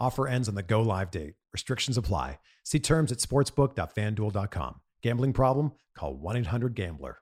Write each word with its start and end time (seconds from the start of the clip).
Offer 0.00 0.28
ends 0.28 0.48
on 0.48 0.54
the 0.54 0.62
go 0.62 0.80
live 0.80 1.10
date. 1.10 1.34
Restrictions 1.52 1.96
apply. 1.96 2.38
See 2.64 2.78
terms 2.78 3.10
at 3.10 3.18
sportsbook.fanduel.com. 3.18 4.80
Gambling 5.02 5.32
problem? 5.32 5.72
Call 5.96 6.14
1 6.14 6.36
800 6.36 6.74
Gambler. 6.74 7.18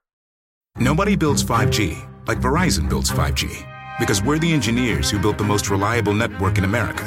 Nobody 0.79 1.17
builds 1.17 1.43
5G 1.43 2.27
like 2.29 2.39
Verizon 2.39 2.89
builds 2.89 3.11
5G 3.11 3.99
because 3.99 4.23
we're 4.23 4.39
the 4.39 4.53
engineers 4.53 5.11
who 5.11 5.19
built 5.19 5.39
the 5.39 5.45
most 5.45 5.71
reliable 5.71 6.13
network 6.13 6.59
in 6.59 6.65
America. 6.65 7.05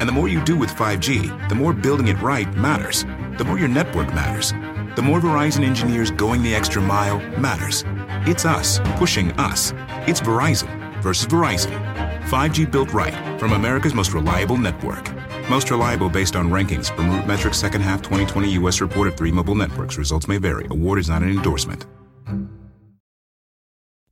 And 0.00 0.08
the 0.08 0.12
more 0.12 0.28
you 0.28 0.42
do 0.44 0.56
with 0.56 0.70
5G, 0.70 1.48
the 1.48 1.54
more 1.54 1.72
building 1.72 2.08
it 2.08 2.20
right 2.20 2.52
matters. 2.56 3.04
The 3.38 3.44
more 3.44 3.58
your 3.58 3.68
network 3.68 4.08
matters. 4.08 4.50
The 4.96 5.02
more 5.02 5.20
Verizon 5.20 5.64
engineers 5.64 6.10
going 6.10 6.42
the 6.42 6.54
extra 6.54 6.82
mile 6.82 7.18
matters. 7.38 7.84
It's 8.26 8.44
us 8.44 8.80
pushing 8.96 9.30
us. 9.32 9.72
It's 10.08 10.20
Verizon 10.20 11.00
versus 11.02 11.26
Verizon. 11.26 12.03
5G 12.24 12.70
built 12.70 12.92
right 12.92 13.14
from 13.38 13.52
America's 13.52 13.94
most 13.94 14.12
reliable 14.12 14.56
network. 14.56 15.10
Most 15.48 15.70
reliable 15.70 16.08
based 16.08 16.36
on 16.36 16.48
rankings 16.48 16.94
from 16.94 17.10
RootMetrics 17.10 17.54
second 17.54 17.82
half 17.82 18.02
2020 18.02 18.50
U.S. 18.52 18.80
report 18.80 19.08
of 19.08 19.16
three 19.16 19.30
mobile 19.30 19.54
networks. 19.54 19.98
Results 19.98 20.26
may 20.26 20.38
vary. 20.38 20.66
Award 20.70 20.98
is 20.98 21.08
not 21.08 21.22
an 21.22 21.30
endorsement. 21.30 21.86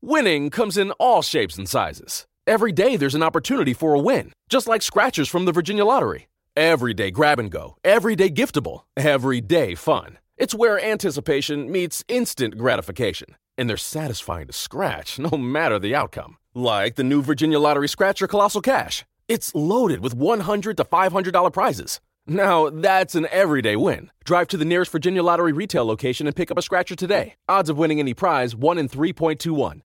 Winning 0.04 0.50
comes 0.50 0.76
in 0.76 0.90
all 0.92 1.22
shapes 1.22 1.56
and 1.56 1.68
sizes. 1.68 2.26
Every 2.46 2.72
day 2.72 2.96
there's 2.96 3.14
an 3.14 3.22
opportunity 3.22 3.72
for 3.72 3.94
a 3.94 4.00
win, 4.00 4.32
just 4.48 4.66
like 4.66 4.82
scratchers 4.82 5.28
from 5.28 5.44
the 5.44 5.52
Virginia 5.52 5.84
Lottery. 5.84 6.28
Everyday 6.56 7.10
grab 7.12 7.38
and 7.38 7.50
go, 7.50 7.76
everyday 7.84 8.28
giftable, 8.28 8.82
everyday 8.96 9.74
fun. 9.74 10.18
It's 10.36 10.54
where 10.54 10.84
anticipation 10.84 11.70
meets 11.70 12.04
instant 12.08 12.58
gratification, 12.58 13.36
and 13.56 13.70
they're 13.70 13.76
satisfying 13.76 14.48
to 14.48 14.52
scratch 14.52 15.18
no 15.30 15.38
matter 15.38 15.78
the 15.78 15.94
outcome. 15.94 16.36
Like 16.54 16.96
the 16.96 17.04
new 17.04 17.22
Virginia 17.22 17.58
Lottery 17.58 17.88
Scratcher 17.88 18.26
Colossal 18.26 18.60
Cash. 18.60 19.06
It's 19.26 19.54
loaded 19.54 20.00
with 20.00 20.12
100 20.14 20.76
to 20.76 20.84
$500 20.84 21.50
prizes. 21.50 21.98
Now, 22.26 22.68
that's 22.68 23.14
an 23.14 23.26
everyday 23.30 23.74
win. 23.74 24.10
Drive 24.24 24.48
to 24.48 24.58
the 24.58 24.66
nearest 24.66 24.92
Virginia 24.92 25.22
Lottery 25.22 25.52
retail 25.52 25.86
location 25.86 26.26
and 26.26 26.36
pick 26.36 26.50
up 26.50 26.58
a 26.58 26.62
scratcher 26.62 26.94
today. 26.94 27.36
Odds 27.48 27.70
of 27.70 27.78
winning 27.78 28.00
any 28.00 28.12
prize 28.12 28.54
1 28.54 28.76
in 28.76 28.90
3.21. 28.90 29.80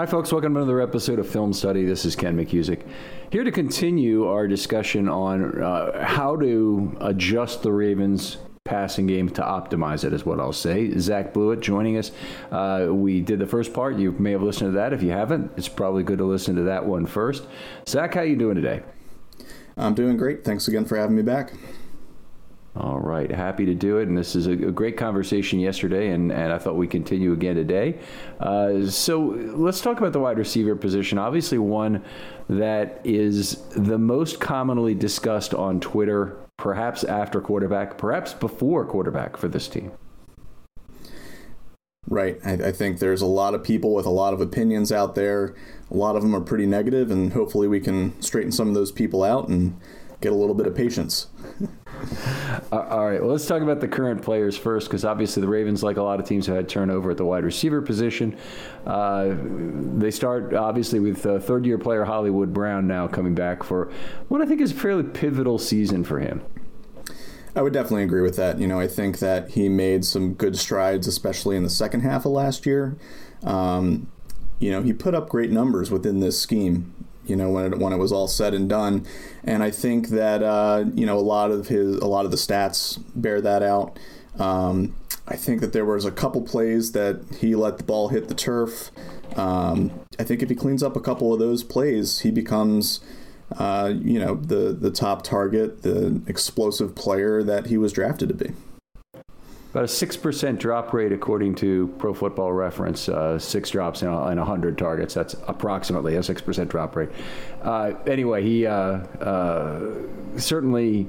Hi, 0.00 0.06
folks. 0.06 0.32
Welcome 0.32 0.54
to 0.54 0.60
another 0.60 0.80
episode 0.80 1.18
of 1.18 1.28
Film 1.28 1.52
Study. 1.52 1.84
This 1.84 2.06
is 2.06 2.16
Ken 2.16 2.34
McKusick. 2.34 2.88
Here 3.30 3.44
to 3.44 3.52
continue 3.52 4.26
our 4.26 4.48
discussion 4.48 5.10
on 5.10 5.60
uh, 5.60 6.02
how 6.02 6.36
to 6.36 6.96
adjust 7.02 7.62
the 7.62 7.70
Ravens 7.70 8.38
passing 8.64 9.06
game 9.06 9.28
to 9.28 9.42
optimize 9.42 10.02
it 10.02 10.14
is 10.14 10.24
what 10.24 10.40
I'll 10.40 10.54
say. 10.54 10.96
Zach 10.96 11.34
Blewett 11.34 11.60
joining 11.60 11.98
us. 11.98 12.12
Uh, 12.50 12.86
we 12.88 13.20
did 13.20 13.40
the 13.40 13.46
first 13.46 13.74
part. 13.74 13.98
You 13.98 14.12
may 14.12 14.30
have 14.30 14.42
listened 14.42 14.68
to 14.68 14.76
that. 14.78 14.94
If 14.94 15.02
you 15.02 15.10
haven't, 15.10 15.52
it's 15.58 15.68
probably 15.68 16.02
good 16.02 16.16
to 16.16 16.24
listen 16.24 16.56
to 16.56 16.62
that 16.62 16.86
one 16.86 17.04
first. 17.04 17.46
Zach, 17.86 18.14
how 18.14 18.22
you 18.22 18.36
doing 18.36 18.54
today? 18.54 18.80
I'm 19.76 19.92
doing 19.92 20.16
great. 20.16 20.46
Thanks 20.46 20.66
again 20.66 20.86
for 20.86 20.96
having 20.96 21.14
me 21.14 21.20
back. 21.20 21.52
All 22.76 23.00
right, 23.00 23.28
happy 23.28 23.66
to 23.66 23.74
do 23.74 23.98
it. 23.98 24.06
And 24.06 24.16
this 24.16 24.36
is 24.36 24.46
a, 24.46 24.52
a 24.52 24.70
great 24.70 24.96
conversation 24.96 25.58
yesterday, 25.58 26.10
and, 26.10 26.30
and 26.30 26.52
I 26.52 26.58
thought 26.58 26.76
we'd 26.76 26.90
continue 26.90 27.32
again 27.32 27.56
today. 27.56 27.98
Uh, 28.38 28.86
so 28.86 29.18
let's 29.18 29.80
talk 29.80 29.98
about 29.98 30.12
the 30.12 30.20
wide 30.20 30.38
receiver 30.38 30.76
position. 30.76 31.18
Obviously, 31.18 31.58
one 31.58 32.04
that 32.48 33.00
is 33.02 33.56
the 33.70 33.98
most 33.98 34.38
commonly 34.38 34.94
discussed 34.94 35.52
on 35.52 35.80
Twitter, 35.80 36.36
perhaps 36.58 37.02
after 37.02 37.40
quarterback, 37.40 37.98
perhaps 37.98 38.34
before 38.34 38.84
quarterback 38.84 39.36
for 39.36 39.48
this 39.48 39.66
team. 39.66 39.90
Right. 42.06 42.38
I, 42.44 42.52
I, 42.52 42.72
think 42.72 42.98
there's 42.98 43.22
a 43.22 43.26
lot 43.26 43.54
of 43.54 43.62
people 43.62 43.94
with 43.94 44.06
a 44.06 44.10
lot 44.10 44.32
of 44.32 44.40
opinions 44.40 44.90
out 44.90 45.14
there. 45.14 45.54
A 45.90 45.96
lot 45.96 46.16
of 46.16 46.22
them 46.22 46.34
are 46.34 46.40
pretty 46.40 46.66
negative, 46.66 47.10
and 47.10 47.32
hopefully 47.32 47.68
we 47.68 47.78
can 47.78 48.20
straighten 48.22 48.52
some 48.52 48.68
of 48.68 48.74
those 48.74 48.90
people 48.90 49.22
out 49.22 49.48
and 49.48 49.78
get 50.20 50.32
a 50.32 50.34
little 50.34 50.54
bit 50.54 50.66
of 50.66 50.74
patience. 50.74 51.28
Uh, 52.72 52.86
all 52.88 53.04
right. 53.04 53.20
Well, 53.20 53.32
let's 53.32 53.46
talk 53.46 53.62
about 53.62 53.80
the 53.80 53.88
current 53.88 54.22
players 54.22 54.56
first, 54.56 54.86
because 54.86 55.04
obviously 55.04 55.40
the 55.40 55.48
Ravens, 55.48 55.82
like 55.82 55.96
a 55.96 56.02
lot 56.02 56.20
of 56.20 56.26
teams, 56.26 56.46
have 56.46 56.54
had 56.54 56.68
turnover 56.68 57.10
at 57.10 57.16
the 57.16 57.24
wide 57.24 57.42
receiver 57.42 57.82
position. 57.82 58.36
Uh, 58.86 59.34
they 59.98 60.12
start 60.12 60.54
obviously 60.54 61.00
with 61.00 61.26
uh, 61.26 61.40
third-year 61.40 61.78
player 61.78 62.04
Hollywood 62.04 62.52
Brown 62.52 62.86
now 62.86 63.08
coming 63.08 63.34
back 63.34 63.64
for 63.64 63.90
what 64.28 64.40
I 64.40 64.46
think 64.46 64.60
is 64.60 64.70
a 64.70 64.74
fairly 64.74 65.02
pivotal 65.02 65.58
season 65.58 66.04
for 66.04 66.20
him. 66.20 66.44
I 67.56 67.62
would 67.62 67.72
definitely 67.72 68.04
agree 68.04 68.22
with 68.22 68.36
that. 68.36 68.60
You 68.60 68.68
know, 68.68 68.78
I 68.78 68.86
think 68.86 69.18
that 69.18 69.50
he 69.50 69.68
made 69.68 70.04
some 70.04 70.34
good 70.34 70.56
strides, 70.56 71.08
especially 71.08 71.56
in 71.56 71.64
the 71.64 71.70
second 71.70 72.02
half 72.02 72.24
of 72.24 72.30
last 72.30 72.66
year. 72.66 72.96
Um, 73.42 74.10
you 74.60 74.70
know, 74.70 74.82
he 74.82 74.92
put 74.92 75.14
up 75.14 75.28
great 75.28 75.50
numbers 75.50 75.90
within 75.90 76.20
this 76.20 76.40
scheme 76.40 76.94
you 77.26 77.36
know 77.36 77.50
when 77.50 77.72
it, 77.72 77.78
when 77.78 77.92
it 77.92 77.96
was 77.96 78.12
all 78.12 78.28
said 78.28 78.54
and 78.54 78.68
done. 78.68 79.06
And 79.44 79.62
I 79.62 79.70
think 79.70 80.08
that 80.08 80.42
uh, 80.42 80.84
you 80.94 81.06
know 81.06 81.18
a 81.18 81.20
lot 81.20 81.50
of 81.50 81.68
his 81.68 81.96
a 81.96 82.06
lot 82.06 82.24
of 82.24 82.30
the 82.30 82.36
stats 82.36 83.02
bear 83.14 83.40
that 83.40 83.62
out. 83.62 83.98
Um, 84.38 84.94
I 85.26 85.36
think 85.36 85.60
that 85.60 85.72
there 85.72 85.84
was 85.84 86.04
a 86.04 86.10
couple 86.10 86.42
plays 86.42 86.92
that 86.92 87.22
he 87.38 87.54
let 87.54 87.78
the 87.78 87.84
ball 87.84 88.08
hit 88.08 88.28
the 88.28 88.34
turf. 88.34 88.90
Um, 89.36 89.92
I 90.18 90.24
think 90.24 90.42
if 90.42 90.48
he 90.48 90.56
cleans 90.56 90.82
up 90.82 90.96
a 90.96 91.00
couple 91.00 91.32
of 91.32 91.38
those 91.38 91.62
plays 91.62 92.20
he 92.20 92.30
becomes 92.30 93.00
uh, 93.56 93.92
you 93.96 94.18
know 94.18 94.34
the 94.34 94.72
the 94.72 94.90
top 94.90 95.22
target 95.22 95.82
the 95.82 96.20
explosive 96.26 96.94
player 96.94 97.42
that 97.42 97.66
he 97.66 97.78
was 97.78 97.92
drafted 97.92 98.28
to 98.28 98.34
be 98.34 98.52
about 99.70 99.84
a 99.84 99.88
six 99.88 100.16
percent 100.16 100.58
drop 100.58 100.92
rate 100.92 101.12
according 101.12 101.54
to 101.56 101.88
Pro 101.98 102.12
Football 102.12 102.52
Reference. 102.52 103.08
Uh, 103.08 103.38
six 103.38 103.70
drops 103.70 104.02
in 104.02 104.08
a, 104.08 104.44
hundred 104.44 104.76
targets. 104.76 105.14
That's 105.14 105.34
approximately 105.46 106.16
a 106.16 106.22
six 106.22 106.42
percent 106.42 106.70
drop 106.70 106.96
rate. 106.96 107.10
Uh, 107.62 107.92
anyway, 108.06 108.42
he 108.42 108.66
uh, 108.66 108.72
uh 108.72 109.94
certainly 110.36 111.06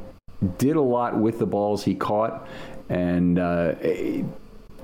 did 0.58 0.76
a 0.76 0.82
lot 0.82 1.18
with 1.18 1.40
the 1.40 1.46
balls 1.46 1.84
he 1.84 1.96
caught, 1.96 2.48
and 2.90 3.40
uh, 3.40 3.74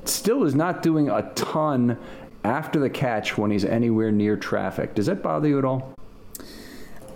still 0.06 0.44
is 0.44 0.56
not 0.56 0.82
doing 0.82 1.10
a 1.10 1.32
ton 1.36 1.98
after 2.44 2.80
the 2.80 2.90
catch 2.90 3.38
when 3.38 3.52
he's 3.52 3.66
anywhere 3.66 4.12
near 4.12 4.38
traffic. 4.38 4.96
Does 4.96 5.08
that 5.08 5.22
bother 5.22 5.48
you 5.48 5.60
at 5.60 5.66
all? 5.66 5.94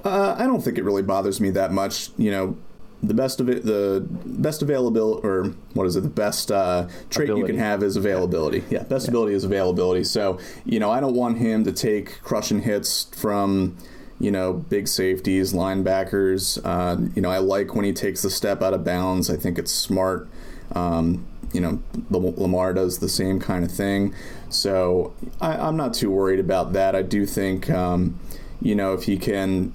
Uh, 0.03 0.35
I 0.37 0.45
don't 0.45 0.61
think 0.61 0.77
it 0.77 0.83
really 0.83 1.03
bothers 1.03 1.39
me 1.39 1.51
that 1.51 1.71
much. 1.71 2.09
You 2.17 2.31
know, 2.31 2.57
the 3.03 3.13
best 3.13 3.39
of 3.39 3.50
it, 3.50 3.65
the 3.65 4.06
best 4.07 4.62
availability, 4.62 5.27
or 5.27 5.45
what 5.74 5.88
is 5.88 5.95
it? 5.95 6.01
The 6.01 6.09
best 6.09 6.51
uh, 6.51 6.88
trait 7.09 7.30
ability. 7.30 7.42
you 7.42 7.45
can 7.48 7.57
have 7.57 7.83
is 7.83 7.95
availability. 7.95 8.63
Yeah, 8.69 8.83
best 8.83 9.06
yeah. 9.07 9.12
ability 9.12 9.33
is 9.33 9.44
availability. 9.44 10.03
So 10.03 10.39
you 10.65 10.80
know, 10.80 10.92
I 10.92 11.00
don't 11.00 11.15
want 11.15 11.38
him 11.38 11.63
to 11.63 11.71
take 11.71 12.21
crushing 12.21 12.62
hits 12.62 13.07
from 13.15 13.77
you 14.19 14.31
know 14.31 14.53
big 14.53 14.88
safeties, 14.88 15.53
linebackers. 15.53 16.59
Uh, 16.63 17.09
you 17.15 17.21
know, 17.21 17.30
I 17.30 17.39
like 17.39 17.74
when 17.75 17.86
he 17.86 17.94
takes 17.94 18.21
the 18.21 18.30
step 18.30 18.62
out 18.62 18.74
of 18.74 18.83
bounds. 18.83 19.30
I 19.30 19.36
think 19.36 19.57
it's 19.57 19.71
smart. 19.71 20.30
Um, 20.74 21.25
you 21.53 21.59
know, 21.59 21.81
Lamar 22.09 22.74
does 22.74 23.00
the 23.00 23.09
same 23.09 23.39
kind 23.39 23.65
of 23.65 23.71
thing. 23.71 24.13
So 24.50 25.13
I, 25.39 25.68
am 25.68 25.75
not 25.75 25.94
too 25.94 26.09
worried 26.09 26.39
about 26.39 26.74
that. 26.74 26.95
I 26.95 27.01
do 27.01 27.25
think, 27.25 27.69
um, 27.69 28.19
you 28.62 28.74
know, 28.75 28.94
if 28.94 29.03
he 29.03 29.18
can 29.18 29.74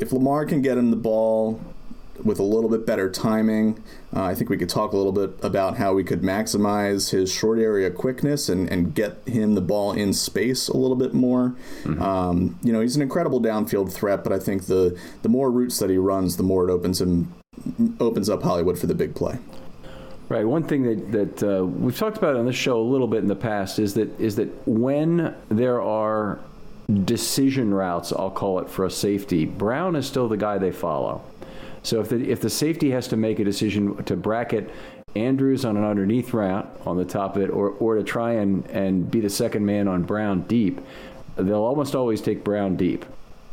if 0.00 0.12
Lamar 0.12 0.44
can 0.46 0.62
get 0.62 0.78
him 0.78 0.90
the 0.90 0.96
ball 0.96 1.60
with 2.24 2.38
a 2.38 2.42
little 2.42 2.68
bit 2.68 2.86
better 2.86 3.10
timing, 3.10 3.82
uh, 4.14 4.22
I 4.24 4.34
think 4.34 4.50
we 4.50 4.56
could 4.56 4.68
talk 4.68 4.92
a 4.92 4.96
little 4.96 5.12
bit 5.12 5.32
about 5.42 5.76
how 5.76 5.94
we 5.94 6.04
could 6.04 6.22
maximize 6.22 7.10
his 7.10 7.32
short 7.32 7.58
area 7.58 7.90
quickness 7.90 8.48
and, 8.48 8.68
and 8.70 8.94
get 8.94 9.18
him 9.26 9.54
the 9.54 9.60
ball 9.60 9.92
in 9.92 10.12
space 10.12 10.68
a 10.68 10.76
little 10.76 10.96
bit 10.96 11.14
more. 11.14 11.54
Mm-hmm. 11.84 12.02
Um, 12.02 12.58
you 12.62 12.72
know, 12.72 12.80
he's 12.80 12.96
an 12.96 13.02
incredible 13.02 13.40
downfield 13.40 13.92
threat, 13.92 14.24
but 14.24 14.32
I 14.32 14.38
think 14.38 14.66
the 14.66 14.98
the 15.22 15.28
more 15.28 15.50
routes 15.50 15.78
that 15.78 15.90
he 15.90 15.96
runs, 15.96 16.36
the 16.36 16.42
more 16.42 16.68
it 16.68 16.72
opens 16.72 17.00
him 17.00 17.32
opens 18.00 18.28
up 18.28 18.42
Hollywood 18.42 18.78
for 18.78 18.86
the 18.86 18.94
big 18.94 19.14
play. 19.14 19.38
Right. 20.28 20.46
One 20.46 20.62
thing 20.62 20.82
that 20.84 21.12
that 21.12 21.42
uh, 21.42 21.64
we've 21.64 21.96
talked 21.96 22.16
about 22.16 22.36
on 22.36 22.46
this 22.46 22.56
show 22.56 22.80
a 22.80 22.82
little 22.82 23.08
bit 23.08 23.22
in 23.22 23.28
the 23.28 23.36
past 23.36 23.78
is 23.78 23.94
that 23.94 24.18
is 24.20 24.36
that 24.36 24.48
when 24.66 25.34
there 25.48 25.80
are 25.80 26.38
decision 26.90 27.72
routes, 27.72 28.12
I'll 28.12 28.30
call 28.30 28.60
it, 28.60 28.68
for 28.68 28.84
a 28.84 28.90
safety, 28.90 29.44
Brown 29.44 29.96
is 29.96 30.06
still 30.06 30.28
the 30.28 30.36
guy 30.36 30.58
they 30.58 30.72
follow. 30.72 31.22
So 31.82 32.00
if 32.00 32.08
the, 32.10 32.30
if 32.30 32.40
the 32.40 32.50
safety 32.50 32.90
has 32.90 33.08
to 33.08 33.16
make 33.16 33.38
a 33.38 33.44
decision 33.44 34.02
to 34.04 34.16
bracket 34.16 34.70
Andrews 35.16 35.64
on 35.64 35.76
an 35.76 35.84
underneath 35.84 36.32
route 36.32 36.68
on 36.86 36.96
the 36.96 37.04
top 37.04 37.36
of 37.36 37.42
it, 37.42 37.50
or, 37.50 37.70
or 37.70 37.96
to 37.96 38.02
try 38.02 38.32
and, 38.32 38.66
and 38.66 39.10
be 39.10 39.20
the 39.20 39.30
second 39.30 39.64
man 39.64 39.88
on 39.88 40.02
Brown 40.02 40.42
deep, 40.42 40.80
they'll 41.36 41.56
almost 41.56 41.94
always 41.94 42.20
take 42.20 42.44
Brown 42.44 42.76
deep. 42.76 43.04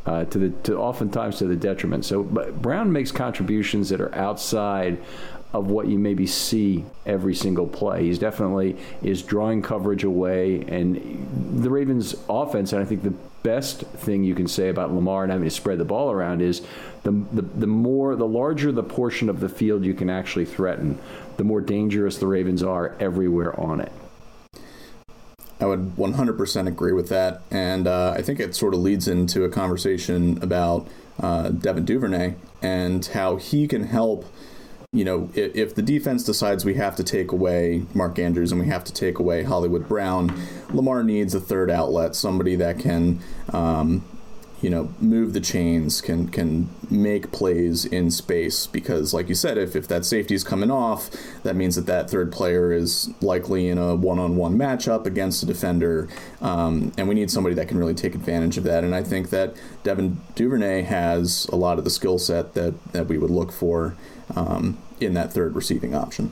Uh, 0.05 0.23
to 0.23 0.39
the 0.39 0.49
to 0.63 0.77
oftentimes 0.77 1.37
to 1.37 1.47
the 1.47 1.55
detriment. 1.57 2.05
So, 2.05 2.23
Brown 2.23 2.93
makes 2.93 3.11
contributions 3.11 3.89
that 3.89 3.99
are 3.99 4.15
outside 4.15 4.99
of 5.57 5.71
what 5.71 5.87
you 5.87 5.97
maybe 5.97 6.27
see 6.27 6.85
every 7.05 7.33
single 7.33 7.67
play. 7.67 8.03
He's 8.03 8.19
definitely 8.19 8.77
is 9.01 9.23
drawing 9.23 9.63
coverage 9.63 10.03
away, 10.03 10.61
and 10.67 11.63
the 11.63 11.69
Ravens' 11.69 12.15
offense. 12.29 12.73
And 12.73 12.81
I 12.81 12.85
think 12.85 13.01
the 13.01 13.13
best 13.41 13.81
thing 13.81 14.23
you 14.23 14.35
can 14.35 14.47
say 14.47 14.69
about 14.69 14.93
Lamar 14.93 15.23
and 15.23 15.31
having 15.31 15.47
to 15.47 15.53
spread 15.53 15.79
the 15.79 15.85
ball 15.85 16.11
around 16.11 16.41
is 16.41 16.61
the, 17.03 17.11
the, 17.11 17.41
the 17.41 17.67
more 17.67 18.15
the 18.15 18.27
larger 18.27 18.71
the 18.71 18.83
portion 18.83 19.29
of 19.29 19.39
the 19.39 19.49
field 19.49 19.83
you 19.83 19.93
can 19.93 20.09
actually 20.09 20.45
threaten, 20.45 20.99
the 21.37 21.43
more 21.43 21.61
dangerous 21.61 22.17
the 22.17 22.27
Ravens 22.27 22.61
are 22.61 22.95
everywhere 22.99 23.59
on 23.59 23.81
it. 23.81 23.91
I 25.59 25.65
would 25.65 25.95
100% 25.95 26.67
agree 26.67 26.91
with 26.91 27.09
that, 27.09 27.41
and 27.49 27.87
uh, 27.87 28.13
I 28.15 28.21
think 28.21 28.39
it 28.39 28.55
sort 28.55 28.75
of 28.75 28.81
leads 28.81 29.07
into 29.07 29.43
a 29.43 29.49
conversation 29.49 30.37
about 30.43 30.87
uh, 31.19 31.49
Devin 31.49 31.83
Duvernay 31.83 32.35
and 32.61 33.03
how 33.07 33.37
he 33.37 33.67
can 33.67 33.83
help 33.83 34.25
you 34.93 35.03
know, 35.03 35.29
if, 35.33 35.55
if, 35.55 35.75
the 35.75 35.81
defense 35.81 36.23
decides 36.23 36.63
we 36.63 36.75
have 36.75 36.95
to 36.95 37.03
take 37.03 37.33
away 37.33 37.83
Mark 37.93 38.17
Andrews 38.17 38.53
and 38.53 38.61
we 38.61 38.67
have 38.67 38.85
to 38.85 38.93
take 38.93 39.19
away 39.19 39.43
Hollywood 39.43 39.87
Brown, 39.87 40.31
Lamar 40.69 41.03
needs 41.03 41.35
a 41.35 41.41
third 41.41 41.69
outlet, 41.69 42.15
somebody 42.15 42.55
that 42.55 42.79
can, 42.79 43.19
um, 43.51 44.05
you 44.61 44.69
know, 44.69 44.91
move 44.99 45.33
the 45.33 45.41
chains, 45.41 45.99
can 45.99 46.29
can 46.29 46.69
make 46.89 47.33
plays 47.33 47.83
in 47.83 48.09
space. 48.09 48.65
Because, 48.65 49.13
like 49.13 49.27
you 49.27 49.35
said, 49.35 49.57
if, 49.57 49.75
if 49.75 49.89
that 49.89 50.05
safety 50.05 50.33
is 50.33 50.43
coming 50.45 50.71
off, 50.71 51.11
that 51.43 51.57
means 51.57 51.75
that 51.75 51.85
that 51.87 52.09
third 52.09 52.31
player 52.31 52.71
is 52.71 53.13
likely 53.21 53.67
in 53.67 53.77
a 53.77 53.93
one-on-one 53.93 54.57
matchup 54.57 55.05
against 55.05 55.43
a 55.43 55.45
defender, 55.45 56.07
um, 56.41 56.93
and 56.97 57.09
we 57.09 57.13
need 57.13 57.29
somebody 57.29 57.53
that 57.55 57.67
can 57.67 57.77
really 57.77 57.93
take 57.93 58.15
advantage 58.15 58.57
of 58.57 58.63
that. 58.63 58.85
And 58.85 58.95
I 58.95 59.03
think 59.03 59.31
that 59.31 59.53
Devin 59.83 60.21
Duvernay 60.33 60.83
has 60.83 61.45
a 61.51 61.57
lot 61.57 61.77
of 61.77 61.83
the 61.83 61.91
skill 61.91 62.17
set 62.17 62.53
that 62.53 62.93
that 62.93 63.07
we 63.07 63.17
would 63.17 63.31
look 63.31 63.51
for 63.51 63.97
um, 64.35 64.77
in 64.99 65.13
that 65.13 65.33
third 65.33 65.55
receiving 65.55 65.95
option. 65.95 66.31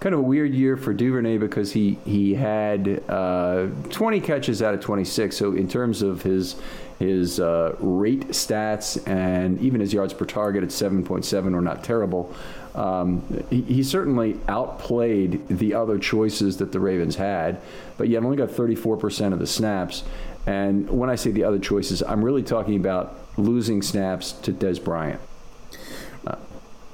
Kind 0.00 0.14
of 0.14 0.20
a 0.20 0.24
weird 0.24 0.52
year 0.52 0.76
for 0.76 0.92
Duvernay 0.92 1.38
because 1.38 1.72
he 1.72 1.96
he 2.04 2.34
had 2.34 3.04
uh, 3.08 3.68
20 3.90 4.20
catches 4.20 4.60
out 4.60 4.74
of 4.74 4.80
26. 4.80 5.36
So 5.36 5.52
in 5.52 5.68
terms 5.68 6.02
of 6.02 6.22
his 6.22 6.56
his 6.98 7.40
uh, 7.40 7.76
rate 7.80 8.28
stats 8.28 9.06
and 9.08 9.60
even 9.60 9.80
his 9.80 9.92
yards 9.92 10.12
per 10.12 10.24
target 10.24 10.62
at 10.62 10.70
7.7 10.70 11.54
are 11.54 11.60
not 11.60 11.84
terrible. 11.84 12.34
Um, 12.74 13.44
he, 13.50 13.62
he, 13.62 13.82
certainly 13.82 14.38
outplayed 14.48 15.46
the 15.48 15.74
other 15.74 15.98
choices 15.98 16.56
that 16.56 16.72
the 16.72 16.80
Ravens 16.80 17.16
had, 17.16 17.60
but 17.98 18.08
yet 18.08 18.24
only 18.24 18.36
got 18.36 18.48
34% 18.48 19.34
of 19.34 19.38
the 19.38 19.46
snaps. 19.46 20.04
And 20.46 20.88
when 20.88 21.10
I 21.10 21.16
say 21.16 21.32
the 21.32 21.44
other 21.44 21.58
choices, 21.58 22.02
I'm 22.02 22.24
really 22.24 22.42
talking 22.42 22.76
about 22.76 23.18
losing 23.36 23.82
snaps 23.82 24.32
to 24.32 24.52
Dez 24.52 24.82
Bryant. 24.82 25.20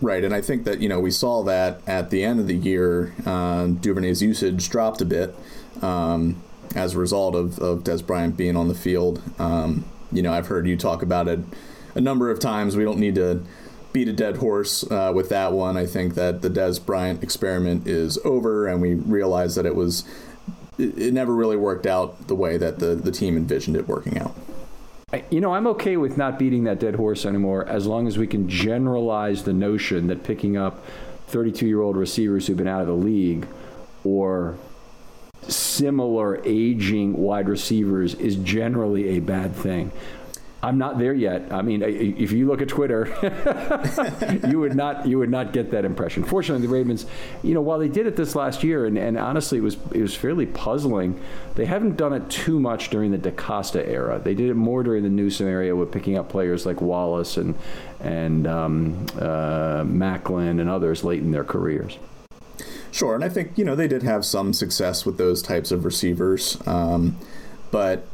Right, 0.01 0.23
and 0.23 0.33
I 0.33 0.41
think 0.41 0.65
that 0.65 0.81
you 0.81 0.89
know 0.89 1.01
we 1.01 1.11
saw 1.11 1.43
that 1.45 1.81
at 1.87 2.11
the 2.11 2.23
end 2.23 2.39
of 2.39 2.47
the 2.47 2.55
year, 2.55 3.15
uh, 3.27 3.67
Duvernay's 3.67 4.23
usage 4.23 4.69
dropped 4.71 5.01
a 5.01 5.05
bit 5.05 5.35
um, 5.83 6.41
as 6.77 6.95
a 6.95 6.99
result 6.99 7.35
of, 7.35 7.59
of 7.59 7.83
Dez 7.83 8.07
Bryant 8.07 8.37
being 8.37 8.57
on 8.57 8.69
the 8.69 8.77
field. 8.77 9.21
Um, 9.41 9.85
you 10.13 10.23
know, 10.23 10.33
I've 10.33 10.47
heard 10.47 10.69
you 10.69 10.77
talk 10.77 11.03
about 11.03 11.27
it 11.27 11.41
a 11.97 12.01
number 12.01 12.31
of 12.31 12.39
times. 12.39 12.77
We 12.77 12.85
don't 12.85 13.01
need 13.01 13.17
to 13.17 13.43
beat 13.93 14.07
a 14.07 14.13
dead 14.13 14.37
horse 14.37 14.89
uh, 14.89 15.11
with 15.13 15.31
that 15.31 15.53
one. 15.53 15.77
I 15.77 15.87
think 15.87 16.15
that 16.15 16.43
the 16.43 16.51
Dez 16.51 16.85
Bryant 16.85 17.25
experiment 17.25 17.89
is 17.89 18.19
over, 18.25 18.69
and 18.69 18.81
we 18.81 18.95
realize 18.95 19.57
that 19.57 19.67
it 19.67 19.75
was 19.75 20.05
it, 20.79 20.97
it 20.97 21.13
never 21.13 21.35
really 21.35 21.57
worked 21.57 21.87
out 21.87 22.29
the 22.29 22.37
way 22.37 22.57
that 22.57 22.79
the 22.79 22.95
the 22.95 23.11
team 23.11 23.37
envisioned 23.37 23.77
it 23.77 23.89
working 23.89 24.17
out. 24.17 24.37
You 25.31 25.41
know, 25.41 25.55
I'm 25.55 25.67
okay 25.69 25.97
with 25.97 26.19
not 26.19 26.39
beating 26.39 26.65
that 26.65 26.81
dead 26.81 26.95
horse 26.95 27.25
anymore 27.25 27.67
as 27.67 27.87
long 27.87 28.07
as 28.07 28.19
we 28.19 28.27
can 28.27 28.47
generalize 28.47 29.45
the 29.45 29.55
notion 29.55 30.07
that 30.09 30.23
picking 30.23 30.59
up 30.59 30.85
32 31.29 31.67
year 31.67 31.81
old 31.81 31.97
receivers 31.97 32.47
who've 32.47 32.59
been 32.59 32.69
out 32.69 32.83
of 32.83 32.89
the 32.89 32.93
league 32.93 33.47
or 34.05 34.59
similar 35.47 36.45
aging 36.45 37.17
wide 37.17 37.49
receivers 37.49 38.15
is 38.17 38.37
generally 38.37 39.17
a 39.17 39.21
bad 39.21 39.57
thing. 39.57 39.91
I'm 40.61 40.77
not 40.77 40.99
there 40.99 41.15
yet. 41.15 41.53
I 41.53 41.63
mean, 41.63 41.83
if 41.83 42.33
you 42.33 42.49
look 42.49 42.61
at 42.61 42.67
Twitter, 42.67 43.07
you 44.49 44.59
would 44.59 44.75
not 44.75 45.07
you 45.07 45.19
would 45.19 45.31
not 45.31 45.53
get 45.53 45.71
that 45.71 45.85
impression. 45.85 46.25
Fortunately, 46.25 46.67
the 46.67 46.73
Ravens, 46.73 47.07
you 47.45 47.55
know, 47.55 47.61
while 47.61 47.79
they 47.79 47.87
did 47.87 48.09
it 48.09 48.17
this 48.17 48.35
last 48.35 48.65
year, 48.65 48.85
and, 48.85 48.99
and 48.99 49.17
honestly, 49.17 49.59
it 49.59 49.61
was 49.61 49.77
it 49.93 50.03
was 50.03 50.17
fairly 50.17 50.47
puzzling. 50.47 51.21
They 51.55 51.65
haven't 51.65 51.97
done 51.97 52.13
it 52.13 52.29
too 52.29 52.59
much 52.59 52.91
during 52.91 53.13
the 53.13 53.19
DeCosta 53.19 53.87
era. 53.87 54.19
They 54.19 54.35
did 54.35 54.51
it 54.51 54.55
more 54.55 54.83
during 54.83 55.05
the 55.05 55.09
Newsome 55.09 55.47
area 55.47 55.77
with 55.77 55.93
picking 55.93 56.19
up 56.19 56.29
players 56.29 56.67
like 56.67 56.81
Wallace 56.81 57.37
and 57.37 57.55
and 58.01 58.49
um, 58.49 59.07
uh, 59.17 59.85
Maclin 59.85 60.61
and 60.61 60.69
others 60.69 61.05
late 61.05 61.21
in 61.21 61.31
their 61.31 61.45
careers. 61.45 61.99
Sure, 62.91 63.15
and 63.15 63.23
I 63.23 63.29
think 63.29 63.57
you 63.57 63.65
know 63.65 63.77
they 63.77 63.87
did 63.87 64.03
have 64.03 64.25
some 64.25 64.53
success 64.53 65.07
with 65.07 65.19
those 65.19 65.41
types 65.41 65.71
of 65.71 65.85
receivers, 65.85 66.59
um, 66.67 67.17
but 67.71 68.05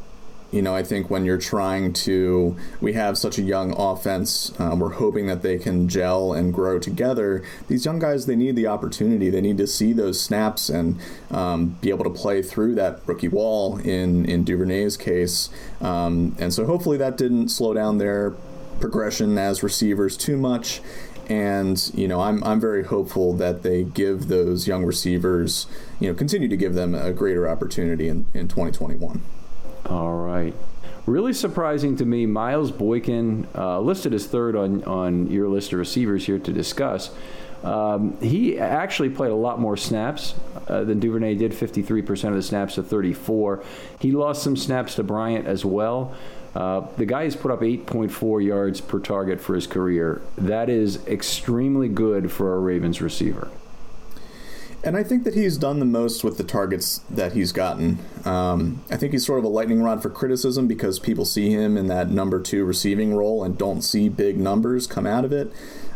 you 0.54 0.62
know, 0.62 0.72
I 0.72 0.84
think 0.84 1.10
when 1.10 1.24
you're 1.24 1.36
trying 1.36 1.92
to, 2.04 2.56
we 2.80 2.92
have 2.92 3.18
such 3.18 3.38
a 3.38 3.42
young 3.42 3.74
offense, 3.76 4.52
uh, 4.60 4.76
we're 4.78 4.92
hoping 4.92 5.26
that 5.26 5.42
they 5.42 5.58
can 5.58 5.88
gel 5.88 6.32
and 6.32 6.54
grow 6.54 6.78
together. 6.78 7.42
These 7.66 7.84
young 7.84 7.98
guys, 7.98 8.26
they 8.26 8.36
need 8.36 8.54
the 8.54 8.68
opportunity. 8.68 9.30
They 9.30 9.40
need 9.40 9.58
to 9.58 9.66
see 9.66 9.92
those 9.92 10.22
snaps 10.22 10.68
and 10.68 11.00
um, 11.32 11.76
be 11.80 11.90
able 11.90 12.04
to 12.04 12.10
play 12.10 12.40
through 12.40 12.76
that 12.76 13.00
rookie 13.04 13.26
wall 13.26 13.78
in, 13.78 14.26
in 14.26 14.44
Duvernay's 14.44 14.96
case. 14.96 15.50
Um, 15.80 16.36
and 16.38 16.54
so 16.54 16.64
hopefully 16.66 16.98
that 16.98 17.16
didn't 17.16 17.48
slow 17.48 17.74
down 17.74 17.98
their 17.98 18.30
progression 18.78 19.36
as 19.36 19.64
receivers 19.64 20.16
too 20.16 20.36
much 20.36 20.80
and 21.28 21.90
you 21.94 22.06
know 22.06 22.20
I'm 22.20 22.44
I'm 22.44 22.60
very 22.60 22.82
hopeful 22.84 23.32
that 23.34 23.62
they 23.62 23.82
give 23.84 24.26
those 24.28 24.66
young 24.66 24.84
receivers 24.84 25.66
you 25.98 26.08
know 26.08 26.14
continue 26.14 26.48
to 26.48 26.56
give 26.56 26.74
them 26.74 26.94
a 26.94 27.12
greater 27.12 27.48
opportunity 27.48 28.08
in, 28.08 28.26
in 28.34 28.46
2021. 28.48 29.22
All 29.86 30.14
right. 30.14 30.54
Really 31.06 31.34
surprising 31.34 31.96
to 31.96 32.04
me, 32.06 32.24
Miles 32.24 32.70
Boykin, 32.70 33.46
uh, 33.54 33.80
listed 33.80 34.14
as 34.14 34.26
third 34.26 34.56
on, 34.56 34.82
on 34.84 35.30
your 35.30 35.48
list 35.48 35.72
of 35.72 35.78
receivers 35.78 36.24
here 36.24 36.38
to 36.38 36.52
discuss. 36.52 37.10
Um, 37.62 38.18
he 38.20 38.58
actually 38.58 39.10
played 39.10 39.30
a 39.30 39.36
lot 39.36 39.58
more 39.58 39.76
snaps 39.76 40.34
uh, 40.68 40.84
than 40.84 41.00
Duvernay 41.00 41.34
did, 41.34 41.52
53% 41.52 42.28
of 42.28 42.34
the 42.34 42.42
snaps 42.42 42.76
to 42.76 42.82
34. 42.82 43.62
He 44.00 44.12
lost 44.12 44.42
some 44.42 44.56
snaps 44.56 44.94
to 44.96 45.02
Bryant 45.02 45.46
as 45.46 45.64
well. 45.64 46.14
Uh, 46.54 46.86
the 46.96 47.06
guy 47.06 47.24
has 47.24 47.34
put 47.34 47.50
up 47.50 47.60
8.4 47.60 48.44
yards 48.44 48.80
per 48.80 48.98
target 48.98 49.40
for 49.40 49.54
his 49.54 49.66
career. 49.66 50.22
That 50.38 50.68
is 50.70 51.04
extremely 51.06 51.88
good 51.88 52.30
for 52.30 52.54
a 52.54 52.60
Ravens 52.60 53.00
receiver. 53.02 53.50
And 54.84 54.98
I 54.98 55.02
think 55.02 55.24
that 55.24 55.34
he's 55.34 55.56
done 55.56 55.78
the 55.78 55.86
most 55.86 56.22
with 56.22 56.36
the 56.36 56.44
targets 56.44 56.98
that 57.08 57.32
he's 57.32 57.52
gotten. 57.52 57.98
Um, 58.26 58.84
I 58.90 58.98
think 58.98 59.12
he's 59.12 59.24
sort 59.24 59.38
of 59.38 59.44
a 59.46 59.48
lightning 59.48 59.82
rod 59.82 60.02
for 60.02 60.10
criticism 60.10 60.68
because 60.68 60.98
people 60.98 61.24
see 61.24 61.48
him 61.48 61.78
in 61.78 61.86
that 61.86 62.10
number 62.10 62.38
two 62.38 62.66
receiving 62.66 63.14
role 63.14 63.42
and 63.42 63.56
don't 63.56 63.80
see 63.80 64.10
big 64.10 64.36
numbers 64.36 64.86
come 64.86 65.06
out 65.06 65.24
of 65.24 65.32
it. 65.32 65.50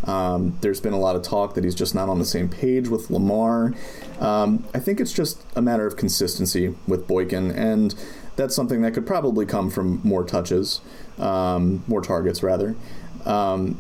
Um, 0.04 0.57
there's 0.62 0.80
been 0.80 0.95
a 0.95 0.99
lot 0.99 1.16
of 1.16 1.23
talk 1.23 1.52
that 1.54 1.64
he's 1.64 1.75
just 1.75 1.95
not 1.95 2.09
on 2.09 2.18
the 2.18 2.25
same 2.25 2.49
page 2.49 2.88
with 2.88 3.11
Lamar. 3.11 3.75
Um, 4.21 4.64
I 4.73 4.78
think 4.78 5.00
it's 5.00 5.12
just 5.12 5.45
a 5.54 5.61
matter 5.61 5.87
of 5.87 5.97
consistency 5.99 6.75
with 6.87 7.07
Boykin, 7.07 7.50
and 7.50 7.95
that's 8.37 8.57
something 8.57 8.80
that 8.83 8.95
could 8.95 9.07
probably 9.07 9.45
come 9.45 9.68
from 9.68 10.00
more 10.02 10.25
touches, 10.25 10.80
um, 11.18 11.85
more 11.87 12.00
targets, 12.00 12.42
rather. 12.42 12.75
Um, 13.26 13.78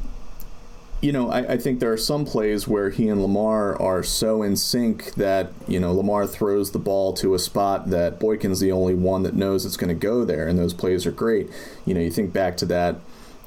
you 1.00 1.12
know, 1.12 1.30
I, 1.30 1.52
I, 1.52 1.58
think 1.58 1.78
there 1.78 1.92
are 1.92 1.98
some 1.98 2.24
plays 2.24 2.66
where 2.66 2.90
he 2.90 3.08
and 3.08 3.22
Lamar 3.22 3.80
are 3.80 4.02
so 4.02 4.42
in 4.42 4.56
sync 4.56 5.14
that, 5.14 5.52
you 5.68 5.78
know, 5.78 5.92
Lamar 5.92 6.26
throws 6.26 6.72
the 6.72 6.80
ball 6.80 7.12
to 7.14 7.34
a 7.34 7.38
spot 7.38 7.90
that 7.90 8.18
Boykin's 8.18 8.58
the 8.58 8.72
only 8.72 8.94
one 8.94 9.22
that 9.22 9.34
knows 9.34 9.64
it's 9.64 9.76
going 9.76 9.88
to 9.88 9.94
go 9.94 10.24
there, 10.24 10.48
and 10.48 10.58
those 10.58 10.74
plays 10.74 11.06
are 11.06 11.12
great. 11.12 11.48
You 11.86 11.94
know, 11.94 12.00
you 12.00 12.10
think 12.10 12.32
back 12.32 12.56
to 12.58 12.66
that 12.66 12.96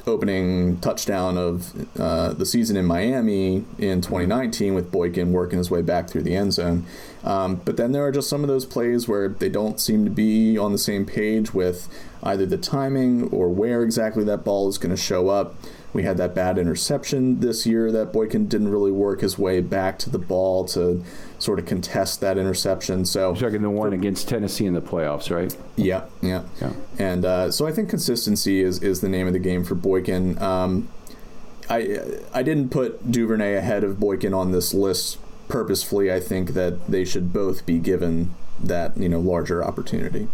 opening 0.07 0.79
touchdown 0.79 1.37
of 1.37 1.99
uh, 1.99 2.33
the 2.33 2.45
season 2.45 2.75
in 2.75 2.85
Miami 2.85 3.65
in 3.77 4.01
2019 4.01 4.73
with 4.73 4.91
Boykin 4.91 5.31
working 5.31 5.57
his 5.57 5.69
way 5.69 5.81
back 5.81 6.09
through 6.09 6.23
the 6.23 6.35
end 6.35 6.53
zone. 6.53 6.85
Um, 7.23 7.55
but 7.57 7.77
then 7.77 7.91
there 7.91 8.03
are 8.05 8.11
just 8.11 8.29
some 8.29 8.43
of 8.43 8.47
those 8.47 8.65
plays 8.65 9.07
where 9.07 9.29
they 9.29 9.49
don't 9.49 9.79
seem 9.79 10.05
to 10.05 10.11
be 10.11 10.57
on 10.57 10.71
the 10.71 10.77
same 10.77 11.05
page 11.05 11.53
with 11.53 11.87
either 12.23 12.45
the 12.45 12.57
timing 12.57 13.29
or 13.29 13.49
where 13.49 13.83
exactly 13.83 14.23
that 14.23 14.43
ball 14.43 14.67
is 14.69 14.77
going 14.77 14.95
to 14.95 15.01
show 15.01 15.29
up. 15.29 15.55
We 15.93 16.03
had 16.03 16.17
that 16.17 16.33
bad 16.33 16.57
interception 16.57 17.41
this 17.41 17.65
year 17.65 17.91
that 17.91 18.13
Boykin 18.13 18.47
didn't 18.47 18.69
really 18.69 18.91
work 18.91 19.21
his 19.21 19.37
way 19.37 19.59
back 19.59 19.99
to 19.99 20.09
the 20.09 20.17
ball 20.17 20.63
to 20.65 21.03
sort 21.37 21.59
of 21.59 21.65
contest 21.65 22.21
that 22.21 22.37
interception. 22.37 23.03
So 23.05 23.33
second 23.35 23.61
the 23.61 23.69
one 23.69 23.91
against 23.91 24.29
Tennessee 24.29 24.65
in 24.65 24.73
the 24.73 24.81
playoffs, 24.81 25.29
right? 25.35 25.55
Yeah, 25.75 26.05
yeah. 26.21 26.43
yeah. 26.61 26.73
And 26.97 27.25
uh, 27.25 27.51
so 27.51 27.67
I 27.67 27.71
think 27.71 27.89
consistency 27.89 28.61
is 28.61 28.81
is 28.81 29.01
the 29.01 29.09
name 29.09 29.27
of 29.27 29.33
the 29.33 29.39
game 29.39 29.63
for 29.63 29.75
Boykin. 29.75 30.41
Um, 30.41 30.87
I 31.69 31.99
I 32.33 32.43
didn't 32.43 32.69
put 32.69 33.11
Duvernay 33.11 33.55
ahead 33.55 33.83
of 33.83 33.99
Boykin 33.99 34.33
on 34.33 34.51
this 34.51 34.73
list 34.73 35.17
purposefully. 35.47 36.11
I 36.11 36.19
think 36.19 36.51
that 36.51 36.87
they 36.87 37.03
should 37.03 37.33
both 37.33 37.65
be 37.65 37.79
given 37.79 38.33
that 38.59 38.97
you 38.97 39.09
know 39.09 39.19
larger 39.19 39.63
opportunity. 39.63 40.27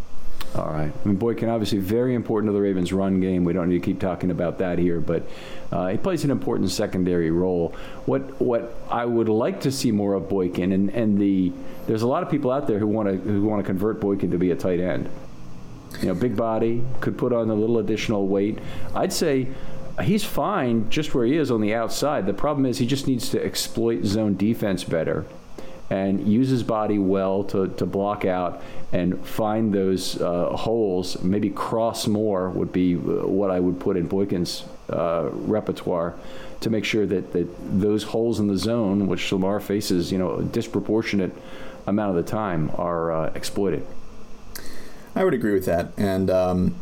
All 0.56 0.70
right. 0.70 0.92
I 0.92 1.08
mean, 1.08 1.18
Boykin 1.18 1.50
obviously 1.50 1.78
very 1.78 2.16
important 2.16 2.50
to 2.50 2.54
the 2.54 2.62
Ravens' 2.62 2.92
run 2.92 3.20
game. 3.20 3.44
We 3.44 3.54
don't 3.54 3.70
need 3.70 3.80
to 3.80 3.86
keep 3.86 4.00
talking 4.00 4.32
about 4.32 4.58
that 4.60 4.80
here, 4.80 5.00
but 5.00 5.28
uh, 5.72 5.88
he 5.88 5.98
plays 5.98 6.24
an 6.24 6.32
important 6.32 6.72
secondary 6.72 7.30
role. 7.30 7.76
What 8.06 8.42
what 8.42 8.76
I 8.90 9.06
would 9.06 9.30
like 9.30 9.62
to 9.62 9.72
see 9.72 9.92
more 9.92 10.14
of 10.14 10.30
Boykin, 10.30 10.72
and, 10.72 10.90
and 10.90 11.20
the 11.20 11.52
there's 11.86 12.02
a 12.02 12.08
lot 12.08 12.24
of 12.24 12.32
people 12.32 12.50
out 12.50 12.66
there 12.66 12.80
who 12.80 12.88
want 12.88 13.10
to 13.10 13.18
who 13.18 13.44
want 13.44 13.64
to 13.64 13.66
convert 13.66 14.00
Boykin 14.00 14.32
to 14.32 14.38
be 14.38 14.52
a 14.52 14.56
tight 14.56 14.80
end. 14.80 15.10
You 16.02 16.08
know, 16.08 16.16
big 16.16 16.36
body 16.36 16.84
could 17.02 17.18
put 17.18 17.34
on 17.34 17.50
a 17.50 17.56
little 17.56 17.78
additional 17.78 18.28
weight. 18.28 18.60
I'd 18.96 19.14
say 19.14 19.48
he's 20.02 20.24
fine 20.24 20.90
just 20.90 21.14
where 21.14 21.26
he 21.26 21.36
is 21.36 21.52
on 21.52 21.62
the 21.62 21.74
outside. 21.74 22.26
The 22.26 22.34
problem 22.34 22.66
is 22.66 22.78
he 22.78 22.86
just 22.86 23.08
needs 23.08 23.30
to 23.30 23.44
exploit 23.44 24.06
zone 24.06 24.36
defense 24.38 24.84
better 24.84 25.26
and 25.90 26.28
use 26.28 26.50
his 26.50 26.64
body 26.64 27.00
well 27.00 27.44
to, 27.46 27.68
to 27.70 27.86
block 27.86 28.26
out 28.26 28.62
and 28.92 29.26
find 29.26 29.74
those 29.74 30.22
uh, 30.22 30.50
holes. 30.50 31.22
Maybe 31.24 31.50
cross 31.50 32.08
more 32.08 32.50
would 32.50 32.74
be 32.74 32.96
uh, 32.96 33.00
what 33.28 33.52
I 33.52 33.60
would 33.60 33.80
put 33.80 33.96
in 33.98 34.08
Boykin's 34.08 34.66
uh, 34.90 35.30
repertoire 35.32 36.16
to 36.62 36.70
make 36.70 36.86
sure 36.86 37.06
that, 37.06 37.34
that 37.34 37.48
those 37.80 38.04
holes 38.04 38.40
in 38.40 38.48
the 38.48 38.58
zone, 38.58 39.08
which 39.08 39.32
Lamar 39.32 39.60
faces, 39.60 40.12
you 40.12 40.18
know, 40.18 40.38
a 40.38 40.44
disproportionate 40.44 41.32
amount 41.86 42.18
of 42.18 42.26
the 42.26 42.30
time, 42.30 42.72
are 42.76 43.12
uh, 43.12 43.32
exploited. 43.34 43.86
I 45.16 45.24
would 45.24 45.34
agree 45.34 45.54
with 45.54 45.66
that, 45.66 45.94
and 45.98 46.30
um, 46.30 46.76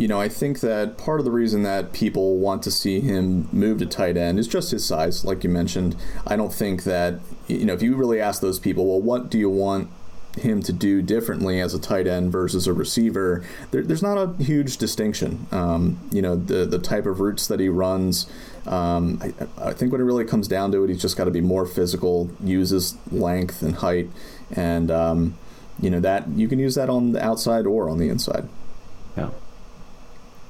you 0.00 0.08
know, 0.08 0.18
I 0.18 0.30
think 0.30 0.60
that 0.60 0.96
part 0.96 1.20
of 1.20 1.26
the 1.26 1.30
reason 1.30 1.62
that 1.64 1.92
people 1.92 2.38
want 2.38 2.62
to 2.62 2.70
see 2.70 3.00
him 3.00 3.50
move 3.52 3.80
to 3.80 3.86
tight 3.86 4.16
end 4.16 4.38
is 4.38 4.48
just 4.48 4.70
his 4.70 4.82
size, 4.82 5.26
like 5.26 5.44
you 5.44 5.50
mentioned. 5.50 5.94
I 6.26 6.36
don't 6.36 6.54
think 6.54 6.84
that, 6.84 7.20
you 7.48 7.66
know, 7.66 7.74
if 7.74 7.82
you 7.82 7.94
really 7.94 8.18
ask 8.18 8.40
those 8.40 8.58
people, 8.58 8.86
well, 8.86 9.02
what 9.02 9.28
do 9.28 9.38
you 9.38 9.50
want 9.50 9.90
him 10.38 10.62
to 10.62 10.72
do 10.72 11.02
differently 11.02 11.60
as 11.60 11.74
a 11.74 11.78
tight 11.78 12.06
end 12.06 12.32
versus 12.32 12.66
a 12.66 12.72
receiver, 12.72 13.44
there, 13.72 13.82
there's 13.82 14.02
not 14.02 14.16
a 14.16 14.42
huge 14.42 14.78
distinction. 14.78 15.46
Um, 15.52 15.98
you 16.10 16.22
know, 16.22 16.34
the 16.34 16.64
the 16.64 16.78
type 16.78 17.04
of 17.04 17.20
routes 17.20 17.46
that 17.48 17.60
he 17.60 17.68
runs. 17.68 18.30
Um, 18.66 19.20
I, 19.20 19.68
I, 19.70 19.72
think 19.74 19.92
when 19.92 20.00
it 20.00 20.04
really 20.04 20.24
comes 20.24 20.46
down 20.46 20.70
to 20.72 20.84
it, 20.84 20.88
he's 20.88 21.02
just 21.02 21.16
got 21.16 21.24
to 21.24 21.30
be 21.30 21.40
more 21.40 21.66
physical, 21.66 22.30
uses 22.42 22.96
length 23.10 23.60
and 23.60 23.74
height, 23.76 24.08
and 24.52 24.90
um, 24.90 25.36
you 25.78 25.90
know 25.90 26.00
that 26.00 26.28
you 26.28 26.46
can 26.48 26.58
use 26.58 26.74
that 26.76 26.88
on 26.88 27.12
the 27.12 27.22
outside 27.22 27.66
or 27.66 27.90
on 27.90 27.98
the 27.98 28.08
inside. 28.08 28.48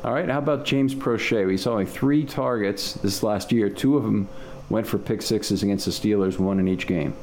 All 0.03 0.15
right. 0.15 0.29
How 0.29 0.39
about 0.39 0.65
James 0.65 0.95
Proche? 0.95 1.47
We 1.47 1.59
saw 1.59 1.73
only 1.73 1.85
three 1.85 2.25
targets 2.25 2.95
this 2.95 3.23
last 3.23 3.53
year. 3.53 3.69
Two 3.69 3.99
of 3.99 4.03
them 4.05 4.29
went 4.71 4.87
for 4.87 4.97
pick 4.97 5.21
sixes 5.21 5.63
against 5.63 5.85
the 5.85 5.91
Steelers, 5.91 6.39
one 6.39 6.59
in 6.59 6.69
each 6.69 6.87
game. 6.87 7.15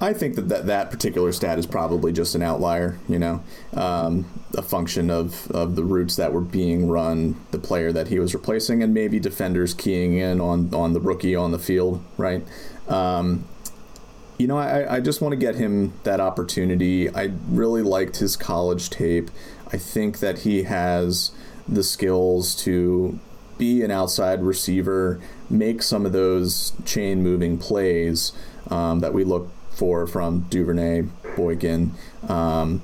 I 0.00 0.12
think 0.12 0.34
that, 0.34 0.48
that 0.48 0.66
that 0.66 0.90
particular 0.90 1.32
stat 1.32 1.58
is 1.58 1.66
probably 1.66 2.12
just 2.12 2.34
an 2.34 2.42
outlier, 2.42 2.98
you 3.08 3.18
know, 3.18 3.42
um, 3.72 4.26
a 4.54 4.62
function 4.62 5.08
of, 5.08 5.50
of 5.52 5.74
the 5.76 5.84
routes 5.84 6.16
that 6.16 6.32
were 6.32 6.42
being 6.42 6.88
run, 6.88 7.40
the 7.50 7.58
player 7.58 7.92
that 7.92 8.08
he 8.08 8.18
was 8.18 8.34
replacing, 8.34 8.82
and 8.82 8.92
maybe 8.92 9.18
defenders 9.18 9.72
keying 9.72 10.14
in 10.14 10.40
on, 10.40 10.74
on 10.74 10.92
the 10.92 11.00
rookie 11.00 11.34
on 11.34 11.52
the 11.52 11.58
field, 11.58 12.04
right? 12.18 12.44
Um, 12.88 13.46
you 14.38 14.46
know, 14.46 14.58
I, 14.58 14.96
I 14.96 15.00
just 15.00 15.22
want 15.22 15.32
to 15.32 15.36
get 15.36 15.54
him 15.54 15.94
that 16.02 16.20
opportunity. 16.20 17.08
I 17.08 17.32
really 17.48 17.82
liked 17.82 18.16
his 18.16 18.36
college 18.36 18.90
tape. 18.90 19.30
I 19.72 19.78
think 19.78 20.20
that 20.20 20.40
he 20.40 20.64
has 20.64 21.32
the 21.68 21.82
skills 21.82 22.54
to 22.64 23.18
be 23.58 23.82
an 23.82 23.90
outside 23.90 24.42
receiver, 24.42 25.20
make 25.48 25.82
some 25.82 26.06
of 26.06 26.12
those 26.12 26.72
chain 26.84 27.22
moving 27.22 27.58
plays 27.58 28.32
um, 28.70 29.00
that 29.00 29.12
we 29.12 29.24
look 29.24 29.48
for 29.70 30.06
from 30.06 30.40
Duvernay, 30.50 31.02
Boykin. 31.36 31.92
Um, 32.28 32.82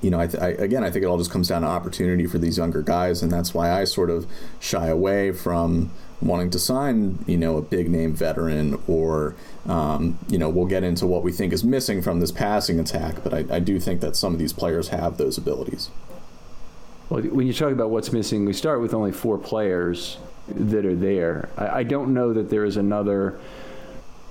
you 0.00 0.10
know, 0.10 0.20
I, 0.20 0.26
th- 0.26 0.42
I, 0.42 0.48
again, 0.48 0.82
I 0.82 0.90
think 0.90 1.04
it 1.04 1.08
all 1.08 1.18
just 1.18 1.30
comes 1.30 1.48
down 1.48 1.62
to 1.62 1.68
opportunity 1.68 2.26
for 2.26 2.38
these 2.38 2.56
younger 2.56 2.82
guys, 2.82 3.22
and 3.22 3.30
that's 3.30 3.52
why 3.52 3.70
I 3.70 3.84
sort 3.84 4.10
of 4.10 4.26
shy 4.58 4.86
away 4.86 5.32
from 5.32 5.90
wanting 6.22 6.50
to 6.50 6.58
sign, 6.58 7.18
you 7.26 7.36
know, 7.36 7.56
a 7.56 7.62
big 7.62 7.88
name 7.90 8.14
veteran 8.14 8.80
or, 8.86 9.34
um, 9.66 10.18
you 10.28 10.38
know, 10.38 10.48
we'll 10.48 10.66
get 10.66 10.84
into 10.84 11.06
what 11.06 11.22
we 11.22 11.32
think 11.32 11.52
is 11.52 11.64
missing 11.64 12.02
from 12.02 12.20
this 12.20 12.30
passing 12.30 12.78
attack, 12.78 13.22
but 13.22 13.32
I, 13.32 13.44
I 13.50 13.58
do 13.60 13.80
think 13.80 14.00
that 14.00 14.16
some 14.16 14.32
of 14.32 14.38
these 14.38 14.52
players 14.52 14.88
have 14.88 15.16
those 15.16 15.38
abilities. 15.38 15.90
Well, 17.08 17.22
when 17.22 17.46
you 17.46 17.52
talk 17.52 17.72
about 17.72 17.90
what's 17.90 18.12
missing, 18.12 18.44
we 18.44 18.52
start 18.52 18.80
with 18.80 18.94
only 18.94 19.12
four 19.12 19.38
players 19.38 20.18
that 20.48 20.84
are 20.84 20.94
there. 20.94 21.48
I, 21.56 21.68
I 21.68 21.82
don't 21.82 22.12
know 22.14 22.32
that 22.32 22.50
there 22.50 22.64
is 22.64 22.76
another 22.76 23.40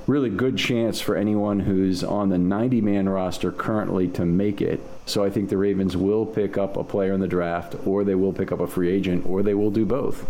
really 0.08 0.30
good 0.30 0.58
chance 0.58 1.00
for 1.00 1.16
anyone 1.16 1.60
who's 1.60 2.04
on 2.04 2.30
the 2.30 2.38
90 2.38 2.82
man 2.82 3.08
roster 3.08 3.52
currently 3.52 4.08
to 4.08 4.26
make 4.26 4.62
it. 4.62 4.82
So 5.06 5.24
I 5.24 5.30
think 5.30 5.50
the 5.50 5.58
Ravens 5.58 5.96
will 5.96 6.26
pick 6.26 6.58
up 6.58 6.78
a 6.78 6.84
player 6.84 7.14
in 7.14 7.20
the 7.20 7.28
draft, 7.28 7.76
or 7.86 8.04
they 8.04 8.16
will 8.16 8.34
pick 8.34 8.52
up 8.52 8.60
a 8.60 8.68
free 8.68 8.90
agent, 8.92 9.26
or 9.26 9.44
they 9.44 9.54
will 9.54 9.72
do 9.72 9.86
both. 9.86 10.26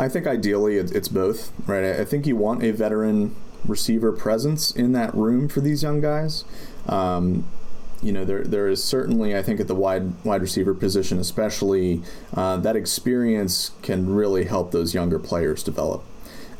I 0.00 0.08
think 0.08 0.26
ideally 0.26 0.76
it's 0.76 1.08
both, 1.08 1.52
right? 1.68 1.84
I 1.84 2.06
think 2.06 2.26
you 2.26 2.34
want 2.34 2.62
a 2.62 2.70
veteran 2.70 3.36
receiver 3.66 4.12
presence 4.12 4.70
in 4.70 4.92
that 4.92 5.14
room 5.14 5.46
for 5.46 5.60
these 5.60 5.82
young 5.82 6.00
guys. 6.00 6.44
Um, 6.86 7.44
you 8.02 8.10
know, 8.10 8.24
there 8.24 8.42
there 8.42 8.66
is 8.66 8.82
certainly, 8.82 9.36
I 9.36 9.42
think, 9.42 9.60
at 9.60 9.68
the 9.68 9.74
wide 9.74 10.24
wide 10.24 10.40
receiver 10.40 10.72
position, 10.72 11.18
especially, 11.18 12.02
uh, 12.34 12.56
that 12.56 12.76
experience 12.76 13.72
can 13.82 14.14
really 14.14 14.46
help 14.46 14.70
those 14.70 14.94
younger 14.94 15.18
players 15.18 15.62
develop. 15.62 16.02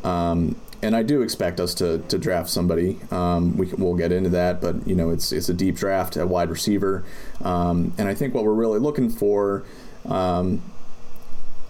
Um, 0.04 0.56
and 0.82 0.94
I 0.94 1.02
do 1.02 1.22
expect 1.22 1.60
us 1.60 1.72
to, 1.74 1.98
to 2.08 2.18
draft 2.18 2.50
somebody. 2.50 2.98
Um, 3.10 3.56
we 3.56 3.66
can, 3.68 3.82
we'll 3.82 3.96
get 3.96 4.12
into 4.12 4.30
that, 4.30 4.60
but 4.60 4.86
you 4.86 4.94
know, 4.94 5.08
it's 5.08 5.32
it's 5.32 5.48
a 5.48 5.54
deep 5.54 5.76
draft 5.76 6.18
at 6.18 6.28
wide 6.28 6.50
receiver, 6.50 7.04
um, 7.40 7.94
and 7.96 8.06
I 8.06 8.14
think 8.14 8.34
what 8.34 8.44
we're 8.44 8.52
really 8.52 8.80
looking 8.80 9.08
for 9.08 9.64
um, 10.04 10.60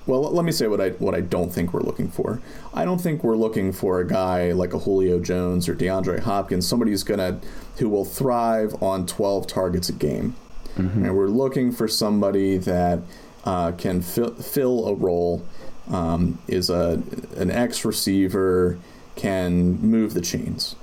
well, 0.06 0.22
let 0.22 0.44
me 0.44 0.52
say 0.52 0.66
what 0.66 0.80
I 0.80 0.90
what 0.90 1.14
I 1.14 1.20
don't 1.20 1.52
think 1.52 1.72
we're 1.72 1.82
looking 1.82 2.08
for. 2.08 2.40
I 2.72 2.84
don't 2.84 3.00
think 3.00 3.22
we're 3.22 3.36
looking 3.36 3.72
for 3.72 4.00
a 4.00 4.06
guy 4.06 4.52
like 4.52 4.72
a 4.72 4.78
Julio 4.78 5.20
Jones 5.20 5.68
or 5.68 5.74
DeAndre 5.74 6.20
Hopkins, 6.20 6.66
somebody 6.66 6.90
who's 6.90 7.02
gonna 7.02 7.40
who 7.76 7.88
will 7.88 8.04
thrive 8.04 8.82
on 8.82 9.06
12 9.06 9.46
targets 9.46 9.88
a 9.88 9.92
game. 9.92 10.36
Mm-hmm. 10.76 11.04
And 11.04 11.16
we're 11.16 11.28
looking 11.28 11.72
for 11.72 11.88
somebody 11.88 12.56
that 12.58 13.00
uh, 13.44 13.72
can 13.72 14.02
fill, 14.02 14.34
fill 14.34 14.86
a 14.86 14.94
role, 14.94 15.44
um, 15.90 16.38
is 16.46 16.70
a 16.70 17.02
an 17.36 17.50
X 17.50 17.84
receiver, 17.84 18.78
can 19.16 19.80
move 19.80 20.14
the 20.14 20.20
chains. 20.20 20.76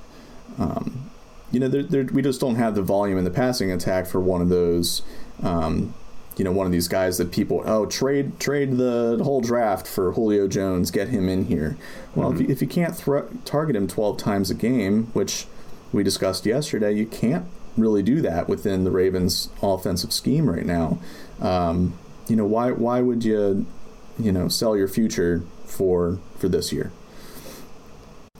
Um, 0.59 1.09
you 1.51 1.59
know, 1.59 1.69
we 2.11 2.21
just 2.21 2.41
don't 2.41 2.55
have 2.55 2.75
the 2.75 2.81
volume 2.81 3.17
in 3.17 3.23
the 3.23 3.31
passing 3.31 3.71
attack 3.71 4.05
for 4.05 4.19
one 4.19 4.41
of 4.41 4.49
those 4.49 5.01
um, 5.41 5.93
you 6.37 6.43
know, 6.43 6.51
one 6.51 6.65
of 6.65 6.71
these 6.71 6.87
guys 6.87 7.17
that 7.17 7.31
people 7.31 7.63
oh 7.65 7.85
trade 7.85 8.39
trade 8.39 8.77
the 8.77 9.19
whole 9.23 9.41
draft 9.41 9.87
for 9.87 10.13
Julio 10.13 10.47
Jones, 10.47 10.91
get 10.91 11.09
him 11.09 11.27
in 11.27 11.45
here. 11.45 11.77
Well, 12.15 12.29
mm-hmm. 12.29 12.41
if, 12.41 12.47
you, 12.47 12.53
if 12.53 12.61
you 12.61 12.67
can't 12.67 12.95
thro- 12.95 13.29
target 13.43 13.75
him 13.75 13.87
12 13.87 14.17
times 14.17 14.49
a 14.49 14.53
game, 14.53 15.07
which 15.13 15.47
we 15.91 16.03
discussed 16.03 16.45
yesterday, 16.45 16.93
you 16.93 17.05
can't 17.05 17.45
really 17.75 18.03
do 18.03 18.21
that 18.21 18.47
within 18.47 18.83
the 18.83 18.91
Ravens' 18.91 19.49
offensive 19.61 20.11
scheme 20.11 20.49
right 20.49 20.65
now. 20.65 20.99
Um, 21.41 21.97
you 22.27 22.35
know, 22.35 22.45
why 22.45 22.71
why 22.71 23.01
would 23.01 23.23
you, 23.23 23.65
you 24.19 24.31
know, 24.31 24.47
sell 24.47 24.77
your 24.77 24.87
future 24.87 25.43
for 25.65 26.19
for 26.37 26.49
this 26.49 26.71
year? 26.71 26.91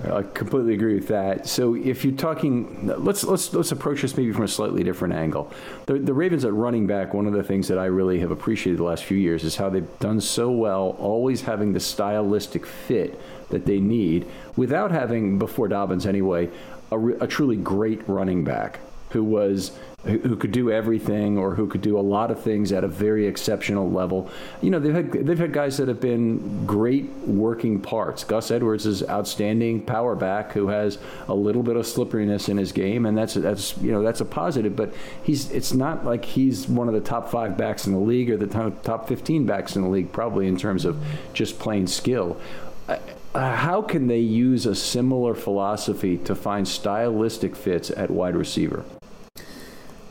I 0.03 0.21
completely 0.21 0.75
agree 0.75 0.93
with 0.93 1.07
that. 1.07 1.47
So 1.47 1.73
if 1.75 2.05
you're 2.05 2.15
talking, 2.15 2.87
let's 3.03 3.23
let's 3.23 3.51
let's 3.53 3.71
approach 3.71 4.03
this 4.03 4.15
maybe 4.15 4.31
from 4.31 4.43
a 4.43 4.47
slightly 4.47 4.83
different 4.83 5.15
angle. 5.15 5.51
The, 5.87 5.97
the 5.97 6.13
Ravens 6.13 6.45
at 6.45 6.53
running 6.53 6.85
back, 6.85 7.15
one 7.15 7.25
of 7.25 7.33
the 7.33 7.43
things 7.43 7.67
that 7.69 7.79
I 7.79 7.85
really 7.85 8.19
have 8.19 8.29
appreciated 8.29 8.77
the 8.77 8.83
last 8.83 9.05
few 9.05 9.17
years 9.17 9.43
is 9.43 9.55
how 9.55 9.69
they've 9.69 9.99
done 9.99 10.21
so 10.21 10.51
well, 10.51 10.95
always 10.99 11.41
having 11.41 11.73
the 11.73 11.79
stylistic 11.79 12.65
fit 12.67 13.19
that 13.49 13.65
they 13.65 13.79
need, 13.79 14.27
without 14.55 14.91
having 14.91 15.39
before 15.39 15.67
Dobbins 15.67 16.05
anyway, 16.05 16.49
a, 16.91 16.99
a 17.23 17.27
truly 17.27 17.55
great 17.55 18.07
running 18.07 18.43
back 18.43 18.79
who 19.09 19.23
was 19.23 19.71
who 20.07 20.37
could 20.37 20.53
do 20.53 20.71
everything 20.71 21.37
or 21.37 21.55
who 21.55 21.67
could 21.67 21.81
do 21.81 21.99
a 21.99 22.01
lot 22.01 22.31
of 22.31 22.41
things 22.41 22.71
at 22.71 22.83
a 22.83 22.87
very 22.87 23.27
exceptional 23.27 23.91
level. 23.91 24.29
You 24.61 24.69
know, 24.69 24.79
they've 24.79 24.93
had 24.93 25.11
they've 25.11 25.37
had 25.37 25.51
guys 25.51 25.77
that 25.77 25.87
have 25.89 25.99
been 25.99 26.65
great 26.65 27.05
working 27.25 27.81
parts. 27.81 28.23
Gus 28.23 28.49
Edwards 28.51 28.85
is 28.85 29.03
outstanding 29.03 29.81
power 29.81 30.15
back 30.15 30.53
who 30.53 30.67
has 30.67 30.97
a 31.27 31.33
little 31.33 31.63
bit 31.63 31.75
of 31.75 31.85
slipperiness 31.85 32.47
in 32.47 32.57
his 32.57 32.71
game, 32.71 33.05
and 33.05 33.17
that's 33.17 33.33
that's 33.33 33.77
you 33.79 33.91
know 33.91 34.01
that's 34.01 34.21
a 34.21 34.25
positive. 34.25 34.75
But 34.75 34.93
he's 35.23 35.51
it's 35.51 35.73
not 35.73 36.05
like 36.05 36.23
he's 36.23 36.67
one 36.67 36.87
of 36.87 36.93
the 36.93 37.01
top 37.01 37.29
five 37.29 37.57
backs 37.57 37.85
in 37.85 37.93
the 37.93 37.99
league 37.99 38.29
or 38.29 38.37
the 38.37 38.47
top, 38.47 39.07
15 39.07 39.45
backs 39.45 39.75
in 39.75 39.81
the 39.81 39.89
league, 39.89 40.11
probably 40.11 40.47
in 40.47 40.57
terms 40.57 40.85
of 40.85 40.97
just 41.33 41.59
plain 41.59 41.87
skill. 41.87 42.39
Uh, 42.87 42.97
how 43.33 43.81
can 43.81 44.07
they 44.07 44.19
use 44.19 44.65
a 44.65 44.73
similar 44.73 45.35
philosophy 45.35 46.17
to 46.17 46.33
find 46.33 46.67
stylistic 46.67 47.55
fits 47.55 47.91
at 47.91 48.09
wide 48.09 48.35
receiver? 48.35 48.83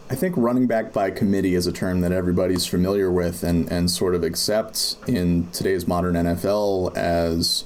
I 0.09 0.15
think 0.15 0.37
running 0.37 0.69
back 0.69 0.93
by 0.93 1.11
committee 1.11 1.57
is 1.57 1.67
a 1.67 1.73
term 1.73 2.01
that 2.03 2.13
everybody's 2.13 2.65
familiar 2.65 3.11
with 3.11 3.43
and, 3.43 3.71
and 3.73 3.91
sort 3.91 4.15
of 4.15 4.23
accepts 4.23 4.97
in 5.09 5.51
today's 5.51 5.89
modern 5.89 6.15
NFL 6.15 6.97
as 6.97 7.65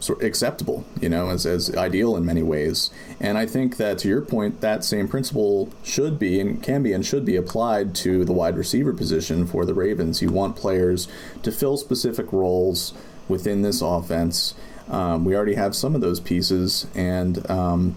sort 0.00 0.20
of 0.20 0.26
acceptable, 0.26 0.84
you 1.00 1.08
know, 1.08 1.30
as, 1.30 1.46
as 1.46 1.74
ideal 1.76 2.16
in 2.16 2.24
many 2.24 2.42
ways. 2.42 2.90
And 3.20 3.38
I 3.38 3.46
think 3.46 3.76
that 3.76 3.98
to 3.98 4.08
your 4.08 4.20
point, 4.20 4.60
that 4.62 4.82
same 4.82 5.06
principle 5.06 5.68
should 5.84 6.18
be 6.18 6.40
and 6.40 6.60
can 6.60 6.82
be 6.82 6.92
and 6.92 7.06
should 7.06 7.24
be 7.24 7.36
applied 7.36 7.94
to 7.96 8.24
the 8.24 8.32
wide 8.32 8.56
receiver 8.56 8.92
position 8.92 9.46
for 9.46 9.64
the 9.64 9.74
Ravens. 9.74 10.20
You 10.20 10.30
want 10.30 10.56
players 10.56 11.06
to 11.44 11.52
fill 11.52 11.76
specific 11.76 12.32
roles 12.32 12.94
within 13.28 13.62
this 13.62 13.80
offense. 13.80 14.54
Um, 14.88 15.24
we 15.24 15.36
already 15.36 15.54
have 15.54 15.76
some 15.76 15.94
of 15.94 16.00
those 16.00 16.18
pieces, 16.18 16.88
and 16.96 17.48
um, 17.48 17.94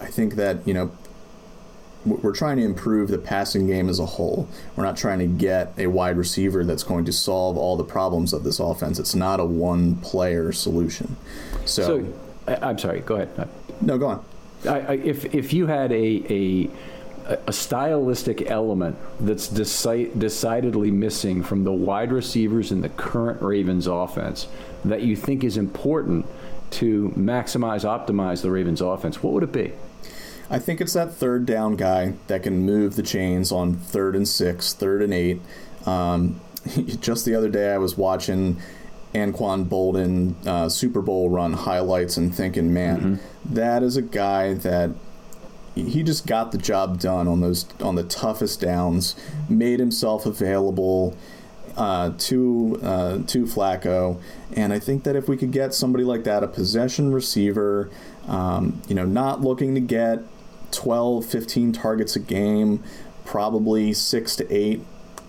I 0.00 0.06
think 0.06 0.36
that, 0.36 0.66
you 0.66 0.72
know, 0.72 0.92
we're 2.04 2.34
trying 2.34 2.56
to 2.56 2.64
improve 2.64 3.08
the 3.08 3.18
passing 3.18 3.66
game 3.66 3.88
as 3.88 3.98
a 3.98 4.06
whole. 4.06 4.48
We're 4.76 4.84
not 4.84 4.96
trying 4.96 5.20
to 5.20 5.26
get 5.26 5.72
a 5.78 5.86
wide 5.86 6.16
receiver 6.16 6.64
that's 6.64 6.82
going 6.82 7.04
to 7.04 7.12
solve 7.12 7.56
all 7.56 7.76
the 7.76 7.84
problems 7.84 8.32
of 8.32 8.44
this 8.44 8.58
offense. 8.58 8.98
It's 8.98 9.14
not 9.14 9.40
a 9.40 9.44
one 9.44 9.96
player 9.96 10.52
solution. 10.52 11.16
So, 11.64 12.04
so 12.46 12.58
I'm 12.60 12.78
sorry, 12.78 13.00
go 13.00 13.16
ahead. 13.16 13.30
Uh, 13.38 13.44
no, 13.80 13.98
go 13.98 14.08
on. 14.08 14.24
I, 14.68 14.80
I, 14.80 14.92
if, 14.94 15.34
if 15.34 15.52
you 15.52 15.66
had 15.66 15.92
a, 15.92 16.24
a 16.32 16.70
a 17.46 17.52
stylistic 17.52 18.50
element 18.50 18.96
that's 19.20 19.48
deci- 19.48 20.18
decidedly 20.18 20.90
missing 20.90 21.42
from 21.42 21.64
the 21.64 21.72
wide 21.72 22.10
receivers 22.10 22.72
in 22.72 22.80
the 22.80 22.88
current 22.88 23.40
Ravens 23.40 23.86
offense 23.86 24.48
that 24.84 25.02
you 25.02 25.14
think 25.14 25.44
is 25.44 25.56
important 25.56 26.26
to 26.70 27.10
maximize, 27.16 27.84
optimize 27.84 28.42
the 28.42 28.50
Ravens 28.50 28.80
offense, 28.80 29.22
what 29.22 29.32
would 29.34 29.42
it 29.44 29.52
be? 29.52 29.72
I 30.52 30.58
think 30.58 30.82
it's 30.82 30.92
that 30.92 31.14
third 31.14 31.46
down 31.46 31.76
guy 31.76 32.12
that 32.26 32.42
can 32.42 32.58
move 32.66 32.94
the 32.94 33.02
chains 33.02 33.50
on 33.50 33.74
third 33.74 34.14
and 34.14 34.28
six, 34.28 34.74
third 34.74 35.00
and 35.00 35.12
eight. 35.12 35.40
Um, 35.86 36.42
just 37.00 37.24
the 37.24 37.34
other 37.34 37.48
day, 37.48 37.72
I 37.72 37.78
was 37.78 37.96
watching 37.96 38.58
Anquan 39.14 39.64
Boldin 39.64 40.46
uh, 40.46 40.68
Super 40.68 41.00
Bowl 41.00 41.30
run 41.30 41.54
highlights 41.54 42.18
and 42.18 42.34
thinking, 42.34 42.72
man, 42.74 43.00
mm-hmm. 43.00 43.54
that 43.54 43.82
is 43.82 43.96
a 43.96 44.02
guy 44.02 44.52
that 44.52 44.90
he 45.74 46.02
just 46.02 46.26
got 46.26 46.52
the 46.52 46.58
job 46.58 47.00
done 47.00 47.26
on 47.26 47.40
those 47.40 47.64
on 47.80 47.94
the 47.94 48.04
toughest 48.04 48.60
downs, 48.60 49.16
made 49.48 49.80
himself 49.80 50.26
available 50.26 51.16
uh, 51.78 52.12
to 52.18 52.78
uh, 52.82 53.18
to 53.26 53.44
Flacco, 53.44 54.20
and 54.54 54.74
I 54.74 54.78
think 54.78 55.04
that 55.04 55.16
if 55.16 55.30
we 55.30 55.38
could 55.38 55.50
get 55.50 55.72
somebody 55.72 56.04
like 56.04 56.24
that, 56.24 56.44
a 56.44 56.46
possession 56.46 57.10
receiver, 57.10 57.88
um, 58.28 58.82
you 58.86 58.94
know, 58.94 59.06
not 59.06 59.40
looking 59.40 59.74
to 59.74 59.80
get 59.80 60.22
12, 60.72 61.24
15 61.24 61.72
targets 61.72 62.16
a 62.16 62.20
game, 62.20 62.82
probably 63.24 63.92
six 63.92 64.36
to 64.36 64.52
eight, 64.52 64.80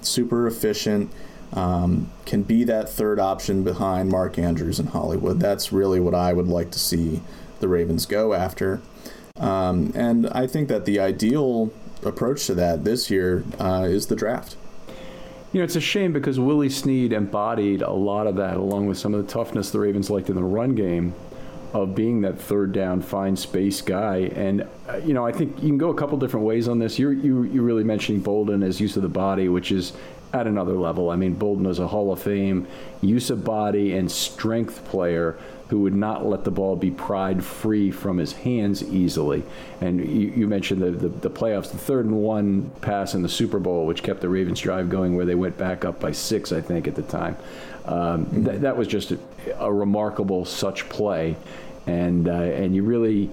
super 0.01 0.47
efficient. 0.47 1.11
Um, 1.53 2.09
can 2.25 2.41
be 2.41 2.63
that 2.63 2.89
third 2.89 3.19
option 3.19 3.63
behind 3.63 4.09
Mark 4.09 4.39
Andrews 4.39 4.79
in 4.79 4.87
Hollywood. 4.87 5.39
That's 5.39 5.71
really 5.71 5.99
what 5.99 6.15
I 6.15 6.33
would 6.33 6.47
like 6.47 6.71
to 6.71 6.79
see 6.79 7.21
the 7.59 7.67
Ravens 7.67 8.07
go 8.07 8.33
after. 8.33 8.81
Um, 9.39 9.91
and 9.93 10.27
I 10.29 10.47
think 10.47 10.67
that 10.69 10.85
the 10.85 10.99
ideal 10.99 11.71
approach 12.03 12.47
to 12.47 12.55
that 12.55 12.83
this 12.83 13.11
year 13.11 13.43
uh, 13.59 13.85
is 13.87 14.07
the 14.07 14.15
draft. 14.15 14.55
You 15.51 15.59
know, 15.59 15.65
it's 15.65 15.75
a 15.75 15.81
shame 15.81 16.11
because 16.11 16.39
Willie 16.39 16.69
Snead 16.69 17.13
embodied 17.13 17.83
a 17.83 17.91
lot 17.91 18.25
of 18.25 18.35
that, 18.37 18.57
along 18.57 18.87
with 18.87 18.97
some 18.97 19.13
of 19.13 19.25
the 19.25 19.31
toughness 19.31 19.69
the 19.69 19.79
Ravens 19.79 20.09
liked 20.09 20.29
in 20.29 20.35
the 20.35 20.43
run 20.43 20.73
game 20.73 21.13
of 21.73 21.95
being 21.95 22.21
that 22.21 22.39
third 22.39 22.71
down, 22.71 23.01
fine 23.01 23.35
space 23.35 23.81
guy. 23.81 24.31
And, 24.35 24.67
uh, 24.87 24.97
you 24.97 25.13
know, 25.13 25.25
I 25.25 25.31
think 25.31 25.61
you 25.61 25.69
can 25.69 25.77
go 25.77 25.89
a 25.89 25.95
couple 25.95 26.17
different 26.17 26.45
ways 26.45 26.67
on 26.67 26.79
this. 26.79 26.99
You're, 26.99 27.13
you, 27.13 27.43
you're 27.43 27.63
really 27.63 27.83
mentioning 27.83 28.21
Boldin 28.21 28.63
as 28.63 28.79
use 28.79 28.95
of 28.95 29.01
the 29.01 29.09
body, 29.09 29.49
which 29.49 29.71
is 29.71 29.93
at 30.33 30.47
another 30.47 30.73
level. 30.73 31.09
I 31.09 31.15
mean, 31.15 31.35
Boldin 31.35 31.67
is 31.67 31.79
a 31.79 31.87
Hall 31.87 32.11
of 32.11 32.21
Fame 32.21 32.67
use 33.01 33.29
of 33.29 33.43
body 33.43 33.95
and 33.95 34.11
strength 34.11 34.85
player 34.85 35.37
who 35.69 35.79
would 35.81 35.95
not 35.95 36.25
let 36.25 36.43
the 36.43 36.51
ball 36.51 36.75
be 36.75 36.91
pried 36.91 37.43
free 37.43 37.89
from 37.89 38.17
his 38.17 38.33
hands 38.33 38.83
easily. 38.83 39.43
And 39.81 39.99
you, 39.99 40.31
you 40.35 40.47
mentioned 40.47 40.81
the, 40.81 40.91
the, 40.91 41.07
the, 41.07 41.29
playoffs, 41.29 41.71
the 41.71 41.77
third 41.77 42.05
and 42.05 42.15
one 42.17 42.69
pass 42.81 43.15
in 43.15 43.23
the 43.23 43.29
Super 43.29 43.57
Bowl, 43.57 43.87
which 43.87 44.03
kept 44.03 44.21
the 44.21 44.29
Ravens 44.29 44.59
drive 44.59 44.89
going, 44.89 45.15
where 45.15 45.25
they 45.25 45.35
went 45.35 45.57
back 45.57 45.85
up 45.85 45.99
by 45.99 46.11
six, 46.11 46.51
I 46.51 46.61
think, 46.61 46.87
at 46.87 46.93
the 46.93 47.01
time. 47.01 47.37
Um, 47.85 48.45
th- 48.45 48.61
that 48.61 48.77
was 48.77 48.87
just 48.87 49.11
a, 49.11 49.19
a 49.59 49.73
remarkable 49.73 50.45
such 50.45 50.87
play 50.89 51.35
and 51.87 52.27
uh, 52.27 52.31
and 52.31 52.75
you 52.75 52.83
really. 52.83 53.29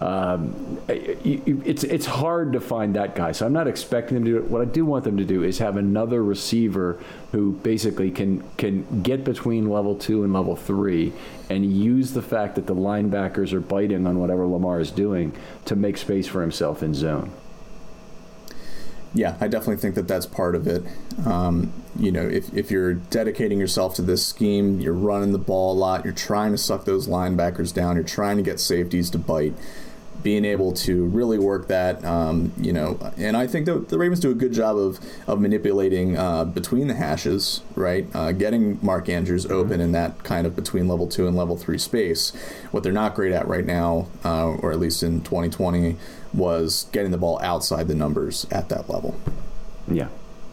Um, 0.00 0.80
it's 0.86 1.82
it's 1.82 2.06
hard 2.06 2.52
to 2.52 2.60
find 2.60 2.94
that 2.94 3.16
guy, 3.16 3.32
so 3.32 3.44
I'm 3.44 3.52
not 3.52 3.66
expecting 3.66 4.14
them 4.14 4.24
to 4.26 4.30
do 4.30 4.36
it. 4.36 4.44
What 4.44 4.62
I 4.62 4.64
do 4.64 4.84
want 4.84 5.02
them 5.02 5.16
to 5.16 5.24
do 5.24 5.42
is 5.42 5.58
have 5.58 5.76
another 5.76 6.22
receiver 6.22 7.02
who 7.32 7.54
basically 7.54 8.12
can 8.12 8.44
can 8.58 9.02
get 9.02 9.24
between 9.24 9.68
level 9.68 9.96
two 9.96 10.22
and 10.22 10.32
level 10.32 10.54
three, 10.54 11.12
and 11.50 11.66
use 11.66 12.12
the 12.12 12.22
fact 12.22 12.54
that 12.54 12.68
the 12.68 12.76
linebackers 12.76 13.52
are 13.52 13.58
biting 13.58 14.06
on 14.06 14.20
whatever 14.20 14.46
Lamar 14.46 14.78
is 14.78 14.92
doing 14.92 15.32
to 15.64 15.74
make 15.74 15.96
space 15.96 16.28
for 16.28 16.42
himself 16.42 16.80
in 16.80 16.94
zone 16.94 17.32
yeah, 19.14 19.36
I 19.40 19.48
definitely 19.48 19.76
think 19.76 19.94
that 19.94 20.06
that's 20.06 20.26
part 20.26 20.54
of 20.54 20.66
it. 20.66 20.82
Um, 21.26 21.72
you 21.98 22.12
know, 22.12 22.26
if, 22.26 22.52
if 22.54 22.70
you're 22.70 22.94
dedicating 22.94 23.58
yourself 23.58 23.94
to 23.94 24.02
this 24.02 24.26
scheme, 24.26 24.80
you're 24.80 24.92
running 24.92 25.32
the 25.32 25.38
ball 25.38 25.72
a 25.72 25.78
lot, 25.78 26.04
you're 26.04 26.12
trying 26.12 26.52
to 26.52 26.58
suck 26.58 26.84
those 26.84 27.08
linebackers 27.08 27.72
down, 27.72 27.96
you're 27.96 28.04
trying 28.04 28.36
to 28.36 28.42
get 28.42 28.60
safeties 28.60 29.10
to 29.10 29.18
bite 29.18 29.54
being 30.22 30.44
able 30.44 30.72
to 30.72 31.06
really 31.06 31.38
work 31.38 31.68
that, 31.68 32.04
um, 32.04 32.52
you 32.56 32.72
know, 32.72 32.98
and 33.16 33.36
I 33.36 33.46
think 33.46 33.66
the, 33.66 33.78
the 33.78 33.98
Ravens 33.98 34.20
do 34.20 34.30
a 34.30 34.34
good 34.34 34.52
job 34.52 34.76
of 34.76 34.98
of 35.26 35.40
manipulating 35.40 36.16
uh, 36.16 36.44
between 36.44 36.88
the 36.88 36.94
hashes, 36.94 37.62
right? 37.74 38.06
Uh, 38.14 38.32
getting 38.32 38.78
Mark 38.82 39.08
Andrews 39.08 39.44
mm-hmm. 39.44 39.54
open 39.54 39.80
in 39.80 39.92
that 39.92 40.24
kind 40.24 40.46
of 40.46 40.56
between 40.56 40.88
level 40.88 41.06
two 41.06 41.26
and 41.26 41.36
level 41.36 41.56
three 41.56 41.78
space. 41.78 42.32
What 42.70 42.82
they're 42.82 42.92
not 42.92 43.14
great 43.14 43.32
at 43.32 43.46
right 43.46 43.66
now, 43.66 44.08
uh, 44.24 44.48
or 44.48 44.72
at 44.72 44.78
least 44.78 45.02
in 45.02 45.20
2020, 45.22 45.96
was 46.32 46.86
getting 46.92 47.10
the 47.10 47.18
ball 47.18 47.40
outside 47.42 47.88
the 47.88 47.94
numbers 47.94 48.46
at 48.50 48.68
that 48.68 48.88
level. 48.90 49.18
Yeah. 49.86 50.08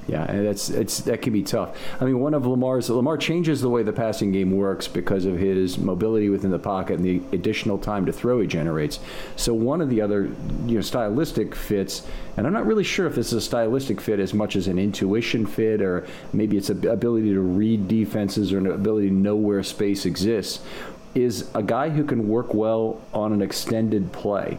Yeah, 0.08 0.24
and 0.30 0.46
that's 0.46 0.70
it's 0.70 1.00
that 1.00 1.24
can 1.24 1.34
be 1.34 1.42
tough. 1.42 1.76
I 2.00 2.06
mean, 2.06 2.20
one 2.20 2.36
of 2.36 2.46
Lamar's 2.46 2.90
Lamar 2.92 3.18
changes 3.18 3.60
the 3.62 3.70
way 3.70 3.82
the 3.82 3.92
passing 3.92 4.32
game 4.32 4.52
works 4.52 4.88
because 4.88 5.26
of 5.26 5.38
his 5.38 5.80
mobility 5.80 6.30
within 6.30 6.52
the 6.52 6.60
pocket 6.60 7.00
and 7.00 7.06
the 7.06 7.22
additional 7.36 7.80
time 7.80 8.06
to 8.06 8.14
throw 8.14 8.40
he 8.40 8.46
generates. 8.46 9.00
So 9.36 9.54
one 9.54 9.82
of 9.82 9.90
the 9.90 10.02
other 10.02 10.26
you 10.68 10.76
know 10.76 10.82
stylistic 10.82 11.56
fits, 11.56 12.06
and 12.38 12.46
I'm 12.46 12.54
not 12.54 12.68
really 12.68 12.84
sure 12.84 13.08
if 13.08 13.16
this 13.16 13.28
is 13.28 13.34
a 13.34 13.42
stylistic 13.42 14.00
fit 14.00 14.20
as 14.20 14.32
much 14.34 14.56
as 14.56 14.68
an 14.68 14.78
intuition 14.78 15.48
fit, 15.48 15.82
or 15.82 16.06
maybe 16.34 16.56
it's 16.56 16.70
an 16.70 16.88
ability 16.88 17.34
to 17.34 17.42
read 17.42 17.88
defenses 17.88 18.54
or 18.54 18.60
an 18.60 18.68
ability 18.68 19.10
to 19.10 19.16
know 19.16 19.36
where 19.36 19.64
space 19.64 20.06
exists. 20.06 20.64
Is 21.16 21.50
a 21.56 21.64
guy 21.64 21.90
who 21.90 22.04
can 22.04 22.28
work 22.28 22.54
well 22.54 23.02
on 23.14 23.32
an 23.32 23.42
extended 23.42 24.12
play. 24.12 24.58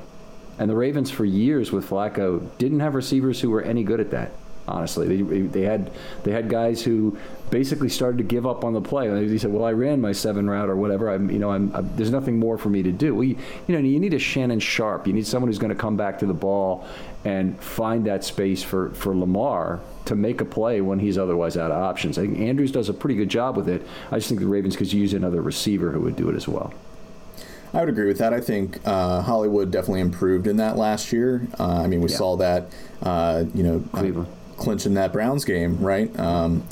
And 0.58 0.70
the 0.70 0.74
Ravens, 0.74 1.10
for 1.10 1.26
years 1.26 1.70
with 1.70 1.88
Flacco, 1.88 2.48
didn't 2.56 2.80
have 2.80 2.94
receivers 2.94 3.42
who 3.42 3.50
were 3.50 3.60
any 3.60 3.84
good 3.84 4.00
at 4.00 4.10
that. 4.12 4.32
Honestly, 4.68 5.22
they, 5.22 5.40
they 5.42 5.62
had 5.62 5.90
they 6.24 6.32
had 6.32 6.48
guys 6.48 6.82
who 6.82 7.16
basically 7.50 7.88
started 7.88 8.18
to 8.18 8.24
give 8.24 8.46
up 8.46 8.64
on 8.64 8.72
the 8.72 8.80
play. 8.80 9.08
He 9.28 9.38
said, 9.38 9.52
"Well, 9.52 9.64
I 9.64 9.72
ran 9.72 10.00
my 10.00 10.12
seven 10.12 10.50
route 10.50 10.68
or 10.68 10.76
whatever. 10.76 11.08
I'm, 11.08 11.30
you 11.30 11.38
know, 11.38 11.50
I'm, 11.50 11.74
I'm, 11.74 11.90
there's 11.96 12.10
nothing 12.10 12.38
more 12.38 12.58
for 12.58 12.68
me 12.68 12.82
to 12.82 12.92
do." 12.92 13.14
Well, 13.14 13.24
you, 13.24 13.36
you 13.68 13.74
know, 13.74 13.78
you 13.78 14.00
need 14.00 14.14
a 14.14 14.18
Shannon 14.18 14.58
Sharpe. 14.58 15.06
You 15.06 15.12
need 15.12 15.26
someone 15.26 15.48
who's 15.48 15.58
going 15.58 15.74
to 15.74 15.80
come 15.80 15.96
back 15.96 16.18
to 16.20 16.26
the 16.26 16.34
ball 16.34 16.86
and 17.24 17.58
find 17.60 18.06
that 18.06 18.24
space 18.24 18.62
for 18.62 18.90
for 18.90 19.16
Lamar 19.16 19.80
to 20.06 20.14
make 20.14 20.40
a 20.40 20.44
play 20.44 20.80
when 20.80 20.98
he's 20.98 21.18
otherwise 21.18 21.56
out 21.56 21.70
of 21.70 21.82
options. 21.82 22.18
I 22.18 22.22
think 22.22 22.38
Andrews 22.38 22.72
does 22.72 22.88
a 22.88 22.94
pretty 22.94 23.16
good 23.16 23.28
job 23.28 23.56
with 23.56 23.68
it. 23.68 23.86
I 24.10 24.16
just 24.16 24.28
think 24.28 24.40
the 24.40 24.46
Ravens 24.46 24.76
could 24.76 24.92
use 24.92 25.12
another 25.14 25.42
receiver 25.42 25.92
who 25.92 26.00
would 26.00 26.16
do 26.16 26.28
it 26.28 26.36
as 26.36 26.48
well. 26.48 26.72
I 27.74 27.80
would 27.80 27.88
agree 27.88 28.06
with 28.06 28.18
that. 28.18 28.32
I 28.32 28.40
think 28.40 28.80
uh, 28.86 29.20
Hollywood 29.22 29.70
definitely 29.70 30.00
improved 30.00 30.46
in 30.46 30.56
that 30.56 30.76
last 30.76 31.12
year. 31.12 31.46
Uh, 31.58 31.82
I 31.82 31.86
mean, 31.88 32.00
we 32.00 32.10
yeah. 32.10 32.16
saw 32.16 32.36
that, 32.36 32.72
uh, 33.02 33.44
you 33.54 33.62
know, 33.62 33.84
Cleveland. 33.92 34.28
Clinching 34.56 34.94
that 34.94 35.12
Browns 35.12 35.44
game, 35.44 35.78
right? 35.78 36.16
Um, 36.18 36.66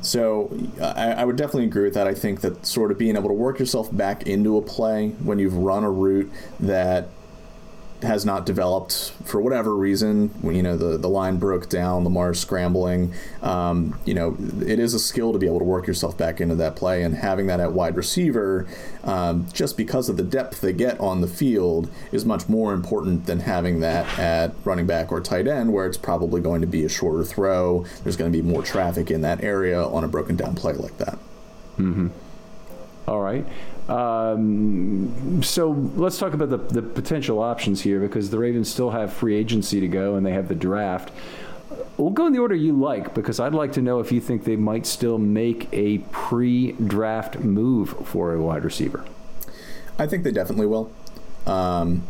so 0.00 0.50
I, 0.80 1.12
I, 1.12 1.24
would 1.24 1.36
definitely 1.36 1.66
agree 1.66 1.84
with 1.84 1.94
that. 1.94 2.08
I 2.08 2.14
think 2.14 2.40
that 2.40 2.66
sort 2.66 2.90
of 2.90 2.98
being 2.98 3.16
able 3.16 3.28
to 3.28 3.34
work 3.34 3.60
yourself 3.60 3.94
back 3.94 4.26
into 4.26 4.56
a 4.56 4.62
play 4.62 5.10
when 5.22 5.38
you've 5.38 5.56
run 5.56 5.84
a 5.84 5.90
route 5.90 6.30
that 6.58 7.08
has 8.02 8.24
not 8.26 8.46
developed 8.46 9.12
for 9.24 9.40
whatever 9.40 9.74
reason. 9.74 10.30
You 10.42 10.62
know, 10.62 10.76
the, 10.76 10.96
the 10.98 11.08
line 11.08 11.36
broke 11.38 11.68
down, 11.68 12.04
Lamar's 12.04 12.40
scrambling. 12.40 13.14
Um, 13.42 13.98
you 14.04 14.14
know, 14.14 14.36
it 14.64 14.78
is 14.78 14.94
a 14.94 14.98
skill 14.98 15.32
to 15.32 15.38
be 15.38 15.46
able 15.46 15.58
to 15.58 15.64
work 15.64 15.86
yourself 15.86 16.16
back 16.18 16.40
into 16.40 16.54
that 16.56 16.76
play, 16.76 17.02
and 17.02 17.14
having 17.14 17.46
that 17.46 17.60
at 17.60 17.72
wide 17.72 17.96
receiver, 17.96 18.66
um, 19.04 19.46
just 19.52 19.76
because 19.76 20.08
of 20.08 20.16
the 20.16 20.22
depth 20.22 20.60
they 20.60 20.72
get 20.72 20.98
on 21.00 21.20
the 21.20 21.28
field, 21.28 21.90
is 22.10 22.24
much 22.24 22.48
more 22.48 22.72
important 22.72 23.26
than 23.26 23.40
having 23.40 23.80
that 23.80 24.18
at 24.18 24.54
running 24.64 24.86
back 24.86 25.10
or 25.12 25.20
tight 25.20 25.46
end, 25.46 25.72
where 25.72 25.86
it's 25.86 25.98
probably 25.98 26.40
going 26.40 26.60
to 26.60 26.66
be 26.66 26.84
a 26.84 26.88
shorter 26.88 27.24
throw. 27.24 27.84
There's 28.02 28.16
going 28.16 28.32
to 28.32 28.36
be 28.36 28.42
more 28.42 28.62
traffic 28.62 29.10
in 29.10 29.22
that 29.22 29.42
area 29.42 29.82
on 29.82 30.04
a 30.04 30.08
broken 30.08 30.36
down 30.36 30.54
play 30.54 30.74
like 30.74 30.98
that. 30.98 31.18
Mm-hmm. 31.78 32.08
All 33.08 33.20
right. 33.20 33.44
Um, 33.88 35.42
so 35.42 35.70
let's 35.96 36.18
talk 36.18 36.34
about 36.34 36.50
the, 36.50 36.58
the 36.58 36.82
potential 36.82 37.40
options 37.40 37.82
here 37.82 38.00
because 38.00 38.30
the 38.30 38.38
Ravens 38.38 38.70
still 38.70 38.90
have 38.90 39.12
free 39.12 39.34
agency 39.34 39.80
to 39.80 39.88
go 39.88 40.14
and 40.14 40.24
they 40.24 40.32
have 40.32 40.48
the 40.48 40.54
draft. 40.54 41.10
We'll 41.96 42.10
go 42.10 42.26
in 42.26 42.32
the 42.32 42.38
order 42.38 42.54
you 42.54 42.72
like 42.78 43.14
because 43.14 43.40
I'd 43.40 43.54
like 43.54 43.72
to 43.72 43.82
know 43.82 44.00
if 44.00 44.12
you 44.12 44.20
think 44.20 44.44
they 44.44 44.56
might 44.56 44.86
still 44.86 45.18
make 45.18 45.68
a 45.72 45.98
pre 46.10 46.72
draft 46.72 47.40
move 47.40 47.90
for 48.06 48.34
a 48.34 48.40
wide 48.40 48.64
receiver. 48.64 49.04
I 49.98 50.06
think 50.06 50.24
they 50.24 50.32
definitely 50.32 50.66
will. 50.66 50.90
Um, 51.46 52.04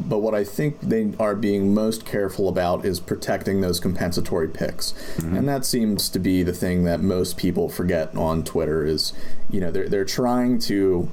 but 0.00 0.18
what 0.18 0.34
I 0.34 0.44
think 0.44 0.80
they 0.80 1.12
are 1.18 1.34
being 1.34 1.72
most 1.72 2.04
careful 2.04 2.48
about 2.48 2.84
is 2.84 3.00
protecting 3.00 3.60
those 3.60 3.80
compensatory 3.80 4.48
picks. 4.48 4.92
Mm-hmm. 5.16 5.36
And 5.36 5.48
that 5.48 5.64
seems 5.64 6.08
to 6.10 6.18
be 6.18 6.42
the 6.42 6.52
thing 6.52 6.84
that 6.84 7.00
most 7.00 7.36
people 7.36 7.68
forget 7.68 8.14
on 8.16 8.44
Twitter 8.44 8.84
is, 8.84 9.12
you 9.50 9.60
know, 9.60 9.70
they're, 9.70 9.88
they're 9.88 10.04
trying 10.04 10.58
to 10.60 11.08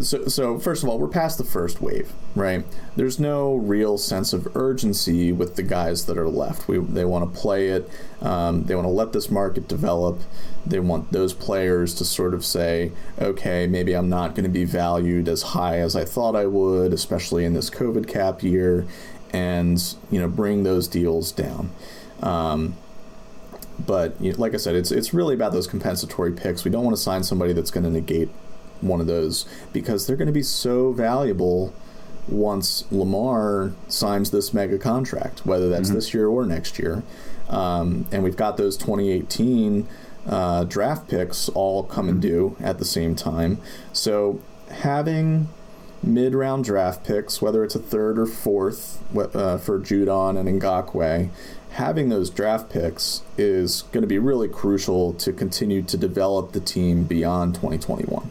so, 0.00 0.26
so 0.26 0.58
first 0.58 0.82
of 0.82 0.88
all, 0.88 0.98
we're 0.98 1.08
past 1.08 1.38
the 1.38 1.44
first 1.44 1.80
wave, 1.80 2.12
right? 2.34 2.64
There's 2.96 3.18
no 3.18 3.54
real 3.54 3.96
sense 3.96 4.32
of 4.32 4.54
urgency 4.54 5.32
with 5.32 5.56
the 5.56 5.62
guys 5.62 6.04
that 6.06 6.18
are 6.18 6.28
left. 6.28 6.68
We, 6.68 6.78
they 6.78 7.04
want 7.04 7.32
to 7.32 7.40
play 7.40 7.68
it. 7.68 7.88
Um, 8.20 8.64
they 8.64 8.74
want 8.74 8.84
to 8.84 8.90
let 8.90 9.12
this 9.12 9.30
market 9.30 9.66
develop. 9.66 10.20
They 10.66 10.78
want 10.78 11.12
those 11.12 11.32
players 11.32 11.94
to 11.94 12.04
sort 12.04 12.34
of 12.34 12.44
say, 12.44 12.92
okay, 13.18 13.66
maybe 13.66 13.94
I'm 13.94 14.10
not 14.10 14.34
going 14.34 14.44
to 14.44 14.50
be 14.50 14.64
valued 14.64 15.26
as 15.28 15.42
high 15.42 15.78
as 15.78 15.96
I 15.96 16.04
thought 16.04 16.36
I 16.36 16.46
would, 16.46 16.92
especially 16.92 17.44
in 17.44 17.54
this 17.54 17.70
COVID 17.70 18.06
cap 18.06 18.42
year, 18.42 18.86
and 19.32 19.82
you 20.10 20.20
know, 20.20 20.28
bring 20.28 20.64
those 20.64 20.86
deals 20.86 21.32
down. 21.32 21.70
Um, 22.22 22.76
but 23.78 24.20
you 24.20 24.32
know, 24.32 24.38
like 24.38 24.54
I 24.54 24.58
said, 24.58 24.74
it's 24.74 24.90
it's 24.90 25.14
really 25.14 25.34
about 25.34 25.52
those 25.52 25.66
compensatory 25.66 26.32
picks. 26.32 26.64
We 26.64 26.70
don't 26.70 26.84
want 26.84 26.96
to 26.96 27.02
sign 27.02 27.22
somebody 27.22 27.52
that's 27.52 27.70
going 27.70 27.84
to 27.84 27.90
negate 27.90 28.28
one 28.80 29.00
of 29.00 29.06
those 29.06 29.46
because 29.72 30.06
they're 30.06 30.16
going 30.16 30.26
to 30.26 30.32
be 30.32 30.42
so 30.42 30.92
valuable 30.92 31.72
once 32.28 32.84
Lamar 32.90 33.72
signs 33.88 34.30
this 34.30 34.52
mega 34.52 34.78
contract, 34.78 35.46
whether 35.46 35.68
that's 35.68 35.88
mm-hmm. 35.88 35.96
this 35.96 36.14
year 36.14 36.28
or 36.28 36.44
next 36.44 36.78
year. 36.78 37.02
Um, 37.48 38.06
and 38.12 38.22
we've 38.22 38.36
got 38.36 38.56
those 38.56 38.76
2018 38.76 39.88
uh, 40.26 40.64
draft 40.64 41.08
picks 41.08 41.48
all 41.50 41.82
coming 41.82 42.16
mm-hmm. 42.16 42.20
due 42.20 42.56
at 42.60 42.78
the 42.78 42.84
same 42.84 43.14
time. 43.14 43.58
So 43.92 44.40
having 44.70 45.48
mid 46.02 46.34
round 46.34 46.64
draft 46.64 47.04
picks, 47.04 47.40
whether 47.40 47.64
it's 47.64 47.74
a 47.74 47.80
third 47.80 48.18
or 48.18 48.26
fourth 48.26 49.02
uh, 49.16 49.58
for 49.58 49.78
Judon 49.80 50.38
and 50.38 50.60
Ngakoue, 50.60 51.30
having 51.70 52.08
those 52.08 52.30
draft 52.30 52.70
picks 52.70 53.22
is 53.36 53.82
going 53.92 54.02
to 54.02 54.08
be 54.08 54.18
really 54.18 54.48
crucial 54.48 55.12
to 55.14 55.32
continue 55.32 55.82
to 55.82 55.96
develop 55.96 56.52
the 56.52 56.60
team 56.60 57.04
beyond 57.04 57.54
2021. 57.54 58.30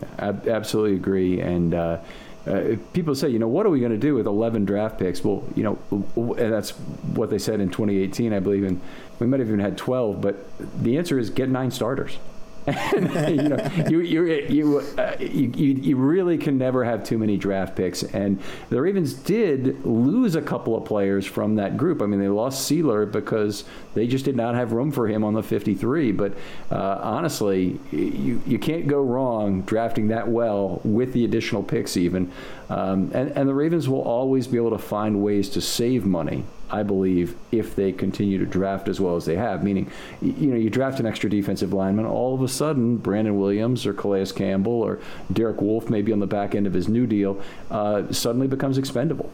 Yeah, 0.00 0.08
ab- 0.18 0.48
absolutely 0.48 0.96
agree. 0.96 1.40
And 1.40 1.74
uh, 1.74 1.98
uh, 2.46 2.76
people 2.92 3.14
say, 3.14 3.28
you 3.28 3.38
know, 3.38 3.48
what 3.48 3.66
are 3.66 3.70
we 3.70 3.80
going 3.80 3.92
to 3.92 3.98
do 3.98 4.14
with 4.14 4.26
11 4.26 4.64
draft 4.64 4.98
picks? 4.98 5.22
Well, 5.22 5.44
you 5.54 5.62
know, 5.62 5.78
and 6.16 6.52
that's 6.52 6.70
what 6.70 7.30
they 7.30 7.38
said 7.38 7.60
in 7.60 7.68
2018, 7.68 8.32
I 8.32 8.40
believe, 8.40 8.64
and 8.64 8.80
we 9.18 9.26
might 9.26 9.40
have 9.40 9.48
even 9.48 9.60
had 9.60 9.76
12. 9.78 10.20
But 10.20 10.44
the 10.82 10.98
answer 10.98 11.18
is 11.18 11.30
get 11.30 11.48
nine 11.48 11.70
starters. 11.70 12.18
And, 12.66 13.36
you 13.42 13.48
know, 13.48 13.70
you 13.88 14.00
you 14.00 14.24
you, 14.48 14.78
uh, 14.98 15.16
you 15.18 15.48
you 15.48 15.96
really 15.96 16.38
can 16.38 16.58
never 16.58 16.84
have 16.84 17.04
too 17.04 17.18
many 17.18 17.36
draft 17.36 17.76
picks. 17.76 18.02
And 18.02 18.40
the 18.70 18.80
Ravens 18.80 19.14
did 19.14 19.84
lose 19.84 20.34
a 20.34 20.42
couple 20.42 20.76
of 20.76 20.84
players 20.84 21.26
from 21.26 21.56
that 21.56 21.76
group. 21.76 22.02
I 22.02 22.06
mean, 22.06 22.20
they 22.20 22.28
lost 22.28 22.70
Sieler 22.70 23.10
because 23.10 23.64
they 23.94 24.06
just 24.06 24.24
did 24.24 24.36
not 24.36 24.54
have 24.54 24.72
room 24.72 24.92
for 24.92 25.08
him 25.08 25.24
on 25.24 25.34
the 25.34 25.42
53. 25.42 26.12
But 26.12 26.34
uh, 26.70 26.98
honestly, 27.02 27.78
you 27.90 28.40
you 28.46 28.58
can't 28.58 28.86
go 28.86 29.02
wrong 29.02 29.62
drafting 29.62 30.08
that 30.08 30.28
well 30.28 30.80
with 30.84 31.12
the 31.12 31.24
additional 31.24 31.62
picks 31.62 31.96
even. 31.96 32.30
Um, 32.68 33.10
and 33.14 33.30
and 33.32 33.48
the 33.48 33.54
Ravens 33.54 33.88
will 33.88 34.02
always 34.02 34.46
be 34.46 34.56
able 34.56 34.70
to 34.70 34.78
find 34.78 35.22
ways 35.22 35.48
to 35.50 35.60
save 35.60 36.04
money 36.04 36.44
I 36.72 36.82
believe, 36.82 37.36
if 37.52 37.76
they 37.76 37.92
continue 37.92 38.38
to 38.38 38.46
draft 38.46 38.88
as 38.88 38.98
well 38.98 39.14
as 39.14 39.26
they 39.26 39.36
have. 39.36 39.62
Meaning, 39.62 39.90
you 40.22 40.48
know, 40.48 40.56
you 40.56 40.70
draft 40.70 40.98
an 40.98 41.06
extra 41.06 41.28
defensive 41.28 41.72
lineman, 41.72 42.06
all 42.06 42.34
of 42.34 42.42
a 42.42 42.48
sudden, 42.48 42.96
Brandon 42.96 43.38
Williams 43.38 43.84
or 43.84 43.92
Calais 43.92 44.32
Campbell 44.34 44.72
or 44.72 44.98
Derek 45.30 45.60
Wolfe, 45.60 45.90
maybe 45.90 46.12
on 46.12 46.20
the 46.20 46.26
back 46.26 46.54
end 46.54 46.66
of 46.66 46.72
his 46.72 46.88
new 46.88 47.06
deal, 47.06 47.40
uh, 47.70 48.10
suddenly 48.10 48.48
becomes 48.48 48.78
expendable. 48.78 49.30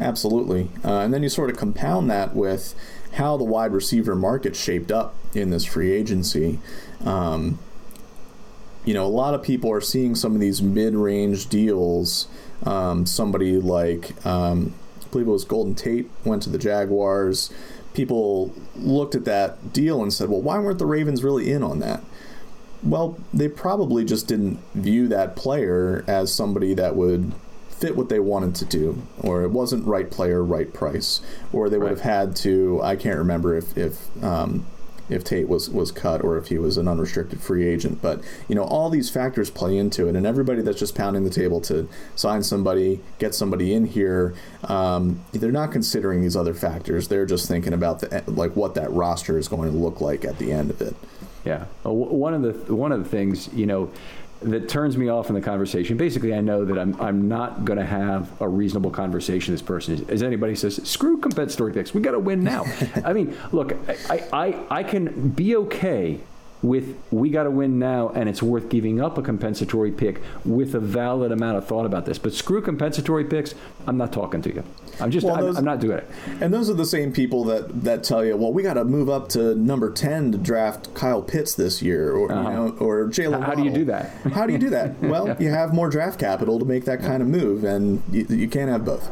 Absolutely. 0.00 0.70
Uh, 0.84 1.00
and 1.00 1.14
then 1.14 1.22
you 1.22 1.28
sort 1.28 1.50
of 1.50 1.56
compound 1.56 2.10
that 2.10 2.34
with 2.34 2.74
how 3.12 3.36
the 3.36 3.44
wide 3.44 3.72
receiver 3.72 4.16
market 4.16 4.56
shaped 4.56 4.90
up 4.90 5.14
in 5.34 5.50
this 5.50 5.64
free 5.64 5.92
agency. 5.92 6.58
Um, 7.04 7.58
you 8.84 8.94
know, 8.94 9.04
a 9.04 9.08
lot 9.08 9.34
of 9.34 9.42
people 9.42 9.70
are 9.70 9.80
seeing 9.80 10.14
some 10.14 10.34
of 10.34 10.40
these 10.40 10.62
mid 10.62 10.94
range 10.94 11.48
deals. 11.48 12.28
Um, 12.64 13.06
somebody 13.06 13.56
like 13.56 14.24
um, 14.26 14.74
believe 15.10 15.26
it 15.26 15.30
was 15.30 15.44
Golden 15.44 15.74
Tate 15.74 16.10
went 16.24 16.42
to 16.44 16.50
the 16.50 16.58
Jaguars. 16.58 17.52
People 17.94 18.54
looked 18.76 19.14
at 19.14 19.24
that 19.24 19.72
deal 19.72 20.02
and 20.02 20.12
said, 20.12 20.28
well, 20.28 20.40
why 20.40 20.58
weren't 20.58 20.78
the 20.78 20.86
Ravens 20.86 21.24
really 21.24 21.50
in 21.50 21.62
on 21.62 21.80
that? 21.80 22.02
Well, 22.82 23.18
they 23.34 23.48
probably 23.48 24.04
just 24.04 24.26
didn't 24.26 24.58
view 24.74 25.08
that 25.08 25.36
player 25.36 26.04
as 26.06 26.32
somebody 26.32 26.72
that 26.74 26.96
would 26.96 27.32
fit 27.68 27.96
what 27.96 28.08
they 28.08 28.20
wanted 28.20 28.54
to 28.56 28.64
do, 28.64 29.02
or 29.18 29.42
it 29.42 29.50
wasn't 29.50 29.86
right 29.86 30.10
player, 30.10 30.42
right 30.42 30.72
price, 30.72 31.20
or 31.52 31.68
they 31.68 31.78
would 31.78 31.84
right. 31.86 31.90
have 31.90 32.00
had 32.00 32.36
to. 32.36 32.80
I 32.82 32.96
can't 32.96 33.18
remember 33.18 33.56
if 33.56 33.76
if 33.76 34.08
um, 34.22 34.66
if 35.10 35.24
Tate 35.24 35.48
was 35.48 35.68
was 35.68 35.92
cut 35.92 36.22
or 36.22 36.38
if 36.38 36.48
he 36.48 36.58
was 36.58 36.76
an 36.76 36.88
unrestricted 36.88 37.40
free 37.40 37.66
agent. 37.66 38.00
But 38.00 38.22
you 38.48 38.54
know, 38.54 38.64
all 38.64 38.90
these 38.90 39.10
factors 39.10 39.50
play 39.50 39.76
into 39.76 40.08
it, 40.08 40.16
and 40.16 40.26
everybody 40.26 40.62
that's 40.62 40.78
just 40.78 40.94
pounding 40.94 41.24
the 41.24 41.30
table 41.30 41.60
to 41.62 41.88
sign 42.16 42.42
somebody, 42.42 43.00
get 43.18 43.34
somebody 43.34 43.72
in 43.72 43.86
here, 43.86 44.34
um, 44.64 45.24
they're 45.32 45.52
not 45.52 45.72
considering 45.72 46.20
these 46.22 46.36
other 46.36 46.54
factors. 46.54 47.08
They're 47.08 47.26
just 47.26 47.48
thinking 47.48 47.72
about 47.72 48.00
the 48.00 48.22
like 48.26 48.56
what 48.56 48.74
that 48.74 48.90
roster 48.92 49.38
is 49.38 49.48
going 49.48 49.70
to 49.70 49.76
look 49.76 50.00
like 50.00 50.24
at 50.24 50.38
the 50.38 50.52
end 50.52 50.70
of 50.70 50.80
it. 50.80 50.94
Yeah, 51.44 51.64
one 51.84 52.34
of 52.34 52.42
the 52.42 52.74
one 52.74 52.92
of 52.92 53.02
the 53.02 53.08
things 53.08 53.52
you 53.54 53.66
know 53.66 53.90
that 54.42 54.68
turns 54.68 54.96
me 54.96 55.08
off 55.08 55.28
in 55.28 55.34
the 55.34 55.40
conversation. 55.40 55.96
Basically, 55.96 56.34
I 56.34 56.40
know 56.40 56.64
that 56.64 56.78
I'm 56.78 56.98
I'm 57.00 57.28
not 57.28 57.64
going 57.64 57.78
to 57.78 57.84
have 57.84 58.30
a 58.40 58.48
reasonable 58.48 58.90
conversation. 58.90 59.52
This 59.54 59.62
person, 59.62 60.04
as 60.08 60.22
anybody 60.22 60.54
says, 60.54 60.76
screw 60.88 61.18
compensatory 61.18 61.72
picks. 61.72 61.92
We 61.92 62.00
got 62.00 62.12
to 62.12 62.18
win 62.18 62.42
now. 62.42 62.64
I 63.04 63.12
mean, 63.12 63.36
look, 63.52 63.76
I, 64.08 64.24
I 64.32 64.78
I 64.78 64.82
can 64.82 65.30
be 65.30 65.56
okay 65.56 66.20
with 66.62 66.96
we 67.10 67.30
got 67.30 67.44
to 67.44 67.50
win 67.50 67.78
now 67.78 68.10
and 68.10 68.28
it's 68.28 68.42
worth 68.42 68.68
giving 68.68 69.00
up 69.00 69.16
a 69.16 69.22
compensatory 69.22 69.90
pick 69.90 70.20
with 70.44 70.74
a 70.74 70.80
valid 70.80 71.32
amount 71.32 71.56
of 71.56 71.66
thought 71.66 71.86
about 71.86 72.06
this. 72.06 72.18
But 72.18 72.34
screw 72.34 72.60
compensatory 72.60 73.24
picks, 73.24 73.54
I'm 73.86 73.96
not 73.96 74.12
talking 74.12 74.42
to 74.42 74.54
you. 74.54 74.64
I'm 75.00 75.10
just, 75.10 75.26
well, 75.26 75.36
I'm, 75.36 75.40
those, 75.40 75.56
I'm, 75.56 75.64
not 75.64 75.80
doing 75.80 75.98
it. 75.98 76.08
And 76.40 76.52
those 76.52 76.68
are 76.68 76.74
the 76.74 76.84
same 76.84 77.12
people 77.12 77.44
that, 77.44 77.84
that 77.84 78.04
tell 78.04 78.24
you, 78.24 78.36
well, 78.36 78.52
we 78.52 78.62
got 78.62 78.74
to 78.74 78.84
move 78.84 79.08
up 79.08 79.28
to 79.30 79.54
number 79.54 79.90
10 79.90 80.32
to 80.32 80.38
draft 80.38 80.92
Kyle 80.94 81.22
Pitts 81.22 81.54
this 81.54 81.80
year 81.80 82.12
or, 82.12 82.30
uh-huh. 82.30 82.50
you 82.50 82.56
know, 82.56 82.76
or 82.78 83.06
Jalen. 83.06 83.40
How, 83.40 83.46
how 83.46 83.54
do 83.54 83.64
you 83.64 83.70
do 83.70 83.84
that? 83.86 84.10
How 84.32 84.46
do 84.46 84.52
you 84.52 84.58
do 84.58 84.70
that? 84.70 84.90
Well, 85.10 85.36
you 85.40 85.48
have 85.50 85.74
more 85.74 85.88
draft 85.88 86.20
capital 86.20 86.60
to 86.60 86.64
make 86.64 86.84
that 86.84 87.00
kind 87.00 87.20
of 87.20 87.26
move, 87.26 87.64
and 87.64 88.00
you, 88.12 88.26
you 88.28 88.48
can't 88.48 88.70
have 88.70 88.84
both. 88.84 89.10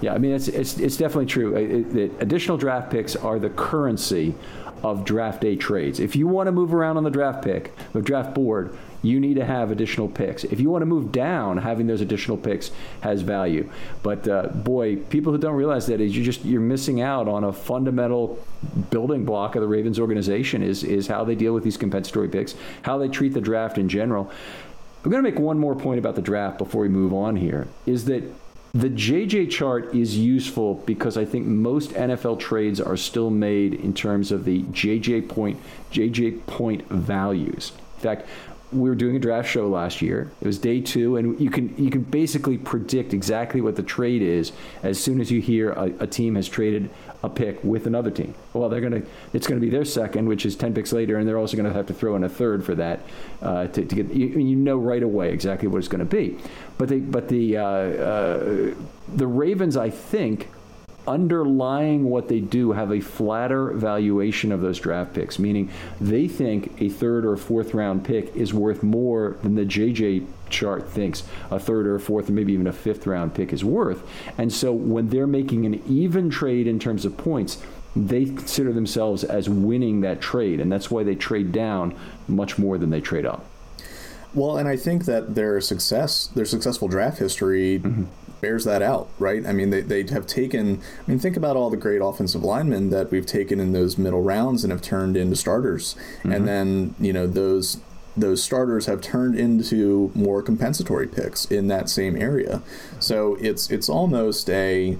Yeah, 0.00 0.14
I 0.14 0.18
mean 0.18 0.32
it's 0.32 0.48
it's, 0.48 0.78
it's 0.78 0.96
definitely 0.96 1.26
true. 1.26 1.54
It, 1.56 1.96
it, 1.96 2.12
additional 2.20 2.56
draft 2.56 2.90
picks 2.90 3.16
are 3.16 3.38
the 3.38 3.50
currency 3.50 4.34
of 4.82 5.04
draft 5.04 5.40
day 5.40 5.56
trades. 5.56 6.00
If 6.00 6.16
you 6.16 6.26
want 6.26 6.46
to 6.46 6.52
move 6.52 6.74
around 6.74 6.96
on 6.96 7.04
the 7.04 7.10
draft 7.10 7.44
pick, 7.44 7.74
the 7.92 8.02
draft 8.02 8.34
board, 8.34 8.76
you 9.02 9.18
need 9.18 9.34
to 9.34 9.44
have 9.44 9.70
additional 9.70 10.08
picks. 10.08 10.44
If 10.44 10.60
you 10.60 10.68
want 10.68 10.82
to 10.82 10.86
move 10.86 11.10
down, 11.10 11.58
having 11.58 11.86
those 11.86 12.00
additional 12.00 12.36
picks 12.36 12.70
has 13.00 13.22
value. 13.22 13.70
But 14.02 14.28
uh, 14.28 14.48
boy, 14.48 14.96
people 14.96 15.32
who 15.32 15.38
don't 15.38 15.54
realize 15.54 15.86
that 15.86 16.00
is 16.00 16.16
you 16.16 16.22
just 16.22 16.44
you're 16.44 16.60
missing 16.60 17.00
out 17.00 17.26
on 17.26 17.44
a 17.44 17.52
fundamental 17.52 18.38
building 18.90 19.24
block 19.24 19.54
of 19.54 19.62
the 19.62 19.68
Ravens 19.68 19.98
organization 19.98 20.62
is 20.62 20.84
is 20.84 21.06
how 21.06 21.24
they 21.24 21.34
deal 21.34 21.54
with 21.54 21.64
these 21.64 21.76
compensatory 21.76 22.28
picks, 22.28 22.54
how 22.82 22.98
they 22.98 23.08
treat 23.08 23.32
the 23.32 23.40
draft 23.40 23.78
in 23.78 23.88
general. 23.88 24.30
I'm 25.02 25.10
going 25.10 25.24
to 25.24 25.30
make 25.30 25.40
one 25.40 25.58
more 25.58 25.74
point 25.74 25.98
about 25.98 26.14
the 26.14 26.22
draft 26.22 26.58
before 26.58 26.82
we 26.82 26.90
move 26.90 27.14
on 27.14 27.36
here. 27.36 27.68
Is 27.86 28.04
that 28.04 28.22
the 28.72 28.88
JJ 28.88 29.50
chart 29.50 29.94
is 29.94 30.16
useful 30.16 30.74
because 30.86 31.16
I 31.16 31.24
think 31.24 31.46
most 31.46 31.90
NFL 31.90 32.38
trades 32.38 32.80
are 32.80 32.96
still 32.96 33.30
made 33.30 33.74
in 33.74 33.92
terms 33.92 34.30
of 34.30 34.44
the 34.44 34.62
JJ 34.64 35.28
point 35.28 35.60
JJ 35.90 36.46
point 36.46 36.88
values. 36.88 37.72
In 37.96 38.02
fact, 38.02 38.28
we 38.72 38.88
were 38.88 38.94
doing 38.94 39.16
a 39.16 39.18
draft 39.18 39.48
show 39.48 39.68
last 39.68 40.00
year. 40.00 40.30
It 40.40 40.46
was 40.46 40.58
day 40.58 40.80
two, 40.80 41.16
and 41.16 41.40
you 41.40 41.50
can 41.50 41.74
you 41.76 41.90
can 41.90 42.02
basically 42.02 42.58
predict 42.58 43.12
exactly 43.12 43.60
what 43.60 43.74
the 43.74 43.82
trade 43.82 44.22
is 44.22 44.52
as 44.82 45.02
soon 45.02 45.20
as 45.20 45.30
you 45.30 45.40
hear 45.40 45.72
a, 45.72 45.92
a 46.00 46.06
team 46.06 46.36
has 46.36 46.48
traded 46.48 46.90
a 47.22 47.28
pick 47.28 47.62
with 47.62 47.86
another 47.86 48.10
team. 48.10 48.34
Well, 48.52 48.68
they're 48.68 48.80
gonna 48.80 49.02
it's 49.32 49.46
gonna 49.46 49.60
be 49.60 49.70
their 49.70 49.84
second, 49.84 50.26
which 50.26 50.46
is 50.46 50.56
ten 50.56 50.74
picks 50.74 50.92
later, 50.92 51.16
and 51.16 51.28
they're 51.28 51.38
also 51.38 51.56
gonna 51.56 51.72
have 51.72 51.86
to 51.86 51.94
throw 51.94 52.16
in 52.16 52.24
a 52.24 52.28
third 52.28 52.64
for 52.64 52.74
that 52.76 53.00
uh, 53.42 53.66
to, 53.68 53.84
to, 53.84 53.94
get 53.94 54.14
you, 54.14 54.26
you, 54.28 54.56
know 54.56 54.76
right 54.76 55.02
away 55.02 55.32
exactly 55.32 55.68
what 55.68 55.78
it's 55.78 55.88
gonna 55.88 56.04
be. 56.04 56.38
But 56.78 56.88
they 56.88 57.00
but 57.00 57.28
the 57.28 57.56
uh, 57.58 57.62
uh, 57.62 58.74
the 59.14 59.26
Ravens, 59.26 59.76
I 59.76 59.90
think, 59.90 60.48
underlying 61.06 62.04
what 62.10 62.28
they 62.28 62.40
do 62.40 62.72
have 62.72 62.92
a 62.92 63.00
flatter 63.00 63.72
valuation 63.72 64.52
of 64.52 64.60
those 64.60 64.78
draft 64.78 65.14
picks, 65.14 65.38
meaning 65.38 65.70
they 66.00 66.28
think 66.28 66.80
a 66.80 66.88
third 66.88 67.24
or 67.24 67.36
fourth 67.36 67.74
round 67.74 68.04
pick 68.04 68.34
is 68.34 68.54
worth 68.54 68.82
more 68.82 69.36
than 69.42 69.54
the 69.54 69.64
JJ 69.64 70.26
chart 70.48 70.88
thinks 70.88 71.22
a 71.50 71.58
third 71.58 71.86
or 71.86 71.94
a 71.94 72.00
fourth 72.00 72.28
or 72.28 72.32
maybe 72.32 72.52
even 72.52 72.66
a 72.66 72.72
fifth 72.72 73.06
round 73.06 73.34
pick 73.34 73.52
is 73.52 73.64
worth. 73.64 74.02
And 74.36 74.52
so 74.52 74.72
when 74.72 75.08
they're 75.08 75.26
making 75.26 75.66
an 75.66 75.82
even 75.88 76.30
trade 76.30 76.66
in 76.66 76.78
terms 76.78 77.04
of 77.04 77.16
points, 77.16 77.62
they 77.96 78.24
consider 78.24 78.72
themselves 78.72 79.24
as 79.24 79.48
winning 79.48 80.02
that 80.02 80.20
trade, 80.20 80.60
and 80.60 80.70
that's 80.70 80.90
why 80.90 81.02
they 81.02 81.14
trade 81.14 81.50
down 81.52 81.96
much 82.28 82.58
more 82.58 82.78
than 82.78 82.90
they 82.90 83.00
trade 83.00 83.26
up. 83.26 83.44
Well, 84.32 84.58
and 84.58 84.68
I 84.68 84.76
think 84.76 85.06
that 85.06 85.34
their 85.34 85.60
success, 85.60 86.28
their 86.28 86.44
successful 86.44 86.86
draft 86.86 87.18
history, 87.18 87.80
mm-hmm 87.80 88.04
bears 88.40 88.64
that 88.64 88.82
out, 88.82 89.08
right? 89.18 89.44
I 89.46 89.52
mean, 89.52 89.70
they, 89.70 89.80
they 89.80 90.02
have 90.12 90.26
taken, 90.26 90.80
I 91.06 91.10
mean, 91.10 91.18
think 91.18 91.36
about 91.36 91.56
all 91.56 91.70
the 91.70 91.76
great 91.76 92.00
offensive 92.00 92.42
linemen 92.42 92.90
that 92.90 93.10
we've 93.10 93.26
taken 93.26 93.60
in 93.60 93.72
those 93.72 93.98
middle 93.98 94.22
rounds 94.22 94.64
and 94.64 94.72
have 94.72 94.82
turned 94.82 95.16
into 95.16 95.36
starters. 95.36 95.94
Mm-hmm. 96.18 96.32
And 96.32 96.48
then, 96.48 96.94
you 96.98 97.12
know, 97.12 97.26
those 97.26 97.80
those 98.16 98.42
starters 98.42 98.86
have 98.86 99.00
turned 99.00 99.38
into 99.38 100.10
more 100.14 100.42
compensatory 100.42 101.06
picks 101.06 101.44
in 101.46 101.68
that 101.68 101.88
same 101.88 102.20
area. 102.20 102.62
So 102.98 103.36
it's 103.40 103.70
it's 103.70 103.88
almost 103.88 104.50
a 104.50 104.98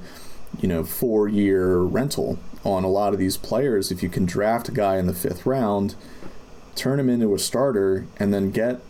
you 0.61 0.68
know 0.68 0.85
four 0.85 1.29
year 1.29 1.79
rental 1.79 2.38
on 2.64 2.85
a 2.85 2.88
lot 2.88 3.12
of 3.12 3.18
these 3.18 3.37
players 3.37 3.90
if 3.90 4.03
you 4.03 4.09
can 4.09 4.26
draft 4.26 4.68
a 4.68 4.72
guy 4.72 4.98
in 4.98 5.07
the 5.07 5.14
fifth 5.14 5.44
round, 5.46 5.94
turn 6.74 7.00
him 7.00 7.09
into 7.09 7.35
a 7.35 7.38
starter, 7.38 8.07
and 8.18 8.33
then 8.33 8.50
get 8.50 8.81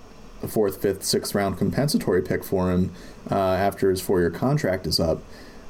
a 0.43 0.49
fourth, 0.49 0.81
fifth, 0.81 1.05
sixth 1.05 1.35
round 1.35 1.59
compensatory 1.59 2.23
pick 2.23 2.43
for 2.45 2.71
him 2.71 2.93
uh, 3.31 3.35
after 3.35 3.91
his 3.91 4.01
four 4.01 4.21
year 4.21 4.31
contract 4.31 4.87
is 4.87 5.01
up. 5.01 5.23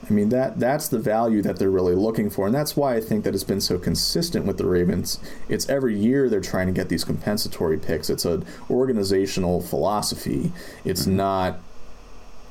I 0.08 0.12
mean 0.12 0.30
that 0.30 0.58
that's 0.58 0.88
the 0.88 0.98
value 0.98 1.42
that 1.42 1.58
they're 1.58 1.70
really 1.70 1.94
looking 1.94 2.30
for, 2.30 2.46
and 2.46 2.54
that's 2.54 2.76
why 2.76 2.96
I 2.96 3.00
think 3.00 3.24
that 3.24 3.34
it's 3.34 3.44
been 3.44 3.60
so 3.60 3.78
consistent 3.78 4.46
with 4.46 4.56
the 4.56 4.66
Ravens. 4.66 5.18
It's 5.48 5.68
every 5.68 5.96
year 5.96 6.28
they're 6.28 6.40
trying 6.40 6.66
to 6.66 6.72
get 6.72 6.88
these 6.88 7.04
compensatory 7.04 7.78
picks. 7.78 8.08
It's 8.08 8.24
an 8.24 8.44
organizational 8.70 9.60
philosophy. 9.60 10.52
It's 10.84 11.02
mm-hmm. 11.02 11.16
not 11.16 11.60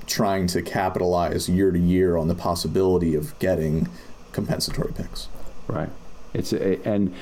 trying 0.05 0.47
to 0.47 0.61
capitalize 0.61 1.49
year 1.49 1.71
to 1.71 1.79
year 1.79 2.17
on 2.17 2.27
the 2.27 2.35
possibility 2.35 3.15
of 3.15 3.37
getting 3.39 3.87
compensatory 4.31 4.93
picks. 4.93 5.27
Right. 5.67 5.89
It's 6.33 6.53
a, 6.53 6.81
and 6.87 7.13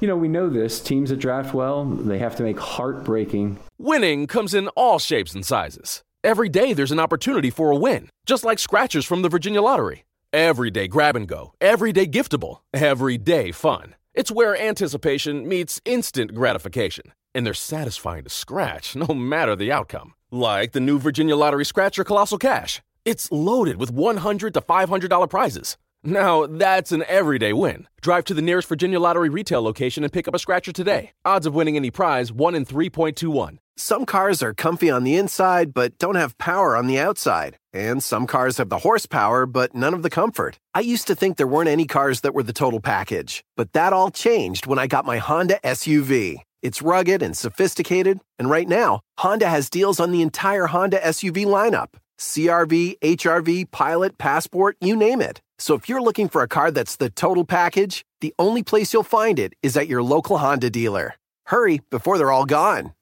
you 0.00 0.08
know 0.08 0.16
we 0.16 0.28
know 0.28 0.48
this 0.48 0.80
teams 0.80 1.10
that 1.10 1.16
draft 1.16 1.54
well 1.54 1.84
they 1.84 2.18
have 2.18 2.36
to 2.36 2.42
make 2.42 2.58
heartbreaking. 2.58 3.58
Winning 3.78 4.26
comes 4.26 4.54
in 4.54 4.68
all 4.68 4.98
shapes 4.98 5.34
and 5.34 5.44
sizes. 5.44 6.02
Every 6.22 6.50
day 6.50 6.74
there's 6.74 6.92
an 6.92 7.00
opportunity 7.00 7.48
for 7.48 7.70
a 7.70 7.76
win, 7.76 8.10
just 8.26 8.44
like 8.44 8.58
scratchers 8.58 9.06
from 9.06 9.22
the 9.22 9.30
Virginia 9.30 9.62
Lottery. 9.62 10.04
Every 10.34 10.70
day 10.70 10.86
grab 10.86 11.16
and 11.16 11.26
go, 11.26 11.54
every 11.62 11.92
day 11.92 12.06
giftable, 12.06 12.58
every 12.74 13.16
day 13.16 13.52
fun. 13.52 13.94
It's 14.12 14.30
where 14.30 14.54
anticipation 14.54 15.48
meets 15.48 15.80
instant 15.86 16.34
gratification, 16.34 17.12
and 17.34 17.46
they're 17.46 17.54
satisfying 17.54 18.24
to 18.24 18.30
scratch 18.30 18.94
no 19.08 19.14
matter 19.14 19.56
the 19.56 19.72
outcome. 19.72 20.12
Like 20.30 20.72
the 20.72 20.80
new 20.80 20.98
Virginia 20.98 21.36
Lottery 21.36 21.64
Scratcher 21.64 22.04
Colossal 22.04 22.38
Cash. 22.38 22.82
It's 23.06 23.32
loaded 23.32 23.78
with 23.78 23.90
100 23.90 24.52
to 24.54 24.60
$500 24.60 25.30
prizes. 25.30 25.78
Now, 26.02 26.46
that's 26.46 26.92
an 26.92 27.04
everyday 27.08 27.52
win. 27.52 27.86
Drive 28.00 28.24
to 28.24 28.34
the 28.34 28.40
nearest 28.40 28.68
Virginia 28.68 28.98
Lottery 28.98 29.28
retail 29.28 29.60
location 29.60 30.02
and 30.02 30.10
pick 30.12 30.26
up 30.26 30.34
a 30.34 30.38
scratcher 30.38 30.72
today. 30.72 31.10
Odds 31.26 31.44
of 31.44 31.54
winning 31.54 31.76
any 31.76 31.90
prize 31.90 32.32
1 32.32 32.54
in 32.54 32.64
3.21. 32.64 33.58
Some 33.76 34.06
cars 34.06 34.42
are 34.42 34.54
comfy 34.54 34.90
on 34.90 35.04
the 35.04 35.16
inside, 35.16 35.74
but 35.74 35.98
don't 35.98 36.14
have 36.14 36.38
power 36.38 36.74
on 36.74 36.86
the 36.86 36.98
outside. 36.98 37.58
And 37.74 38.02
some 38.02 38.26
cars 38.26 38.56
have 38.56 38.70
the 38.70 38.78
horsepower, 38.78 39.44
but 39.44 39.74
none 39.74 39.92
of 39.92 40.02
the 40.02 40.08
comfort. 40.08 40.58
I 40.74 40.80
used 40.80 41.06
to 41.08 41.14
think 41.14 41.36
there 41.36 41.46
weren't 41.46 41.68
any 41.68 41.86
cars 41.86 42.22
that 42.22 42.34
were 42.34 42.42
the 42.42 42.54
total 42.54 42.80
package. 42.80 43.44
But 43.54 43.74
that 43.74 43.92
all 43.92 44.10
changed 44.10 44.66
when 44.66 44.78
I 44.78 44.86
got 44.86 45.04
my 45.04 45.18
Honda 45.18 45.60
SUV. 45.62 46.36
It's 46.62 46.82
rugged 46.82 47.22
and 47.22 47.36
sophisticated, 47.36 48.20
and 48.38 48.48
right 48.48 48.68
now, 48.68 49.00
Honda 49.18 49.48
has 49.48 49.70
deals 49.70 50.00
on 50.00 50.12
the 50.12 50.22
entire 50.22 50.66
Honda 50.66 50.98
SUV 51.00 51.44
lineup 51.44 51.94
CRV, 52.20 52.98
HRV, 53.00 53.70
Pilot, 53.70 54.18
Passport, 54.18 54.76
you 54.80 54.94
name 54.94 55.22
it. 55.22 55.40
So 55.60 55.74
if 55.74 55.88
you're 55.88 56.02
looking 56.02 56.28
for 56.28 56.42
a 56.42 56.48
car 56.48 56.72
that's 56.72 56.96
the 56.96 57.10
total 57.10 57.44
package, 57.44 58.04
the 58.20 58.34
only 58.38 58.64
place 58.64 58.92
you'll 58.92 59.04
find 59.04 59.38
it 59.38 59.52
is 59.62 59.76
at 59.76 59.86
your 59.86 60.02
local 60.02 60.38
Honda 60.38 60.70
dealer. 60.70 61.14
Hurry 61.46 61.82
before 61.90 62.18
they're 62.18 62.32
all 62.32 62.46
gone 62.46 62.94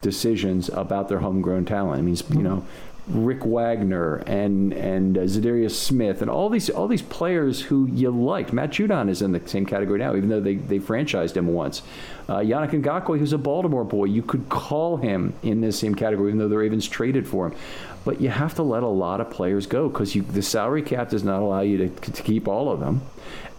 decisions 0.00 0.68
about 0.70 1.08
their 1.08 1.18
homegrown 1.18 1.64
talent. 1.64 1.98
I 1.98 2.02
mean, 2.02 2.16
you 2.30 2.42
know, 2.42 2.66
Rick 3.10 3.44
Wagner 3.44 4.16
and 4.26 4.72
and 4.72 5.18
uh, 5.18 5.22
Za'Darius 5.22 5.72
Smith 5.72 6.22
and 6.22 6.30
all 6.30 6.48
these 6.48 6.70
all 6.70 6.88
these 6.88 7.02
players 7.02 7.60
who 7.60 7.86
you 7.86 8.10
liked. 8.10 8.52
Matt 8.52 8.70
Judon 8.70 9.08
is 9.08 9.22
in 9.22 9.32
the 9.32 9.46
same 9.48 9.66
category 9.66 9.98
now, 9.98 10.14
even 10.14 10.28
though 10.28 10.40
they, 10.40 10.54
they 10.54 10.78
franchised 10.78 11.36
him 11.36 11.48
once. 11.48 11.82
Uh, 12.28 12.38
Yannick 12.38 12.70
Ngakoue, 12.70 13.18
who's 13.18 13.32
a 13.32 13.38
Baltimore 13.38 13.84
boy, 13.84 14.04
you 14.04 14.22
could 14.22 14.48
call 14.48 14.96
him 14.96 15.34
in 15.42 15.60
this 15.60 15.78
same 15.78 15.94
category, 15.94 16.28
even 16.28 16.38
though 16.38 16.48
the 16.48 16.56
Ravens 16.56 16.88
traded 16.88 17.26
for 17.26 17.48
him. 17.48 17.58
But 18.04 18.20
you 18.20 18.28
have 18.28 18.54
to 18.54 18.62
let 18.62 18.82
a 18.82 18.88
lot 18.88 19.20
of 19.20 19.30
players 19.30 19.66
go 19.66 19.88
because 19.88 20.14
the 20.14 20.42
salary 20.42 20.82
cap 20.82 21.10
does 21.10 21.24
not 21.24 21.42
allow 21.42 21.60
you 21.60 21.78
to, 21.78 21.88
to 21.88 22.22
keep 22.22 22.48
all 22.48 22.70
of 22.70 22.80
them. 22.80 23.02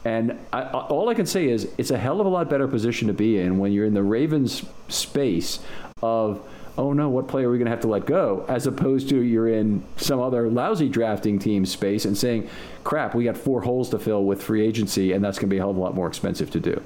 And 0.03 0.39
I, 0.51 0.63
all 0.63 1.09
I 1.09 1.13
can 1.13 1.27
say 1.27 1.47
is 1.47 1.71
it's 1.77 1.91
a 1.91 1.97
hell 1.97 2.19
of 2.19 2.25
a 2.25 2.29
lot 2.29 2.49
better 2.49 2.67
position 2.67 3.07
to 3.07 3.13
be 3.13 3.37
in 3.37 3.59
when 3.59 3.71
you're 3.71 3.85
in 3.85 3.93
the 3.93 4.03
Ravens 4.03 4.63
space 4.87 5.59
of 6.01 6.47
oh 6.77 6.93
no, 6.93 7.09
what 7.09 7.27
player 7.27 7.49
are 7.49 7.51
we 7.51 7.57
going 7.57 7.65
to 7.65 7.71
have 7.71 7.81
to 7.81 7.87
let 7.87 8.05
go? 8.05 8.45
As 8.47 8.65
opposed 8.65 9.09
to 9.09 9.21
you're 9.21 9.47
in 9.47 9.83
some 9.97 10.19
other 10.19 10.49
lousy 10.49 10.89
drafting 10.89 11.39
team 11.39 11.65
space 11.65 12.05
and 12.05 12.17
saying, 12.17 12.49
crap, 12.83 13.13
we 13.13 13.25
got 13.25 13.37
four 13.37 13.61
holes 13.61 13.89
to 13.89 13.99
fill 13.99 14.23
with 14.23 14.41
free 14.41 14.65
agency, 14.65 15.11
and 15.11 15.23
that's 15.23 15.37
going 15.37 15.49
to 15.49 15.53
be 15.53 15.57
a 15.57 15.61
hell 15.61 15.71
of 15.71 15.77
a 15.77 15.79
lot 15.79 15.95
more 15.95 16.07
expensive 16.07 16.49
to 16.51 16.59
do. 16.59 16.81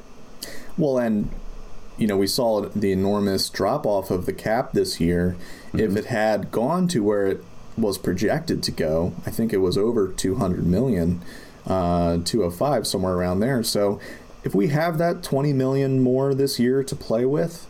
Well, 0.78 0.98
and 0.98 1.30
you 1.98 2.08
know, 2.08 2.17
we 2.17 2.28
saw 2.28 2.62
the 2.62 2.91
enormous 2.91 3.50
drop 3.50 3.86
off 3.86 4.12
of 4.12 4.26
the 4.26 4.34
cap 4.34 4.74
this 4.74 5.00
year. 5.00 5.38
Mm-hmm. 5.67 5.80
If 5.80 5.95
it 5.95 6.06
had 6.06 6.52
gone 6.52 6.88
to 6.89 7.04
where 7.04 7.28
it 7.28 7.43
was 7.78 7.98
projected 7.98 8.63
to 8.63 8.71
go, 8.71 9.13
I 9.26 9.32
think 9.32 9.54
it 9.54 9.58
was 9.58 9.78
over 9.78 10.08
200 10.10 10.65
million, 10.65 11.21
uh, 11.65 12.19
205, 12.24 12.86
somewhere 12.88 13.13
around 13.13 13.39
there. 13.39 13.63
So 13.63 14.00
if 14.43 14.54
we 14.54 14.67
have 14.67 14.98
that 14.98 15.24
20 15.24 15.54
million 15.54 16.02
more 16.02 16.34
this 16.34 16.60
year 16.60 16.84
to 16.84 16.95
play 16.95 17.26
with, 17.26 17.67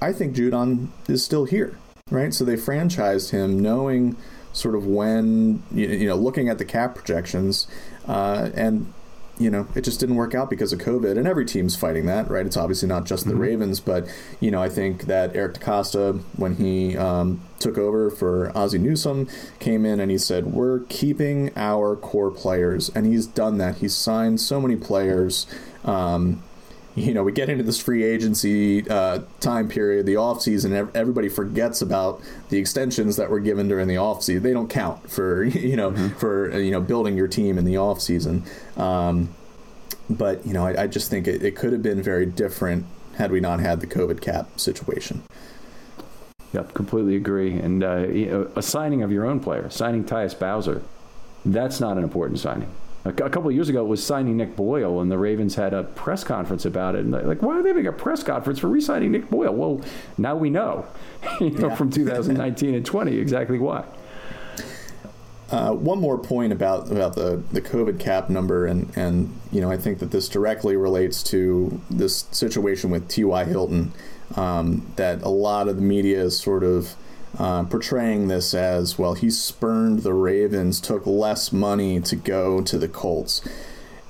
I 0.00 0.12
think 0.12 0.34
Judon 0.34 0.88
is 1.08 1.24
still 1.24 1.44
here, 1.44 1.78
right? 2.10 2.32
So 2.32 2.44
they 2.44 2.56
franchised 2.56 3.30
him 3.30 3.60
knowing 3.60 4.16
sort 4.52 4.74
of 4.74 4.86
when, 4.86 5.62
you 5.72 6.06
know, 6.06 6.16
looking 6.16 6.48
at 6.48 6.58
the 6.58 6.64
cap 6.64 6.94
projections, 6.94 7.66
uh, 8.08 8.50
and 8.54 8.92
you 9.40 9.48
know, 9.50 9.66
it 9.74 9.80
just 9.80 9.98
didn't 9.98 10.16
work 10.16 10.34
out 10.34 10.50
because 10.50 10.70
of 10.70 10.80
COVID, 10.80 11.16
and 11.16 11.26
every 11.26 11.46
team's 11.46 11.74
fighting 11.74 12.04
that, 12.06 12.30
right? 12.30 12.44
It's 12.44 12.58
obviously 12.58 12.88
not 12.88 13.06
just 13.06 13.24
the 13.24 13.32
mm-hmm. 13.32 13.40
Ravens, 13.40 13.80
but 13.80 14.06
you 14.38 14.50
know, 14.50 14.62
I 14.62 14.68
think 14.68 15.04
that 15.04 15.34
Eric 15.34 15.54
DeCosta, 15.54 16.20
when 16.36 16.56
he 16.56 16.94
um, 16.96 17.40
took 17.58 17.78
over 17.78 18.10
for 18.10 18.56
Ozzie 18.56 18.78
Newsome, 18.78 19.28
came 19.58 19.86
in 19.86 19.98
and 19.98 20.10
he 20.10 20.18
said, 20.18 20.52
"We're 20.52 20.80
keeping 20.90 21.52
our 21.56 21.96
core 21.96 22.30
players," 22.30 22.90
and 22.90 23.06
he's 23.06 23.26
done 23.26 23.56
that. 23.58 23.76
He's 23.76 23.94
signed 23.94 24.40
so 24.40 24.60
many 24.60 24.76
players. 24.76 25.46
Um, 25.86 26.42
you 26.94 27.14
know, 27.14 27.22
we 27.22 27.32
get 27.32 27.48
into 27.48 27.62
this 27.62 27.80
free 27.80 28.02
agency 28.02 28.88
uh, 28.88 29.20
time 29.38 29.68
period, 29.68 30.06
the 30.06 30.14
offseason, 30.14 30.90
everybody 30.94 31.28
forgets 31.28 31.82
about 31.82 32.20
the 32.48 32.58
extensions 32.58 33.16
that 33.16 33.30
were 33.30 33.40
given 33.40 33.68
during 33.68 33.86
the 33.86 33.94
offseason. 33.94 34.42
They 34.42 34.52
don't 34.52 34.68
count 34.68 35.10
for, 35.10 35.44
you 35.44 35.76
know, 35.76 35.92
mm-hmm. 35.92 36.08
for, 36.18 36.58
you 36.58 36.70
know, 36.70 36.80
building 36.80 37.16
your 37.16 37.28
team 37.28 37.58
in 37.58 37.64
the 37.64 37.74
offseason. 37.74 38.42
Um, 38.78 39.34
but, 40.08 40.44
you 40.44 40.52
know, 40.52 40.66
I, 40.66 40.82
I 40.82 40.86
just 40.88 41.10
think 41.10 41.28
it, 41.28 41.42
it 41.42 41.54
could 41.54 41.72
have 41.72 41.82
been 41.82 42.02
very 42.02 42.26
different 42.26 42.86
had 43.16 43.30
we 43.30 43.40
not 43.40 43.60
had 43.60 43.80
the 43.80 43.86
COVID 43.86 44.20
cap 44.20 44.58
situation. 44.58 45.22
Yep, 46.52 46.74
completely 46.74 47.14
agree. 47.14 47.56
And 47.58 47.84
uh, 47.84 48.08
you 48.08 48.26
know, 48.26 48.50
a 48.56 48.62
signing 48.62 49.02
of 49.02 49.12
your 49.12 49.24
own 49.24 49.38
player, 49.38 49.70
signing 49.70 50.04
Tyus 50.04 50.36
Bowser, 50.36 50.82
that's 51.44 51.78
not 51.78 51.96
an 51.96 52.02
important 52.02 52.40
signing 52.40 52.68
a 53.04 53.12
couple 53.12 53.48
of 53.48 53.54
years 53.54 53.68
ago 53.68 53.82
it 53.82 53.88
was 53.88 54.04
signing 54.04 54.36
Nick 54.36 54.56
Boyle, 54.56 55.00
and 55.00 55.10
the 55.10 55.18
Ravens 55.18 55.54
had 55.54 55.72
a 55.72 55.84
press 55.84 56.22
conference 56.22 56.64
about 56.64 56.94
it. 56.94 57.00
And 57.00 57.12
like, 57.12 57.42
why 57.42 57.58
are 57.58 57.62
they 57.62 57.70
having 57.70 57.86
a 57.86 57.92
press 57.92 58.22
conference 58.22 58.58
for 58.58 58.68
re-signing 58.68 59.12
Nick 59.12 59.30
Boyle? 59.30 59.54
Well, 59.54 59.80
now 60.18 60.36
we 60.36 60.50
know, 60.50 60.86
you 61.40 61.50
know, 61.50 61.68
yeah. 61.68 61.74
from 61.74 61.90
2019 61.90 62.74
and 62.74 62.84
20 62.84 63.16
exactly 63.16 63.58
why. 63.58 63.84
Uh, 65.50 65.72
one 65.72 65.98
more 65.98 66.16
point 66.16 66.52
about 66.52 66.92
about 66.92 67.16
the, 67.16 67.42
the 67.50 67.60
COVID 67.60 67.98
cap 67.98 68.30
number, 68.30 68.66
and 68.66 68.88
and 68.96 69.34
you 69.50 69.60
know 69.60 69.68
I 69.68 69.76
think 69.76 69.98
that 69.98 70.12
this 70.12 70.28
directly 70.28 70.76
relates 70.76 71.24
to 71.24 71.80
this 71.90 72.26
situation 72.30 72.90
with 72.90 73.08
T.Y. 73.08 73.44
Hilton, 73.46 73.92
um, 74.36 74.86
that 74.94 75.22
a 75.22 75.28
lot 75.28 75.66
of 75.66 75.74
the 75.74 75.82
media 75.82 76.22
is 76.22 76.38
sort 76.38 76.62
of 76.62 76.94
uh, 77.40 77.64
portraying 77.64 78.28
this 78.28 78.52
as 78.52 78.98
well, 78.98 79.14
he 79.14 79.30
spurned 79.30 80.00
the 80.00 80.12
Ravens, 80.12 80.78
took 80.78 81.06
less 81.06 81.52
money 81.52 81.98
to 81.98 82.14
go 82.14 82.60
to 82.60 82.76
the 82.76 82.86
Colts. 82.86 83.40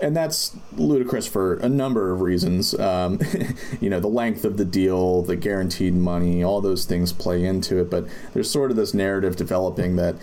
And 0.00 0.16
that's 0.16 0.56
ludicrous 0.72 1.28
for 1.28 1.54
a 1.58 1.68
number 1.68 2.10
of 2.10 2.22
reasons. 2.22 2.76
Um, 2.76 3.20
you 3.80 3.88
know, 3.88 4.00
the 4.00 4.08
length 4.08 4.44
of 4.44 4.56
the 4.56 4.64
deal, 4.64 5.22
the 5.22 5.36
guaranteed 5.36 5.94
money, 5.94 6.42
all 6.42 6.60
those 6.60 6.84
things 6.86 7.12
play 7.12 7.44
into 7.44 7.78
it. 7.78 7.88
But 7.88 8.08
there's 8.34 8.50
sort 8.50 8.72
of 8.72 8.76
this 8.76 8.94
narrative 8.94 9.36
developing 9.36 9.94
that 9.94 10.16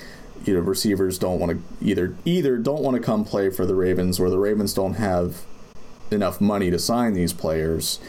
you 0.44 0.54
know 0.54 0.60
receivers 0.60 1.18
don't 1.18 1.40
want 1.40 1.54
to 1.54 1.86
either 1.86 2.14
either 2.26 2.58
don't 2.58 2.82
want 2.82 2.98
to 2.98 3.02
come 3.02 3.24
play 3.24 3.50
for 3.50 3.66
the 3.66 3.76
Ravens 3.76 4.20
or 4.20 4.30
the 4.30 4.38
Ravens 4.38 4.74
don't 4.74 4.96
have 4.96 5.46
enough 6.12 6.42
money 6.42 6.70
to 6.72 6.80
sign 6.80 7.14
these 7.14 7.32
players. 7.32 8.00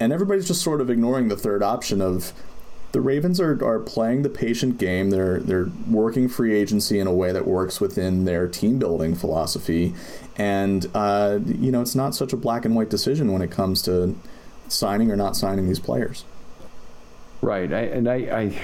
And 0.00 0.12
everybody's 0.12 0.48
just 0.48 0.62
sort 0.62 0.80
of 0.80 0.90
ignoring 0.90 1.28
the 1.28 1.36
third 1.36 1.62
option 1.62 2.00
of 2.00 2.32
the 2.92 3.00
Ravens 3.00 3.38
are, 3.40 3.62
are 3.64 3.78
playing 3.78 4.22
the 4.22 4.28
patient 4.28 4.78
game. 4.78 5.10
They're 5.10 5.40
they're 5.40 5.68
working 5.88 6.28
free 6.28 6.54
agency 6.54 6.98
in 6.98 7.06
a 7.06 7.12
way 7.12 7.32
that 7.32 7.46
works 7.46 7.80
within 7.80 8.24
their 8.24 8.48
team 8.48 8.78
building 8.78 9.14
philosophy, 9.14 9.94
and 10.36 10.86
uh, 10.94 11.38
you 11.44 11.70
know 11.70 11.82
it's 11.82 11.94
not 11.94 12.14
such 12.14 12.32
a 12.32 12.36
black 12.36 12.64
and 12.64 12.74
white 12.74 12.88
decision 12.88 13.32
when 13.32 13.42
it 13.42 13.50
comes 13.50 13.82
to 13.82 14.16
signing 14.68 15.10
or 15.10 15.16
not 15.16 15.36
signing 15.36 15.66
these 15.66 15.80
players. 15.80 16.24
Right, 17.40 17.72
I, 17.72 17.80
and 17.82 18.08
I, 18.08 18.14
I, 18.14 18.60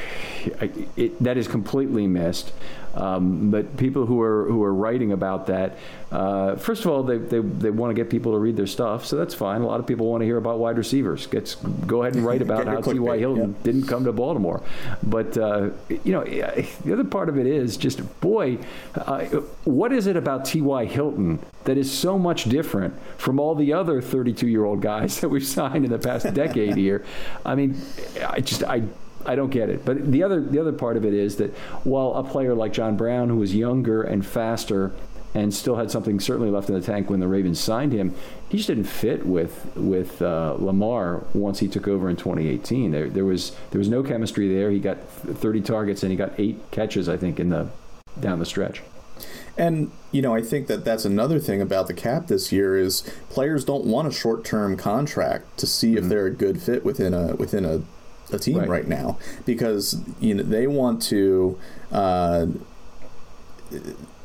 I 0.60 0.70
it, 0.96 1.22
that 1.22 1.36
is 1.36 1.46
completely 1.46 2.06
missed. 2.06 2.52
Um, 2.96 3.50
but 3.50 3.76
people 3.76 4.06
who 4.06 4.20
are 4.20 4.46
who 4.46 4.62
are 4.62 4.72
writing 4.72 5.12
about 5.12 5.46
that, 5.48 5.78
uh, 6.12 6.54
first 6.56 6.84
of 6.84 6.92
all, 6.92 7.02
they, 7.02 7.18
they, 7.18 7.40
they 7.40 7.70
want 7.70 7.90
to 7.90 7.94
get 7.94 8.08
people 8.08 8.32
to 8.32 8.38
read 8.38 8.56
their 8.56 8.68
stuff, 8.68 9.04
so 9.04 9.16
that's 9.16 9.34
fine. 9.34 9.62
A 9.62 9.66
lot 9.66 9.80
of 9.80 9.86
people 9.86 10.06
want 10.06 10.20
to 10.20 10.26
hear 10.26 10.36
about 10.36 10.58
wide 10.58 10.78
receivers. 10.78 11.26
Get 11.26 11.56
go 11.86 12.02
ahead 12.02 12.14
and 12.14 12.24
write 12.24 12.40
about 12.48 12.66
how 12.66 12.80
T.Y. 12.80 13.18
Hilton 13.18 13.50
yeah. 13.50 13.64
didn't 13.64 13.86
come 13.88 14.04
to 14.04 14.12
Baltimore. 14.12 14.62
But 15.02 15.36
uh, 15.36 15.70
you 15.88 16.12
know, 16.12 16.24
the 16.24 16.92
other 16.92 17.04
part 17.04 17.28
of 17.28 17.36
it 17.36 17.46
is 17.46 17.76
just 17.76 18.20
boy, 18.20 18.58
uh, 18.94 19.24
what 19.64 19.92
is 19.92 20.06
it 20.06 20.16
about 20.16 20.44
T.Y. 20.44 20.84
Hilton 20.84 21.40
that 21.64 21.76
is 21.76 21.90
so 21.90 22.18
much 22.18 22.44
different 22.44 22.94
from 23.18 23.40
all 23.40 23.54
the 23.54 23.72
other 23.72 24.00
32 24.00 24.46
year 24.46 24.64
old 24.64 24.80
guys 24.80 25.20
that 25.20 25.28
we've 25.28 25.46
signed 25.46 25.84
in 25.84 25.90
the 25.90 25.98
past 25.98 26.32
decade 26.32 26.76
here? 26.76 27.04
I 27.44 27.56
mean, 27.56 27.80
I 28.24 28.40
just 28.40 28.62
I 28.62 28.84
I 29.26 29.34
don't 29.34 29.50
get 29.50 29.68
it. 29.68 29.84
But 29.84 30.10
the 30.10 30.22
other 30.22 30.40
the 30.40 30.58
other 30.58 30.72
part 30.72 30.96
of 30.96 31.04
it 31.04 31.14
is 31.14 31.36
that 31.36 31.54
while 31.84 32.14
a 32.14 32.24
player 32.24 32.54
like 32.54 32.72
John 32.72 32.96
Brown, 32.96 33.28
who 33.28 33.36
was 33.36 33.54
younger 33.54 34.02
and 34.02 34.24
faster 34.24 34.92
and 35.34 35.52
still 35.52 35.76
had 35.76 35.90
something 35.90 36.20
certainly 36.20 36.50
left 36.50 36.68
in 36.68 36.74
the 36.76 36.80
tank 36.80 37.10
when 37.10 37.18
the 37.18 37.26
Ravens 37.26 37.58
signed 37.58 37.92
him, 37.92 38.14
he 38.48 38.56
just 38.56 38.68
didn't 38.68 38.84
fit 38.84 39.26
with 39.26 39.70
with 39.74 40.22
uh, 40.22 40.56
Lamar 40.58 41.24
once 41.34 41.58
he 41.58 41.68
took 41.68 41.88
over 41.88 42.08
in 42.08 42.16
2018. 42.16 42.92
There 42.92 43.10
there 43.10 43.24
was 43.24 43.54
there 43.70 43.78
was 43.78 43.88
no 43.88 44.02
chemistry 44.02 44.52
there. 44.52 44.70
He 44.70 44.78
got 44.78 45.02
30 45.08 45.60
targets 45.62 46.02
and 46.02 46.10
he 46.10 46.16
got 46.16 46.32
eight 46.38 46.70
catches, 46.70 47.08
I 47.08 47.16
think, 47.16 47.40
in 47.40 47.48
the 47.48 47.68
down 48.20 48.38
the 48.38 48.46
stretch. 48.46 48.82
And 49.56 49.90
you 50.12 50.22
know, 50.22 50.34
I 50.34 50.42
think 50.42 50.66
that 50.68 50.84
that's 50.84 51.04
another 51.04 51.38
thing 51.38 51.60
about 51.60 51.86
the 51.86 51.94
cap 51.94 52.26
this 52.26 52.52
year 52.52 52.76
is 52.76 53.02
players 53.28 53.64
don't 53.64 53.84
want 53.84 54.08
a 54.08 54.12
short-term 54.12 54.76
contract 54.76 55.58
to 55.58 55.66
see 55.66 55.94
mm-hmm. 55.94 55.98
if 55.98 56.08
they're 56.08 56.26
a 56.26 56.32
good 56.32 56.60
fit 56.60 56.84
within 56.84 57.14
a 57.14 57.34
within 57.36 57.64
a 57.64 57.82
a 58.34 58.38
team 58.38 58.58
right. 58.58 58.68
right, 58.68 58.88
now 58.88 59.18
because 59.46 60.00
you 60.20 60.34
know 60.34 60.42
they 60.42 60.66
want 60.66 61.00
to 61.02 61.58
uh, 61.92 62.46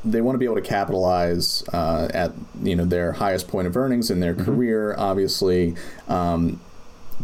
they 0.04 0.20
want 0.20 0.34
to 0.34 0.38
be 0.38 0.44
able 0.44 0.56
to 0.56 0.60
capitalize 0.60 1.66
uh, 1.72 2.08
at 2.12 2.32
you 2.62 2.76
know 2.76 2.84
their 2.84 3.12
highest 3.12 3.48
point 3.48 3.66
of 3.66 3.76
earnings 3.76 4.10
in 4.10 4.20
their 4.20 4.34
mm-hmm. 4.34 4.44
career, 4.44 4.94
obviously, 4.96 5.74
um, 6.08 6.60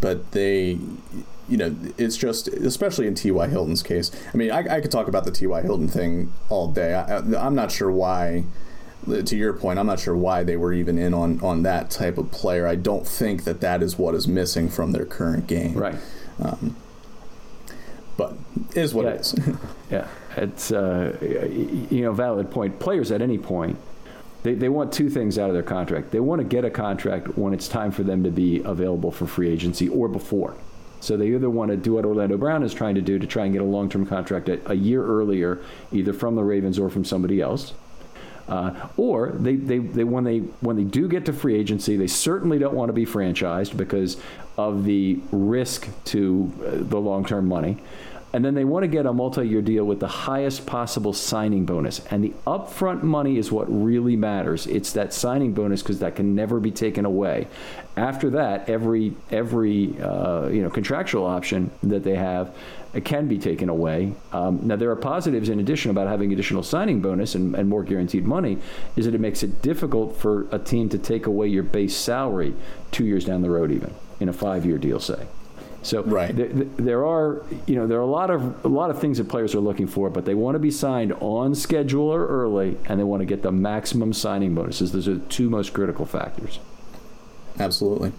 but 0.00 0.32
they. 0.32 0.78
You 1.48 1.56
know, 1.56 1.76
it's 1.96 2.16
just, 2.16 2.48
especially 2.48 3.06
in 3.06 3.14
T.Y. 3.14 3.46
Hilton's 3.46 3.80
case. 3.80 4.10
I 4.34 4.36
mean, 4.36 4.50
I, 4.50 4.78
I 4.78 4.80
could 4.80 4.90
talk 4.90 5.06
about 5.06 5.24
the 5.24 5.30
T.Y. 5.30 5.62
Hilton 5.62 5.86
thing 5.86 6.32
all 6.48 6.72
day. 6.72 6.92
I, 6.92 7.18
I'm 7.18 7.54
not 7.54 7.70
sure 7.70 7.88
why 7.88 8.46
to 9.06 9.36
your 9.36 9.52
point, 9.52 9.78
I'm 9.78 9.86
not 9.86 10.00
sure 10.00 10.16
why 10.16 10.42
they 10.42 10.56
were 10.56 10.72
even 10.72 10.98
in 10.98 11.14
on 11.14 11.40
on 11.40 11.62
that 11.62 11.90
type 11.90 12.18
of 12.18 12.30
player. 12.30 12.66
I 12.66 12.74
don't 12.74 13.06
think 13.06 13.44
that 13.44 13.60
that 13.60 13.82
is 13.82 13.98
what 13.98 14.14
is 14.14 14.26
missing 14.26 14.68
from 14.68 14.92
their 14.92 15.06
current 15.06 15.46
game. 15.46 15.74
Right. 15.74 15.94
Um, 16.42 16.76
but 18.16 18.34
it 18.70 18.78
is 18.78 18.94
what 18.94 19.04
yeah. 19.04 19.10
it 19.12 19.20
is. 19.20 19.34
yeah, 19.90 20.08
it's 20.36 20.72
uh, 20.72 21.16
you 21.90 22.02
know 22.02 22.12
valid 22.12 22.50
point. 22.50 22.78
Players 22.78 23.10
at 23.10 23.20
any 23.20 23.38
point. 23.38 23.78
They, 24.42 24.54
they 24.54 24.68
want 24.68 24.92
two 24.92 25.10
things 25.10 25.38
out 25.38 25.50
of 25.50 25.54
their 25.54 25.64
contract. 25.64 26.12
They 26.12 26.20
want 26.20 26.40
to 26.40 26.44
get 26.46 26.64
a 26.64 26.70
contract 26.70 27.36
when 27.36 27.52
it's 27.52 27.66
time 27.66 27.90
for 27.90 28.04
them 28.04 28.22
to 28.22 28.30
be 28.30 28.62
available 28.62 29.10
for 29.10 29.26
free 29.26 29.50
agency 29.50 29.88
or 29.88 30.06
before. 30.06 30.54
So 31.00 31.16
they 31.16 31.34
either 31.34 31.50
want 31.50 31.72
to 31.72 31.76
do 31.76 31.94
what 31.94 32.04
Orlando 32.04 32.36
Brown 32.36 32.62
is 32.62 32.72
trying 32.72 32.94
to 32.94 33.00
do 33.00 33.18
to 33.18 33.26
try 33.26 33.44
and 33.44 33.52
get 33.52 33.60
a 33.60 33.64
long 33.64 33.88
term 33.88 34.06
contract 34.06 34.48
a, 34.48 34.70
a 34.70 34.74
year 34.74 35.04
earlier, 35.04 35.60
either 35.92 36.12
from 36.12 36.36
the 36.36 36.44
Ravens 36.44 36.78
or 36.78 36.88
from 36.88 37.04
somebody 37.04 37.40
else, 37.40 37.74
uh, 38.48 38.88
or 38.96 39.30
they, 39.30 39.56
they, 39.56 39.78
they 39.78 40.04
when 40.04 40.24
they 40.24 40.38
when 40.38 40.76
they 40.76 40.84
do 40.84 41.08
get 41.08 41.24
to 41.26 41.32
free 41.32 41.56
agency, 41.56 41.96
they 41.96 42.06
certainly 42.06 42.58
don't 42.58 42.74
want 42.74 42.88
to 42.88 42.92
be 42.92 43.04
franchised 43.04 43.76
because 43.76 44.16
of 44.56 44.84
the 44.84 45.18
risk 45.32 45.88
to 46.04 46.52
uh, 46.64 46.70
the 46.88 46.98
long 46.98 47.24
term 47.24 47.46
money. 47.48 47.78
And 48.36 48.44
then 48.44 48.52
they 48.52 48.64
want 48.64 48.82
to 48.82 48.86
get 48.86 49.06
a 49.06 49.14
multi 49.14 49.48
year 49.48 49.62
deal 49.62 49.86
with 49.86 49.98
the 49.98 50.08
highest 50.08 50.66
possible 50.66 51.14
signing 51.14 51.64
bonus. 51.64 52.04
And 52.10 52.22
the 52.22 52.34
upfront 52.46 53.02
money 53.02 53.38
is 53.38 53.50
what 53.50 53.64
really 53.70 54.14
matters. 54.14 54.66
It's 54.66 54.92
that 54.92 55.14
signing 55.14 55.54
bonus 55.54 55.80
because 55.82 56.00
that 56.00 56.16
can 56.16 56.34
never 56.34 56.60
be 56.60 56.70
taken 56.70 57.06
away. 57.06 57.48
After 57.96 58.28
that, 58.28 58.68
every 58.68 59.14
every 59.30 59.98
uh, 60.02 60.48
you 60.48 60.60
know 60.60 60.68
contractual 60.68 61.24
option 61.24 61.70
that 61.82 62.04
they 62.04 62.14
have 62.14 62.54
can 63.04 63.26
be 63.26 63.38
taken 63.38 63.70
away. 63.70 64.12
Um, 64.34 64.66
now, 64.66 64.76
there 64.76 64.90
are 64.90 64.96
positives 64.96 65.48
in 65.48 65.58
addition 65.58 65.90
about 65.90 66.06
having 66.06 66.30
additional 66.30 66.62
signing 66.62 67.00
bonus 67.00 67.34
and, 67.34 67.54
and, 67.54 67.70
more 67.70 67.84
guaranteed 67.84 68.26
money, 68.26 68.58
is 68.96 69.06
that 69.06 69.14
it 69.14 69.20
makes 69.20 69.42
it 69.42 69.62
difficult 69.62 70.14
for 70.14 70.46
a 70.50 70.58
team 70.58 70.90
to 70.90 70.98
take 70.98 71.24
away 71.24 71.48
your 71.48 71.62
base 71.62 71.96
salary 71.96 72.54
two 72.92 73.06
years 73.06 73.24
down 73.24 73.40
the 73.40 73.50
road, 73.50 73.72
even 73.72 73.94
in 74.20 74.28
a 74.28 74.32
five-year 74.34 74.76
deal, 74.76 75.00
say. 75.00 75.26
So 75.86 76.02
right. 76.02 76.34
there, 76.34 76.48
there 76.48 77.06
are, 77.06 77.44
you 77.66 77.76
know, 77.76 77.86
there 77.86 77.98
are 77.98 78.02
a 78.02 78.06
lot 78.06 78.30
of 78.30 78.64
a 78.64 78.68
lot 78.68 78.90
of 78.90 79.00
things 79.00 79.18
that 79.18 79.28
players 79.28 79.54
are 79.54 79.60
looking 79.60 79.86
for, 79.86 80.10
but 80.10 80.24
they 80.24 80.34
want 80.34 80.56
to 80.56 80.58
be 80.58 80.70
signed 80.70 81.12
on 81.20 81.54
schedule 81.54 82.08
or 82.08 82.26
early, 82.26 82.76
and 82.86 82.98
they 82.98 83.04
want 83.04 83.20
to 83.20 83.24
get 83.24 83.42
the 83.42 83.52
maximum 83.52 84.12
signing 84.12 84.54
bonuses. 84.54 84.92
Those 84.92 85.06
are 85.06 85.14
the 85.14 85.26
two 85.26 85.48
most 85.48 85.72
critical 85.72 86.04
factors. 86.04 86.58
Absolutely. 87.58 88.12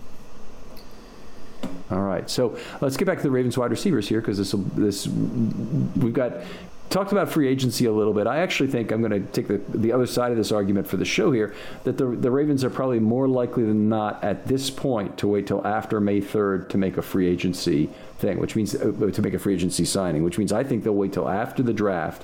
All 1.89 2.01
right, 2.01 2.29
so 2.29 2.57
let's 2.81 2.97
get 2.97 3.05
back 3.05 3.17
to 3.17 3.23
the 3.23 3.31
Ravens 3.31 3.57
wide 3.57 3.71
receivers 3.71 4.09
here 4.09 4.19
because 4.19 4.37
this 4.37 4.53
this 4.75 5.07
we've 5.07 6.13
got 6.13 6.33
talked 6.89 7.11
about 7.11 7.29
free 7.29 7.47
agency 7.47 7.85
a 7.85 7.91
little 7.91 8.13
bit. 8.13 8.27
I 8.27 8.39
actually 8.39 8.69
think 8.69 8.91
I'm 8.91 9.01
going 9.01 9.11
to 9.11 9.31
take 9.31 9.47
the, 9.47 9.57
the 9.77 9.91
other 9.91 10.07
side 10.07 10.31
of 10.31 10.37
this 10.37 10.51
argument 10.51 10.87
for 10.87 10.97
the 10.97 11.05
show 11.05 11.31
here 11.31 11.53
that 11.83 11.97
the, 11.97 12.05
the 12.05 12.31
Ravens 12.31 12.63
are 12.63 12.69
probably 12.69 12.99
more 12.99 13.27
likely 13.27 13.63
than 13.63 13.89
not 13.89 14.23
at 14.23 14.47
this 14.47 14.69
point 14.69 15.17
to 15.17 15.27
wait 15.27 15.47
till 15.47 15.65
after 15.65 15.99
May 15.99 16.21
3rd 16.21 16.69
to 16.69 16.77
make 16.77 16.97
a 16.97 17.01
free 17.01 17.27
agency 17.27 17.89
thing, 18.19 18.39
which 18.39 18.55
means 18.55 18.75
uh, 18.75 19.11
to 19.13 19.21
make 19.21 19.33
a 19.33 19.39
free 19.39 19.53
agency 19.53 19.85
signing, 19.85 20.23
which 20.23 20.37
means 20.37 20.51
I 20.51 20.63
think 20.63 20.83
they'll 20.83 20.93
wait 20.93 21.13
till 21.13 21.27
after 21.27 21.61
the 21.61 21.73
draft, 21.73 22.23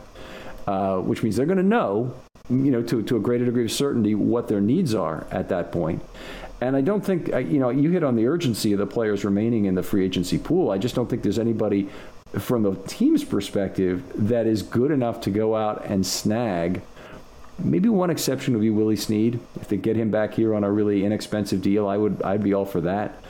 uh, 0.67 0.97
which 0.97 1.23
means 1.23 1.35
they're 1.35 1.45
going 1.45 1.57
to 1.57 1.63
know, 1.63 2.13
you 2.49 2.71
know, 2.71 2.81
to, 2.83 3.03
to 3.03 3.17
a 3.17 3.19
greater 3.19 3.45
degree 3.45 3.65
of 3.65 3.71
certainty 3.71 4.15
what 4.15 4.47
their 4.47 4.61
needs 4.61 4.95
are 4.95 5.27
at 5.31 5.49
that 5.49 5.71
point. 5.71 6.01
And 6.61 6.77
I 6.77 6.81
don't 6.81 7.03
think, 7.03 7.27
you 7.27 7.59
know, 7.59 7.69
you 7.69 7.91
hit 7.91 8.03
on 8.03 8.15
the 8.15 8.25
urgency 8.27 8.71
of 8.71 8.79
the 8.79 8.87
players 8.87 9.25
remaining 9.25 9.65
in 9.65 9.75
the 9.75 9.83
free 9.83 10.05
agency 10.05 10.37
pool. 10.37 10.71
I 10.71 10.77
just 10.77 10.95
don't 10.95 11.09
think 11.09 11.21
there's 11.21 11.39
anybody 11.39 11.89
from 12.39 12.63
the 12.63 12.75
team's 12.87 13.23
perspective 13.23 14.03
that 14.15 14.47
is 14.47 14.63
good 14.63 14.91
enough 14.91 15.21
to 15.21 15.29
go 15.29 15.55
out 15.55 15.85
and 15.85 16.05
snag 16.05 16.81
Maybe 17.59 17.87
one 17.87 18.09
exception 18.09 18.53
would 18.53 18.61
be 18.61 18.69
Willie 18.69 18.95
Snead. 18.95 19.39
If 19.61 19.67
they 19.67 19.77
get 19.77 19.95
him 19.95 20.09
back 20.09 20.33
here 20.33 20.55
on 20.55 20.63
a 20.63 20.71
really 20.71 21.05
inexpensive 21.05 21.61
deal, 21.61 21.87
I 21.87 21.97
would 21.97 22.21
I'd 22.23 22.43
be 22.43 22.53
all 22.53 22.65
for 22.65 22.81
that. 22.81 23.21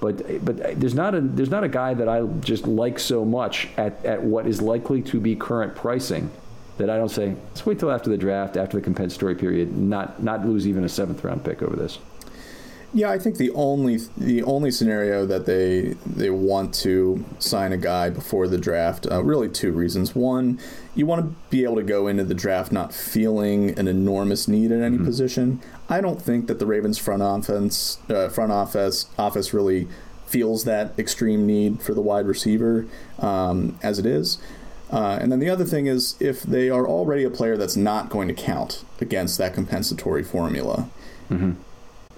But 0.00 0.44
but 0.44 0.80
there's 0.80 0.94
not 0.94 1.14
a 1.14 1.20
there's 1.20 1.50
not 1.50 1.64
a 1.64 1.68
guy 1.68 1.94
that 1.94 2.08
I 2.08 2.26
just 2.40 2.66
like 2.66 2.98
so 2.98 3.24
much 3.24 3.68
at, 3.76 4.04
at 4.04 4.22
what 4.22 4.46
is 4.46 4.60
likely 4.60 5.00
to 5.02 5.20
be 5.20 5.36
current 5.36 5.76
pricing 5.76 6.30
that 6.78 6.90
I 6.90 6.96
don't 6.96 7.08
say 7.08 7.34
let's 7.48 7.64
wait 7.66 7.78
till 7.78 7.90
after 7.90 8.10
the 8.10 8.18
draft, 8.18 8.56
after 8.56 8.76
the 8.76 8.82
compensatory 8.82 9.36
period, 9.36 9.76
not 9.76 10.22
not 10.22 10.44
lose 10.44 10.66
even 10.66 10.84
a 10.84 10.88
seventh 10.88 11.22
round 11.22 11.44
pick 11.44 11.62
over 11.62 11.76
this. 11.76 11.98
Yeah, 12.94 13.10
I 13.10 13.18
think 13.18 13.36
the 13.36 13.50
only 13.50 13.98
the 14.16 14.42
only 14.44 14.70
scenario 14.70 15.26
that 15.26 15.44
they 15.44 15.94
they 16.06 16.30
want 16.30 16.72
to 16.76 17.24
sign 17.38 17.72
a 17.72 17.76
guy 17.76 18.08
before 18.08 18.48
the 18.48 18.56
draft, 18.56 19.06
uh, 19.10 19.22
really 19.22 19.48
two 19.48 19.72
reasons. 19.72 20.14
One, 20.14 20.58
you 20.94 21.04
want 21.04 21.22
to 21.22 21.36
be 21.50 21.64
able 21.64 21.76
to 21.76 21.82
go 21.82 22.06
into 22.06 22.24
the 22.24 22.34
draft 22.34 22.72
not 22.72 22.94
feeling 22.94 23.78
an 23.78 23.88
enormous 23.88 24.48
need 24.48 24.72
at 24.72 24.80
any 24.80 24.96
mm-hmm. 24.96 25.04
position. 25.04 25.60
I 25.90 26.00
don't 26.00 26.20
think 26.20 26.46
that 26.46 26.58
the 26.58 26.66
Ravens 26.66 26.96
front 26.96 27.22
offense 27.22 27.98
uh, 28.08 28.30
front 28.30 28.52
office 28.52 29.06
office 29.18 29.52
really 29.52 29.86
feels 30.26 30.64
that 30.64 30.98
extreme 30.98 31.46
need 31.46 31.82
for 31.82 31.92
the 31.92 32.00
wide 32.00 32.26
receiver 32.26 32.86
um, 33.18 33.78
as 33.82 33.98
it 33.98 34.06
is. 34.06 34.38
Uh, 34.90 35.18
and 35.20 35.30
then 35.30 35.40
the 35.40 35.50
other 35.50 35.66
thing 35.66 35.86
is 35.86 36.16
if 36.20 36.42
they 36.42 36.70
are 36.70 36.88
already 36.88 37.22
a 37.22 37.30
player 37.30 37.58
that's 37.58 37.76
not 37.76 38.08
going 38.08 38.28
to 38.28 38.34
count 38.34 38.82
against 38.98 39.36
that 39.36 39.52
compensatory 39.52 40.24
formula. 40.24 40.88
Mm-hmm 41.28 41.60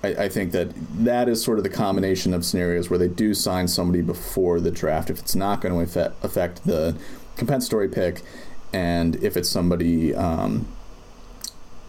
I, 0.02 0.08
I, 0.08 0.28
think 0.28 0.52
that 0.52 0.70
that 1.04 1.28
is 1.28 1.42
sort 1.42 1.58
of 1.58 1.64
the 1.64 1.70
combination 1.70 2.32
of 2.32 2.44
scenarios 2.44 2.88
where 2.88 2.98
they 2.98 3.08
do 3.08 3.34
sign 3.34 3.68
somebody 3.68 4.02
before 4.02 4.60
the 4.60 4.70
draft 4.70 5.10
if 5.10 5.18
it's 5.18 5.34
not 5.34 5.60
going 5.60 5.74
to 5.74 6.12
affect, 6.22 6.64
the 6.64 6.96
compensatory 7.36 7.88
pick, 7.88 8.22
and 8.72 9.16
if 9.22 9.36
it's 9.36 9.48
somebody 9.48 10.14
um, 10.14 10.66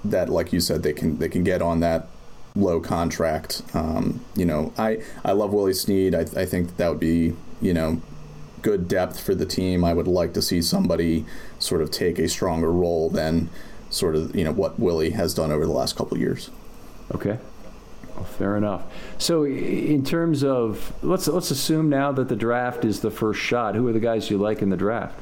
that, 0.04 0.30
like 0.30 0.52
you 0.52 0.60
said, 0.60 0.84
they 0.84 0.94
can 0.94 1.20
they 1.20 1.30
can 1.30 1.44
get 1.44 1.62
on 1.62 1.80
that 1.82 2.08
low 2.56 2.80
contract. 2.80 3.62
Um, 3.74 4.24
you 4.36 4.46
know, 4.46 4.74
I 4.78 5.02
I 5.24 5.32
love 5.32 5.54
Willie 5.54 5.74
Snead. 5.74 6.16
I, 6.16 6.22
I 6.22 6.46
think 6.46 6.78
that 6.78 6.90
would 6.90 7.00
be 7.00 7.34
you 7.62 7.74
know 7.74 8.02
good 8.62 8.88
depth 8.88 9.20
for 9.20 9.36
the 9.36 9.46
team. 9.46 9.84
I 9.84 9.94
would 9.94 10.08
like 10.08 10.34
to 10.34 10.42
see 10.42 10.62
somebody 10.62 11.26
sort 11.60 11.82
of 11.82 11.92
take 11.92 12.20
a 12.20 12.28
stronger 12.28 12.72
role 12.72 13.10
than 13.10 13.50
sort 13.90 14.16
of 14.16 14.36
you 14.36 14.44
know 14.44 14.52
what 14.52 14.80
Willie 14.80 15.12
has 15.12 15.34
done 15.34 15.52
over 15.52 15.66
the 15.66 15.72
last 15.72 15.96
couple 15.96 16.18
years. 16.18 16.50
Okay. 17.14 17.40
Well, 18.16 18.26
fair 18.26 18.58
enough. 18.58 18.84
So, 19.18 19.46
in 19.46 20.04
terms 20.04 20.44
of 20.44 20.94
let's 21.02 21.28
let's 21.28 21.52
assume 21.52 21.90
now 21.90 22.12
that 22.12 22.28
the 22.28 22.36
draft 22.36 22.84
is 22.84 23.00
the 23.02 23.12
first 23.12 23.40
shot. 23.40 23.76
Who 23.76 23.88
are 23.88 23.94
the 23.94 24.00
guys 24.00 24.30
you 24.30 24.38
like 24.38 24.62
in 24.62 24.70
the 24.70 24.78
draft? 24.78 25.18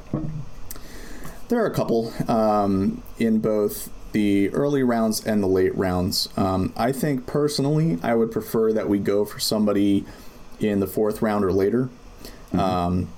There 1.49 1.63
are 1.63 1.67
a 1.67 1.73
couple 1.73 2.13
um, 2.27 3.01
in 3.17 3.39
both 3.39 3.91
the 4.11 4.49
early 4.49 4.83
rounds 4.83 5.25
and 5.25 5.41
the 5.41 5.47
late 5.47 5.75
rounds. 5.75 6.29
Um, 6.35 6.73
I 6.75 6.91
think 6.91 7.25
personally, 7.25 7.99
I 8.01 8.15
would 8.15 8.31
prefer 8.31 8.73
that 8.73 8.89
we 8.89 8.99
go 8.99 9.25
for 9.25 9.39
somebody 9.39 10.05
in 10.59 10.79
the 10.79 10.87
fourth 10.87 11.21
round 11.21 11.45
or 11.45 11.51
later. 11.51 11.89
Mm-hmm. 12.51 12.59
Um, 12.59 13.09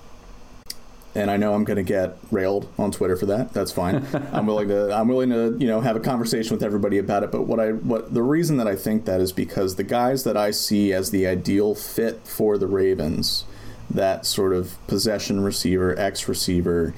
and 1.14 1.30
I 1.30 1.38
know 1.38 1.54
I'm 1.54 1.64
going 1.64 1.78
to 1.78 1.84
get 1.84 2.18
railed 2.32 2.68
on 2.78 2.92
Twitter 2.92 3.18
for 3.18 3.26
that. 3.28 3.54
That's 3.54 3.72
fine. 3.72 4.06
I'm 4.32 4.46
willing 4.46 4.70
to 4.70 4.96
I'm 4.96 5.08
willing 5.08 5.30
to 5.32 5.58
you 5.60 5.68
know 5.68 5.82
have 5.82 5.96
a 5.96 6.00
conversation 6.00 6.56
with 6.56 6.64
everybody 6.64 6.98
about 6.98 7.24
it. 7.24 7.32
But 7.32 7.44
what 7.44 7.60
I 7.60 7.72
what 7.72 8.14
the 8.14 8.24
reason 8.24 8.58
that 8.58 8.68
I 8.68 8.76
think 8.76 9.06
that 9.06 9.20
is 9.20 9.32
because 9.32 9.76
the 9.76 9.84
guys 9.84 10.24
that 10.24 10.38
I 10.38 10.52
see 10.52 10.94
as 10.94 11.12
the 11.12 11.28
ideal 11.28 11.76
fit 11.76 12.26
for 12.26 12.58
the 12.58 12.68
Ravens, 12.68 13.46
that 13.90 14.26
sort 14.26 14.54
of 14.54 14.76
possession 14.88 15.42
receiver, 15.42 15.98
X 16.00 16.28
receiver, 16.28 16.94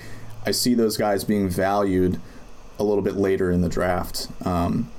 I 0.46 0.52
see 0.52 0.74
those 0.74 0.98
guys 0.98 1.24
being 1.24 1.50
valued 1.50 2.20
a 2.78 2.84
little 2.84 3.04
bit 3.04 3.16
later 3.16 3.52
in 3.52 3.62
the 3.62 3.70
draft. 3.70 4.28
Um, 4.46 4.92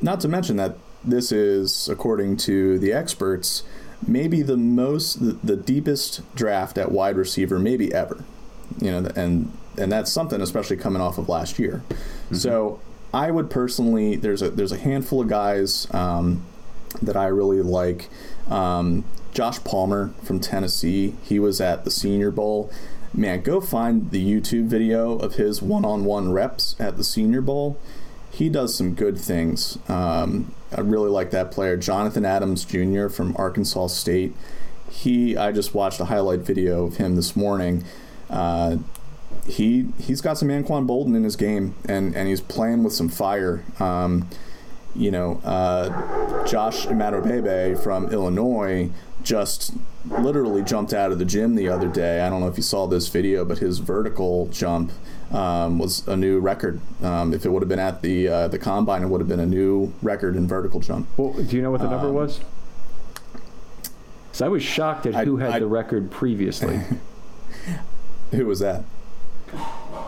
not 0.00 0.20
to 0.20 0.28
mention 0.28 0.56
that 0.56 0.76
this 1.04 1.30
is, 1.32 1.88
according 1.88 2.36
to 2.38 2.78
the 2.78 2.92
experts, 2.92 3.62
maybe 4.06 4.42
the 4.42 4.56
most 4.56 5.20
the, 5.20 5.32
the 5.44 5.56
deepest 5.56 6.22
draft 6.34 6.78
at 6.78 6.90
wide 6.90 7.16
receiver 7.16 7.58
maybe 7.58 7.92
ever 7.92 8.24
you 8.80 8.90
know, 8.90 9.10
and 9.16 9.52
and 9.78 9.90
that's 9.90 10.10
something 10.12 10.40
especially 10.40 10.76
coming 10.76 11.00
off 11.00 11.18
of 11.18 11.28
last 11.28 11.58
year. 11.58 11.82
Mm-hmm. 11.88 12.34
So 12.36 12.80
I 13.12 13.30
would 13.30 13.50
personally 13.50 14.16
there's 14.16 14.42
a 14.42 14.50
there's 14.50 14.72
a 14.72 14.78
handful 14.78 15.20
of 15.20 15.28
guys 15.28 15.86
um, 15.92 16.44
that 17.02 17.16
I 17.16 17.26
really 17.26 17.62
like. 17.62 18.08
Um, 18.48 19.04
Josh 19.32 19.62
Palmer 19.62 20.12
from 20.24 20.40
Tennessee, 20.40 21.14
he 21.22 21.38
was 21.38 21.60
at 21.60 21.84
the 21.84 21.90
Senior 21.90 22.30
Bowl. 22.30 22.70
Man, 23.12 23.42
go 23.42 23.60
find 23.60 24.10
the 24.10 24.24
YouTube 24.24 24.66
video 24.66 25.16
of 25.18 25.34
his 25.34 25.62
one-on-one 25.62 26.32
reps 26.32 26.76
at 26.78 26.96
the 26.96 27.04
Senior 27.04 27.40
Bowl. 27.40 27.78
He 28.32 28.48
does 28.48 28.74
some 28.74 28.94
good 28.94 29.18
things. 29.18 29.78
Um, 29.88 30.54
I 30.76 30.80
really 30.80 31.10
like 31.10 31.30
that 31.30 31.50
player, 31.50 31.76
Jonathan 31.76 32.24
Adams 32.24 32.64
Jr. 32.64 33.08
from 33.08 33.36
Arkansas 33.36 33.88
State. 33.88 34.34
He, 34.88 35.36
I 35.36 35.52
just 35.52 35.74
watched 35.74 36.00
a 36.00 36.06
highlight 36.06 36.40
video 36.40 36.86
of 36.86 36.96
him 36.96 37.16
this 37.16 37.36
morning 37.36 37.84
uh, 38.30 38.76
he 39.46 39.88
he's 39.98 40.20
got 40.20 40.38
some 40.38 40.48
Anquan 40.48 40.86
Boldin 40.86 41.16
in 41.16 41.24
his 41.24 41.36
game, 41.36 41.74
and 41.88 42.14
and 42.14 42.28
he's 42.28 42.40
playing 42.40 42.82
with 42.84 42.92
some 42.92 43.08
fire. 43.08 43.64
Um, 43.78 44.28
you 44.94 45.10
know, 45.10 45.40
uh, 45.44 46.46
Josh 46.46 46.86
Imatorbhebhe 46.86 47.80
from 47.82 48.12
Illinois 48.12 48.90
just 49.22 49.74
literally 50.08 50.62
jumped 50.62 50.92
out 50.92 51.12
of 51.12 51.18
the 51.18 51.24
gym 51.24 51.54
the 51.54 51.68
other 51.68 51.88
day. 51.88 52.22
I 52.22 52.30
don't 52.30 52.40
know 52.40 52.48
if 52.48 52.56
you 52.56 52.62
saw 52.62 52.86
this 52.86 53.08
video, 53.08 53.44
but 53.44 53.58
his 53.58 53.78
vertical 53.78 54.48
jump 54.48 54.92
um, 55.30 55.78
was 55.78 56.06
a 56.08 56.16
new 56.16 56.40
record. 56.40 56.80
Um, 57.02 57.32
if 57.34 57.44
it 57.44 57.50
would 57.50 57.62
have 57.62 57.68
been 57.68 57.78
at 57.78 58.02
the 58.02 58.28
uh, 58.28 58.48
the 58.48 58.58
combine, 58.58 59.02
it 59.02 59.08
would 59.08 59.20
have 59.20 59.28
been 59.28 59.40
a 59.40 59.46
new 59.46 59.92
record 60.02 60.36
in 60.36 60.48
vertical 60.48 60.80
jump. 60.80 61.08
Well, 61.16 61.32
do 61.32 61.56
you 61.56 61.62
know 61.62 61.70
what 61.70 61.80
the 61.80 61.90
number 61.90 62.08
um, 62.08 62.14
was? 62.14 62.40
So 64.32 64.46
I 64.46 64.48
was 64.48 64.62
shocked 64.62 65.06
at 65.06 65.26
who 65.26 65.38
had 65.38 65.50
I, 65.50 65.58
the 65.58 65.66
record 65.66 66.10
previously. 66.10 66.80
Who 68.32 68.46
was 68.46 68.60
that? 68.60 68.84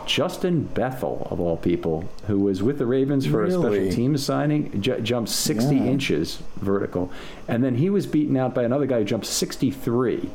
Justin 0.05 0.63
Bethel, 0.63 1.27
of 1.31 1.39
all 1.39 1.57
people, 1.57 2.09
who 2.27 2.39
was 2.39 2.61
with 2.61 2.77
the 2.77 2.85
Ravens 2.85 3.25
for 3.25 3.43
really? 3.43 3.53
a 3.53 3.59
special 3.59 3.95
team 3.95 4.17
signing, 4.17 4.81
j- 4.81 5.01
jumped 5.01 5.29
60 5.29 5.75
yeah. 5.75 5.83
inches 5.83 6.41
vertical. 6.57 7.11
And 7.47 7.63
then 7.63 7.75
he 7.75 7.89
was 7.89 8.05
beaten 8.05 8.35
out 8.37 8.53
by 8.53 8.63
another 8.63 8.85
guy 8.85 8.99
who 8.99 9.05
jumped 9.05 9.25
63. 9.25 10.29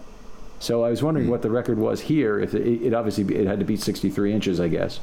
So 0.58 0.84
I 0.84 0.90
was 0.90 1.02
wondering 1.02 1.26
mm. 1.26 1.30
what 1.30 1.42
the 1.42 1.50
record 1.50 1.78
was 1.78 2.00
here. 2.02 2.40
If 2.40 2.54
it, 2.54 2.66
it, 2.66 2.94
obviously 2.94 3.34
it 3.36 3.46
had 3.46 3.58
to 3.60 3.64
be 3.64 3.76
63 3.76 4.32
inches, 4.32 4.60
I 4.60 4.68
guess. 4.68 5.00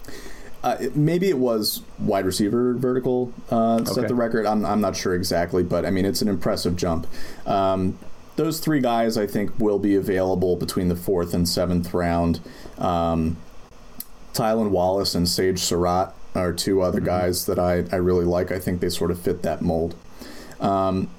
Uh, 0.63 0.77
maybe 0.95 1.29
it 1.29 1.37
was 1.37 1.83
wide 1.99 2.25
receiver 2.25 2.73
vertical 2.73 3.31
uh, 3.51 3.85
set 3.85 3.99
okay. 3.99 4.07
the 4.07 4.15
record. 4.15 4.47
I'm, 4.47 4.65
I'm 4.65 4.81
not 4.81 4.95
sure 4.95 5.13
exactly, 5.13 5.61
but 5.61 5.85
I 5.85 5.91
mean 5.91 6.05
it's 6.05 6.23
an 6.23 6.27
impressive 6.27 6.75
jump. 6.75 7.05
Um, 7.45 7.99
those 8.35 8.59
three 8.59 8.81
guys, 8.81 9.17
I 9.17 9.27
think, 9.27 9.57
will 9.59 9.79
be 9.79 9.95
available 9.95 10.55
between 10.55 10.89
the 10.89 10.95
fourth 10.95 11.33
and 11.33 11.47
seventh 11.47 11.93
round. 11.93 12.39
Um, 12.77 13.37
Tylan 14.33 14.69
Wallace 14.69 15.15
and 15.15 15.27
Sage 15.27 15.59
Surratt 15.59 16.13
are 16.35 16.51
two 16.51 16.81
other 16.81 16.99
mm-hmm. 16.99 17.07
guys 17.07 17.45
that 17.45 17.57
I, 17.57 17.85
I 17.91 17.97
really 17.97 18.25
like. 18.25 18.51
I 18.51 18.59
think 18.59 18.81
they 18.81 18.89
sort 18.89 19.11
of 19.11 19.19
fit 19.19 19.41
that 19.43 19.61
mold. 19.61 19.95
Um, 20.59 21.09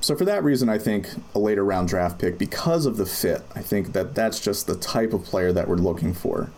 so 0.00 0.14
for 0.14 0.24
that 0.26 0.44
reason, 0.44 0.68
I 0.68 0.78
think 0.78 1.08
a 1.34 1.38
later 1.38 1.64
round 1.64 1.88
draft 1.88 2.18
pick 2.18 2.38
because 2.38 2.86
of 2.86 2.96
the 2.96 3.06
fit. 3.06 3.42
I 3.54 3.62
think 3.62 3.92
that 3.94 4.14
that's 4.14 4.38
just 4.38 4.66
the 4.66 4.76
type 4.76 5.12
of 5.12 5.24
player 5.24 5.52
that 5.52 5.68
we're 5.68 5.76
looking 5.76 6.12
for. 6.12 6.50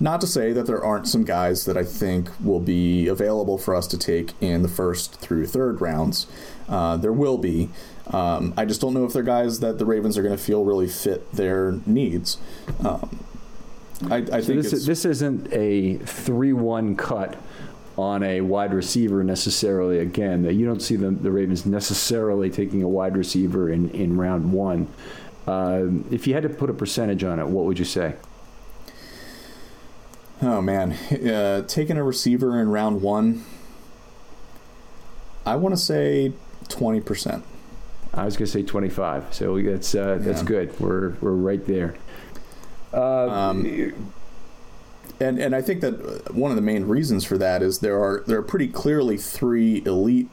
Not 0.00 0.20
to 0.20 0.26
say 0.26 0.52
that 0.52 0.66
there 0.66 0.82
aren't 0.82 1.08
some 1.08 1.24
guys 1.24 1.64
that 1.64 1.76
I 1.76 1.82
think 1.84 2.28
will 2.40 2.60
be 2.60 3.08
available 3.08 3.58
for 3.58 3.74
us 3.74 3.86
to 3.88 3.98
take 3.98 4.32
in 4.40 4.62
the 4.62 4.68
first 4.68 5.16
through 5.16 5.46
third 5.46 5.80
rounds. 5.80 6.26
Uh, 6.68 6.96
there 6.96 7.12
will 7.12 7.38
be. 7.38 7.68
Um, 8.10 8.54
I 8.56 8.64
just 8.64 8.80
don't 8.80 8.94
know 8.94 9.04
if 9.04 9.12
they're 9.12 9.22
guys 9.22 9.60
that 9.60 9.78
the 9.78 9.84
Ravens 9.84 10.16
are 10.16 10.22
going 10.22 10.36
to 10.36 10.42
feel 10.42 10.64
really 10.64 10.88
fit 10.88 11.30
their 11.32 11.78
needs. 11.84 12.38
Um, 12.84 13.24
I, 14.10 14.16
I 14.16 14.20
so 14.22 14.40
think 14.42 14.62
this, 14.62 14.86
this 14.86 15.04
isn't 15.04 15.52
a 15.52 15.98
three-one 15.98 16.96
cut 16.96 17.36
on 17.98 18.22
a 18.22 18.40
wide 18.40 18.72
receiver 18.72 19.24
necessarily. 19.24 19.98
Again, 19.98 20.42
that 20.44 20.54
you 20.54 20.64
don't 20.64 20.80
see 20.80 20.96
the, 20.96 21.10
the 21.10 21.30
Ravens 21.30 21.66
necessarily 21.66 22.48
taking 22.48 22.82
a 22.82 22.88
wide 22.88 23.16
receiver 23.16 23.68
in 23.68 23.90
in 23.90 24.16
round 24.16 24.52
one. 24.52 24.88
Uh, 25.46 25.86
if 26.10 26.26
you 26.26 26.34
had 26.34 26.44
to 26.44 26.48
put 26.48 26.70
a 26.70 26.74
percentage 26.74 27.24
on 27.24 27.38
it, 27.40 27.48
what 27.48 27.64
would 27.64 27.78
you 27.78 27.84
say? 27.84 28.14
Oh 30.40 30.62
man, 30.62 30.92
uh, 30.92 31.62
taking 31.66 31.96
a 31.96 32.04
receiver 32.04 32.60
in 32.60 32.68
round 32.68 33.02
one, 33.02 33.44
I 35.44 35.56
want 35.56 35.74
to 35.74 35.80
say 35.80 36.32
twenty 36.68 37.00
percent. 37.00 37.44
I 38.14 38.24
was 38.24 38.36
going 38.36 38.46
to 38.46 38.52
say 38.52 38.62
twenty 38.62 38.88
five, 38.88 39.32
so 39.32 39.60
that's 39.60 39.94
uh, 39.94 40.18
that's 40.20 40.42
yeah. 40.42 40.48
good. 40.48 40.80
We're 40.80 41.10
we're 41.20 41.32
right 41.32 41.64
there. 41.66 41.94
Uh, 42.92 43.28
um, 43.28 44.10
and 45.20 45.38
and 45.38 45.54
I 45.54 45.62
think 45.62 45.80
that 45.80 46.34
one 46.34 46.50
of 46.50 46.56
the 46.56 46.62
main 46.62 46.84
reasons 46.84 47.24
for 47.24 47.38
that 47.38 47.62
is 47.62 47.80
there 47.80 48.02
are 48.02 48.22
there 48.26 48.38
are 48.38 48.42
pretty 48.42 48.68
clearly 48.68 49.16
three 49.16 49.82
elite, 49.84 50.28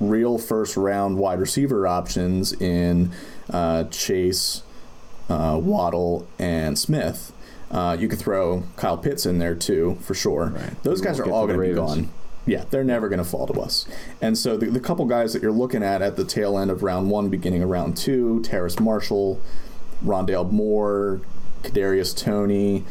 real 0.00 0.38
first 0.38 0.76
round 0.76 1.18
wide 1.18 1.40
receiver 1.40 1.86
options 1.86 2.52
in 2.52 3.12
uh, 3.50 3.84
Chase, 3.84 4.62
uh, 5.28 5.58
Waddle, 5.62 6.26
and 6.38 6.78
Smith. 6.78 7.32
Uh, 7.70 7.96
you 7.98 8.06
could 8.06 8.18
throw 8.18 8.64
Kyle 8.76 8.98
Pitts 8.98 9.24
in 9.24 9.38
there 9.38 9.54
too, 9.54 9.96
for 10.02 10.14
sure. 10.14 10.46
Right. 10.46 10.82
Those 10.82 11.00
guys 11.00 11.18
are 11.18 11.30
all 11.30 11.46
going 11.46 11.58
to 11.58 11.68
be 11.68 11.74
gone. 11.74 12.10
Yeah, 12.44 12.64
they're 12.70 12.84
never 12.84 13.08
going 13.08 13.18
to 13.18 13.24
fall 13.24 13.46
to 13.46 13.60
us. 13.60 13.86
And 14.20 14.36
so 14.36 14.56
the, 14.56 14.66
the 14.66 14.80
couple 14.80 15.04
guys 15.04 15.32
that 15.32 15.42
you're 15.42 15.52
looking 15.52 15.82
at 15.82 16.02
at 16.02 16.16
the 16.16 16.24
tail 16.24 16.58
end 16.58 16.70
of 16.70 16.82
round 16.82 17.10
one, 17.10 17.28
beginning 17.28 17.62
of 17.62 17.70
round 17.70 17.96
two, 17.96 18.42
Terrace 18.42 18.80
Marshall, 18.80 19.40
Rondale 20.04 20.50
Moore, 20.50 21.20
Kadarius 21.62 22.16
Toney, 22.16 22.84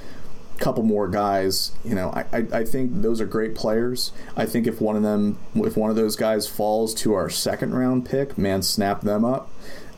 couple 0.61 0.83
more 0.83 1.07
guys. 1.09 1.71
You 1.83 1.95
know, 1.95 2.11
I, 2.11 2.25
I, 2.31 2.47
I, 2.59 2.63
think 2.63 3.01
those 3.01 3.19
are 3.19 3.25
great 3.25 3.55
players. 3.55 4.11
I 4.37 4.45
think 4.45 4.67
if 4.67 4.79
one 4.79 4.95
of 4.95 5.01
them, 5.01 5.37
if 5.55 5.75
one 5.75 5.89
of 5.89 5.95
those 5.95 6.15
guys 6.15 6.47
falls 6.47 6.93
to 6.95 7.13
our 7.13 7.29
second 7.29 7.73
round 7.73 8.05
pick, 8.05 8.37
man, 8.37 8.61
snap 8.61 9.01
them 9.01 9.25
up. 9.25 9.49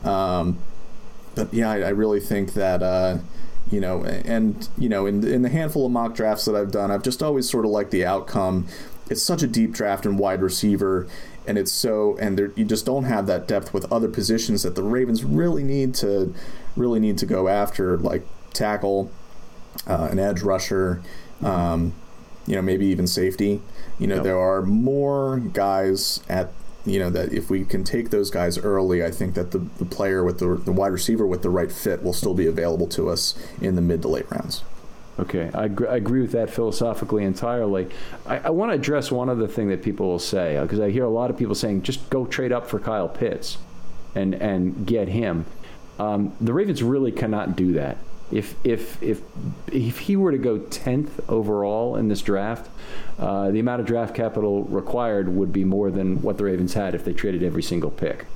Um, 0.02 0.58
but 1.34 1.52
yeah, 1.52 1.70
I, 1.70 1.80
I, 1.80 1.88
really 1.90 2.20
think 2.20 2.54
that. 2.54 2.82
Uh, 2.82 3.18
you 3.70 3.80
know, 3.80 4.04
and 4.04 4.68
you 4.76 4.90
know, 4.90 5.06
in 5.06 5.26
in 5.26 5.40
the 5.40 5.48
handful 5.48 5.86
of 5.86 5.90
mock 5.90 6.14
drafts 6.14 6.44
that 6.44 6.54
I've 6.54 6.70
done, 6.70 6.90
I've 6.90 7.02
just 7.02 7.22
always 7.22 7.48
sort 7.48 7.64
of 7.64 7.70
liked 7.70 7.92
the 7.92 8.04
outcome. 8.04 8.66
It's 9.10 9.22
such 9.22 9.42
a 9.42 9.46
deep 9.46 9.72
draft 9.72 10.06
in 10.06 10.16
wide 10.16 10.40
receiver, 10.40 11.06
and 11.46 11.58
it's 11.58 11.72
so 11.72 12.16
and 12.18 12.38
there, 12.38 12.52
you 12.56 12.64
just 12.64 12.86
don't 12.86 13.04
have 13.04 13.26
that 13.26 13.46
depth 13.46 13.74
with 13.74 13.90
other 13.92 14.08
positions 14.08 14.62
that 14.62 14.74
the 14.74 14.82
Ravens 14.82 15.24
really 15.24 15.62
need 15.62 15.94
to 15.96 16.34
really 16.76 17.00
need 17.00 17.18
to 17.18 17.26
go 17.26 17.48
after, 17.48 17.98
like 17.98 18.26
tackle, 18.52 19.10
uh, 19.86 20.08
an 20.10 20.18
edge 20.18 20.42
rusher, 20.42 21.02
um, 21.42 21.92
you 22.46 22.54
know, 22.54 22.62
maybe 22.62 22.86
even 22.86 23.06
safety. 23.06 23.60
You 23.98 24.06
know, 24.06 24.16
yep. 24.16 24.24
there 24.24 24.38
are 24.38 24.62
more 24.62 25.38
guys 25.38 26.22
at 26.28 26.50
you 26.86 26.98
know 26.98 27.10
that 27.10 27.32
if 27.32 27.48
we 27.50 27.64
can 27.64 27.84
take 27.84 28.10
those 28.10 28.30
guys 28.30 28.58
early, 28.58 29.04
I 29.04 29.10
think 29.10 29.34
that 29.34 29.50
the, 29.50 29.58
the 29.58 29.84
player 29.84 30.24
with 30.24 30.38
the, 30.38 30.56
the 30.56 30.72
wide 30.72 30.92
receiver 30.92 31.26
with 31.26 31.42
the 31.42 31.50
right 31.50 31.72
fit 31.72 32.02
will 32.02 32.12
still 32.12 32.34
be 32.34 32.46
available 32.46 32.86
to 32.88 33.08
us 33.08 33.34
in 33.60 33.74
the 33.74 33.82
mid 33.82 34.02
to 34.02 34.08
late 34.08 34.30
rounds. 34.30 34.62
Okay, 35.18 35.50
I, 35.54 35.68
gr- 35.68 35.88
I 35.88 35.96
agree 35.96 36.20
with 36.20 36.32
that 36.32 36.50
philosophically 36.50 37.24
entirely. 37.24 37.88
I, 38.26 38.38
I 38.38 38.50
want 38.50 38.72
to 38.72 38.74
address 38.74 39.12
one 39.12 39.28
other 39.28 39.46
thing 39.46 39.68
that 39.68 39.82
people 39.82 40.08
will 40.08 40.18
say 40.18 40.60
because 40.60 40.80
I 40.80 40.90
hear 40.90 41.04
a 41.04 41.10
lot 41.10 41.30
of 41.30 41.38
people 41.38 41.54
saying 41.54 41.82
just 41.82 42.10
go 42.10 42.26
trade 42.26 42.50
up 42.50 42.66
for 42.66 42.80
Kyle 42.80 43.08
Pitts 43.08 43.58
and 44.14 44.34
and 44.34 44.86
get 44.86 45.08
him. 45.08 45.46
Um, 45.98 46.34
the 46.40 46.52
Ravens 46.52 46.82
really 46.82 47.12
cannot 47.12 47.54
do 47.54 47.74
that. 47.74 47.98
If 48.32 48.56
if 48.64 49.00
if 49.00 49.22
if 49.68 49.98
he 50.00 50.16
were 50.16 50.32
to 50.32 50.38
go 50.38 50.58
tenth 50.58 51.20
overall 51.30 51.94
in 51.94 52.08
this 52.08 52.20
draft, 52.20 52.68
uh, 53.18 53.52
the 53.52 53.60
amount 53.60 53.82
of 53.82 53.86
draft 53.86 54.14
capital 54.16 54.64
required 54.64 55.28
would 55.28 55.52
be 55.52 55.64
more 55.64 55.92
than 55.92 56.22
what 56.22 56.38
the 56.38 56.44
Ravens 56.44 56.74
had 56.74 56.94
if 56.96 57.04
they 57.04 57.12
traded 57.12 57.44
every 57.44 57.62
single 57.62 57.90
pick. 57.90 58.26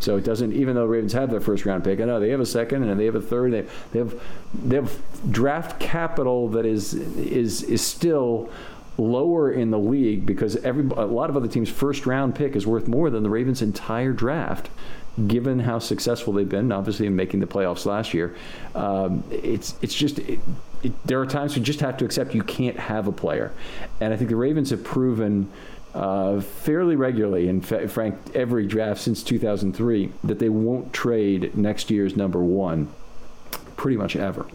So 0.00 0.16
it 0.16 0.24
doesn't, 0.24 0.52
even 0.52 0.74
though 0.74 0.82
the 0.82 0.88
Ravens 0.88 1.12
have 1.12 1.30
their 1.30 1.40
first 1.40 1.64
round 1.66 1.84
pick, 1.84 2.00
I 2.00 2.04
know 2.04 2.18
they 2.18 2.30
have 2.30 2.40
a 2.40 2.46
second 2.46 2.88
and 2.88 2.98
they 2.98 3.04
have 3.04 3.14
a 3.14 3.20
third. 3.20 3.52
They, 3.52 3.66
they 3.92 3.98
have 3.98 4.20
they 4.54 4.76
have 4.76 5.00
draft 5.30 5.78
capital 5.78 6.48
that 6.48 6.66
is 6.66 6.94
is 6.94 7.62
is 7.62 7.82
still 7.82 8.50
lower 8.98 9.50
in 9.50 9.70
the 9.70 9.78
league 9.78 10.26
because 10.26 10.56
every 10.56 10.84
a 10.96 11.06
lot 11.06 11.30
of 11.30 11.36
other 11.36 11.48
teams' 11.48 11.68
first 11.68 12.06
round 12.06 12.34
pick 12.34 12.56
is 12.56 12.66
worth 12.66 12.88
more 12.88 13.10
than 13.10 13.22
the 13.22 13.30
Ravens' 13.30 13.62
entire 13.62 14.12
draft 14.12 14.70
given 15.26 15.60
how 15.60 15.78
successful 15.78 16.32
they've 16.32 16.48
been, 16.48 16.72
obviously 16.72 17.06
in 17.06 17.16
making 17.16 17.40
the 17.40 17.46
playoffs 17.46 17.84
last 17.86 18.14
year, 18.14 18.34
um, 18.74 19.24
it's 19.30 19.74
it's 19.82 19.94
just 19.94 20.18
it, 20.20 20.40
it, 20.82 21.06
there 21.06 21.20
are 21.20 21.26
times 21.26 21.56
you 21.56 21.62
just 21.62 21.80
have 21.80 21.96
to 21.98 22.04
accept 22.04 22.34
you 22.34 22.42
can't 22.42 22.78
have 22.78 23.06
a 23.06 23.12
player, 23.12 23.52
and 24.00 24.12
I 24.12 24.16
think 24.16 24.30
the 24.30 24.36
Ravens 24.36 24.70
have 24.70 24.84
proven. 24.84 25.50
Uh, 25.94 26.40
fairly 26.40 26.94
regularly, 26.94 27.48
in 27.48 27.60
fa- 27.60 27.88
Frank, 27.88 28.16
every 28.34 28.66
draft 28.66 29.00
since 29.00 29.22
2003, 29.22 30.12
that 30.22 30.38
they 30.38 30.48
won't 30.48 30.92
trade 30.92 31.56
next 31.56 31.90
year's 31.90 32.16
number 32.16 32.38
one 32.38 32.88
pretty 33.76 33.96
much 33.96 34.14
ever. 34.14 34.46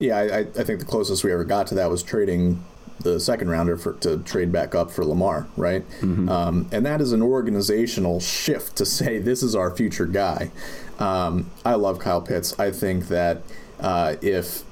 Yeah, 0.00 0.18
I, 0.18 0.38
I 0.38 0.64
think 0.64 0.80
the 0.80 0.84
closest 0.84 1.22
we 1.22 1.32
ever 1.32 1.44
got 1.44 1.68
to 1.68 1.76
that 1.76 1.90
was 1.90 2.02
trading 2.02 2.64
the 3.02 3.20
second 3.20 3.50
rounder 3.50 3.76
for, 3.76 3.94
to 3.94 4.18
trade 4.18 4.50
back 4.50 4.74
up 4.74 4.90
for 4.90 5.04
Lamar, 5.04 5.46
right? 5.56 5.88
Mm-hmm. 6.00 6.28
Um, 6.28 6.68
and 6.72 6.84
that 6.86 7.00
is 7.00 7.12
an 7.12 7.22
organizational 7.22 8.20
shift 8.20 8.76
to 8.76 8.86
say 8.86 9.18
this 9.18 9.42
is 9.42 9.54
our 9.54 9.74
future 9.74 10.06
guy. 10.06 10.50
Um, 10.98 11.50
I 11.64 11.74
love 11.74 11.98
Kyle 11.98 12.20
Pitts. 12.20 12.58
I 12.58 12.70
think 12.70 13.08
that 13.08 13.42
uh, 13.80 14.16
if 14.22 14.62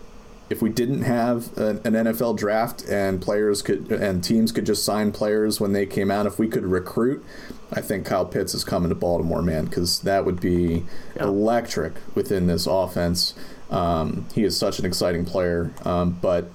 if 0.50 0.60
we 0.60 0.68
didn't 0.68 1.02
have 1.02 1.56
an, 1.56 1.80
an, 1.84 1.94
NFL 2.06 2.36
draft 2.36 2.84
and 2.88 3.22
players 3.22 3.62
could 3.62 3.90
and 3.92 4.22
teams 4.22 4.50
could 4.50 4.66
just 4.66 4.84
sign 4.84 5.12
players 5.12 5.60
when 5.60 5.72
they 5.72 5.86
came 5.86 6.10
out, 6.10 6.26
if 6.26 6.40
we 6.40 6.48
could 6.48 6.66
recruit, 6.66 7.24
I 7.72 7.80
think 7.80 8.04
Kyle 8.04 8.26
Pitts 8.26 8.52
is 8.52 8.64
coming 8.64 8.88
to 8.88 8.96
Baltimore, 8.96 9.42
man, 9.42 9.66
because 9.66 10.00
that 10.00 10.24
would 10.26 10.40
be 10.40 10.84
yeah. 11.14 11.22
electric 11.22 11.94
within 12.16 12.48
this 12.48 12.66
offense. 12.66 13.34
Um, 13.70 14.26
he 14.34 14.42
is 14.42 14.58
such 14.58 14.80
an 14.80 14.84
exciting 14.84 15.24
player, 15.24 15.72
um, 15.84 16.18
but 16.20 16.50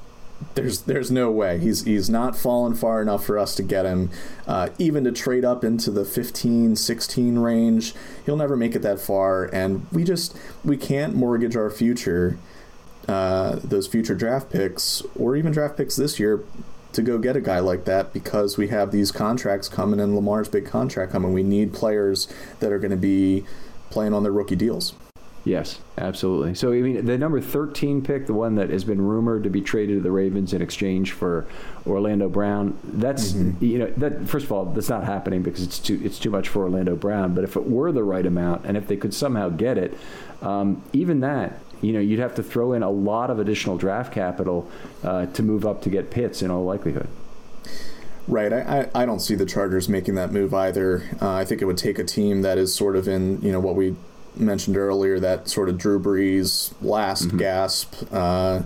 there's 0.56 0.82
there's 0.82 1.10
no 1.10 1.32
way 1.32 1.58
he's 1.58 1.86
he's 1.86 2.10
not 2.10 2.36
fallen 2.36 2.76
far 2.76 3.02
enough 3.02 3.26
for 3.26 3.39
us 3.39 3.56
to 3.56 3.64
get 3.64 3.86
him 3.86 4.10
uh, 4.46 4.68
even 4.78 5.06
to 5.06 5.12
trade 5.14 5.46
up 5.46 5.64
into 5.64 5.89
the 5.89 6.04
15 6.04 6.76
16 6.76 7.39
range 7.39 7.93
he'll 8.26 8.36
never 8.36 8.58
make 8.58 8.76
it 8.76 8.82
that 8.82 9.00
far 9.00 9.46
and 9.46 9.88
we 9.93 10.04
just 10.04 10.38
we 10.66 10.76
can't 10.76 11.16
mortgage 11.16 11.56
our 11.56 11.70
future 11.70 12.38
uh, 13.08 13.60
those 13.64 13.88
future 13.88 14.16
draft 14.16 14.49
picks 14.49 15.03
or 15.18 15.36
even 15.36 15.51
draft 15.51 15.78
picks 15.78 15.95
this 15.95 16.20
year 16.20 16.43
to 16.93 17.01
go 17.01 17.18
get 17.18 17.36
a 17.36 17.41
guy 17.41 17.60
like 17.60 17.86
that 17.86 18.14
because 18.14 18.58
we 18.58 18.70
have 18.70 18.91
these 18.91 19.12
contracts 19.12 19.68
coming 19.68 19.99
and 19.99 20.16
Lamar's 20.16 20.47
big 20.47 20.66
contract 20.66 21.12
coming 21.12 21.34
we 21.34 21.43
need 21.43 21.74
players 21.74 22.28
that 22.62 22.72
are 22.72 22.80
going 22.80 22.91
to 22.91 22.97
be 22.97 23.43
playing 23.89 24.14
on 24.14 24.24
their 24.24 24.32
rookie 24.32 24.56
deals 24.56 24.93
Yes, 25.45 25.80
absolutely. 25.99 26.56
So 26.56 26.74
I 26.74 26.82
mean, 26.82 27.06
the 27.06 27.20
number 27.20 27.39
13 27.39 28.01
pick, 28.01 28.26
the 28.26 28.34
one 28.34 28.56
that 28.56 28.72
has 28.72 28.84
been 28.84 28.99
rumored 28.99 29.43
to 29.43 29.49
be 29.51 29.62
traded 29.62 29.97
to 29.97 30.01
the 30.01 30.10
Ravens 30.10 30.53
in 30.53 30.62
exchange 30.62 31.12
for 31.12 31.45
Orlando 31.86 32.28
Brown. 32.28 32.80
That's 32.84 33.34
mm-hmm. 33.34 33.64
you 33.64 33.78
know 33.78 33.93
that 33.97 34.28
first 34.28 34.47
of 34.47 34.51
all, 34.51 34.66
that's 34.66 34.89
not 34.89 35.03
happening 35.03 35.43
because 35.43 35.62
it's 35.62 35.78
too 35.78 36.01
it's 36.03 36.18
too 36.18 36.32
much 36.32 36.49
for 36.49 36.64
Orlando 36.64 36.95
Brown. 36.95 37.36
But 37.36 37.43
if 37.43 37.56
it 37.56 37.70
were 37.70 37.91
the 37.91 38.03
right 38.03 38.26
amount, 38.26 38.66
and 38.66 38.76
if 38.76 38.88
they 38.88 38.97
could 38.97 39.14
somehow 39.14 39.49
get 39.49 39.78
it, 39.78 39.95
um, 40.41 40.82
even 40.93 41.20
that. 41.20 41.60
You 41.82 41.93
know, 41.93 41.99
you'd 41.99 42.19
have 42.19 42.36
to 42.36 42.43
throw 42.43 42.73
in 42.73 42.84
a 42.84 42.89
lot 42.89 43.30
of 43.30 43.39
additional 43.39 43.78
draft 43.78 44.13
capital 44.13 44.69
uh, 45.03 45.28
to 45.28 45.43
move 45.43 45.65
up 45.65 45.82
to 45.84 45.89
get 45.89 46.09
Pitts 46.09 46.41
in 46.41 46.51
all 46.51 46.63
likelihood. 46.65 47.07
Right. 48.28 48.51
I, 48.51 48.89
I, 48.95 49.05
don't 49.05 49.19
see 49.19 49.36
the 49.36 49.45
Chargers 49.45 49.88
making 49.88 50.15
that 50.15 50.32
move 50.32 50.51
either. 50.51 51.03
Uh, 51.21 51.34
I 51.34 51.45
think 51.45 51.61
it 51.61 51.65
would 51.65 51.78
take 51.78 51.99
a 51.99 52.03
team 52.03 52.41
that 52.41 52.57
is 52.57 52.73
sort 52.73 52.95
of 52.95 53.07
in, 53.07 53.39
you 53.41 53.51
know, 53.51 53.59
what 53.59 53.76
we 53.76 53.95
mentioned 54.36 54.78
earlier, 54.78 55.19
that 55.19 55.47
sort 55.47 55.69
of 55.69 55.78
Drew 55.78 55.99
Brees 55.99 56.73
last 56.82 57.28
mm-hmm. 57.28 57.38
gasp, 57.38 57.93
uh, 58.11 58.63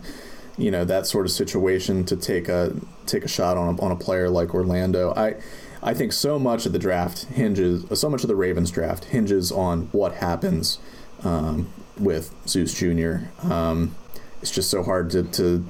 you 0.58 0.72
know, 0.72 0.86
that 0.86 1.08
sort 1.08 1.26
of 1.26 1.32
situation 1.32 2.06
to 2.06 2.16
take 2.16 2.48
a 2.48 2.74
take 3.06 3.26
a 3.26 3.28
shot 3.28 3.58
on 3.58 3.76
a, 3.76 3.82
on 3.82 3.92
a 3.92 3.96
player 3.96 4.30
like 4.30 4.54
Orlando. 4.54 5.14
I 5.16 5.36
I 5.82 5.94
think 5.94 6.14
so 6.14 6.40
much 6.40 6.66
of 6.66 6.74
the 6.74 6.80
draft 6.80 7.26
hinges, 7.26 7.86
so 8.00 8.10
much 8.10 8.24
of 8.24 8.28
the 8.28 8.36
Ravens 8.36 8.72
draft 8.72 9.06
hinges 9.06 9.52
on 9.52 9.84
what 9.92 10.16
happens 10.16 10.80
um, 11.24 11.72
with 12.00 12.34
Zeus 12.48 12.74
Jr. 12.74 13.26
Um, 13.52 13.96
it's 14.42 14.52
just 14.52 14.70
so 14.70 14.84
hard 14.84 15.10
to, 15.12 15.24
to 15.24 15.66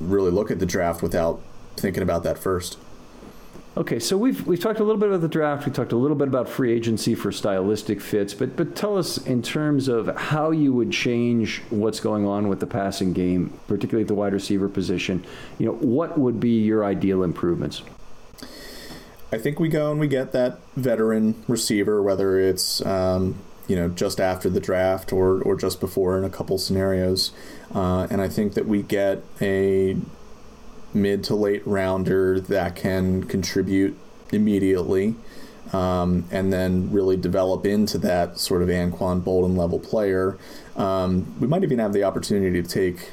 really 0.00 0.30
look 0.30 0.50
at 0.50 0.58
the 0.58 0.66
draft 0.66 1.02
without 1.02 1.40
thinking 1.76 2.02
about 2.02 2.22
that 2.24 2.38
first. 2.38 2.78
Okay, 3.76 3.98
so 3.98 4.16
we've 4.16 4.46
we've 4.46 4.58
talked 4.58 4.80
a 4.80 4.84
little 4.84 4.98
bit 4.98 5.10
about 5.10 5.20
the 5.20 5.28
draft. 5.28 5.66
We 5.66 5.72
talked 5.72 5.92
a 5.92 5.96
little 5.96 6.16
bit 6.16 6.28
about 6.28 6.48
free 6.48 6.72
agency 6.72 7.14
for 7.14 7.30
stylistic 7.30 8.00
fits, 8.00 8.32
but 8.32 8.56
but 8.56 8.74
tell 8.74 8.96
us 8.96 9.18
in 9.18 9.42
terms 9.42 9.88
of 9.88 10.16
how 10.16 10.50
you 10.50 10.72
would 10.72 10.92
change 10.92 11.60
what's 11.68 12.00
going 12.00 12.24
on 12.24 12.48
with 12.48 12.60
the 12.60 12.66
passing 12.66 13.12
game, 13.12 13.52
particularly 13.68 14.02
at 14.02 14.08
the 14.08 14.14
wide 14.14 14.32
receiver 14.32 14.66
position. 14.66 15.26
You 15.58 15.66
know, 15.66 15.72
what 15.72 16.16
would 16.16 16.40
be 16.40 16.58
your 16.62 16.86
ideal 16.86 17.22
improvements? 17.22 17.82
I 19.30 19.36
think 19.36 19.60
we 19.60 19.68
go 19.68 19.90
and 19.90 20.00
we 20.00 20.08
get 20.08 20.32
that 20.32 20.58
veteran 20.74 21.44
receiver, 21.46 22.02
whether 22.02 22.40
it's 22.40 22.84
um, 22.86 23.34
you 23.68 23.76
know 23.76 23.88
just 23.88 24.20
after 24.20 24.48
the 24.48 24.60
draft 24.60 25.12
or 25.12 25.42
or 25.42 25.56
just 25.56 25.80
before 25.80 26.18
in 26.18 26.24
a 26.24 26.30
couple 26.30 26.58
scenarios, 26.58 27.32
uh, 27.74 28.06
and 28.10 28.20
I 28.20 28.28
think 28.28 28.54
that 28.54 28.66
we 28.66 28.82
get 28.82 29.22
a 29.40 29.96
mid 30.94 31.22
to 31.24 31.34
late 31.34 31.66
rounder 31.66 32.40
that 32.40 32.74
can 32.74 33.24
contribute 33.24 33.98
immediately 34.32 35.14
um, 35.72 36.24
and 36.30 36.52
then 36.52 36.90
really 36.92 37.16
develop 37.16 37.66
into 37.66 37.98
that 37.98 38.38
sort 38.38 38.62
of 38.62 38.68
Anquan 38.68 39.22
Boldin 39.22 39.56
level 39.56 39.78
player. 39.78 40.38
Um, 40.76 41.34
we 41.40 41.46
might 41.46 41.62
even 41.62 41.78
have 41.78 41.92
the 41.92 42.04
opportunity 42.04 42.62
to 42.62 42.68
take 42.68 43.10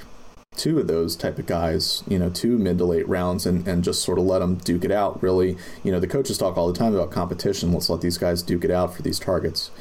two 0.55 0.79
of 0.79 0.87
those 0.87 1.15
type 1.15 1.39
of 1.39 1.47
guys, 1.47 2.03
you 2.07 2.19
know, 2.19 2.29
two 2.29 2.57
mid 2.57 2.77
to 2.77 2.85
late 2.85 3.07
rounds 3.07 3.45
and, 3.45 3.67
and 3.67 3.83
just 3.83 4.03
sort 4.03 4.19
of 4.19 4.25
let 4.25 4.39
them 4.39 4.55
duke 4.55 4.85
it 4.85 4.91
out. 4.91 5.21
Really, 5.23 5.57
you 5.83 5.91
know, 5.91 5.99
the 5.99 6.07
coaches 6.07 6.37
talk 6.37 6.57
all 6.57 6.71
the 6.71 6.77
time 6.77 6.93
about 6.93 7.11
competition. 7.11 7.73
Let's 7.73 7.89
let 7.89 8.01
these 8.01 8.17
guys 8.17 8.43
duke 8.43 8.63
it 8.63 8.71
out 8.71 8.93
for 8.95 9.01
these 9.01 9.19
targets. 9.19 9.71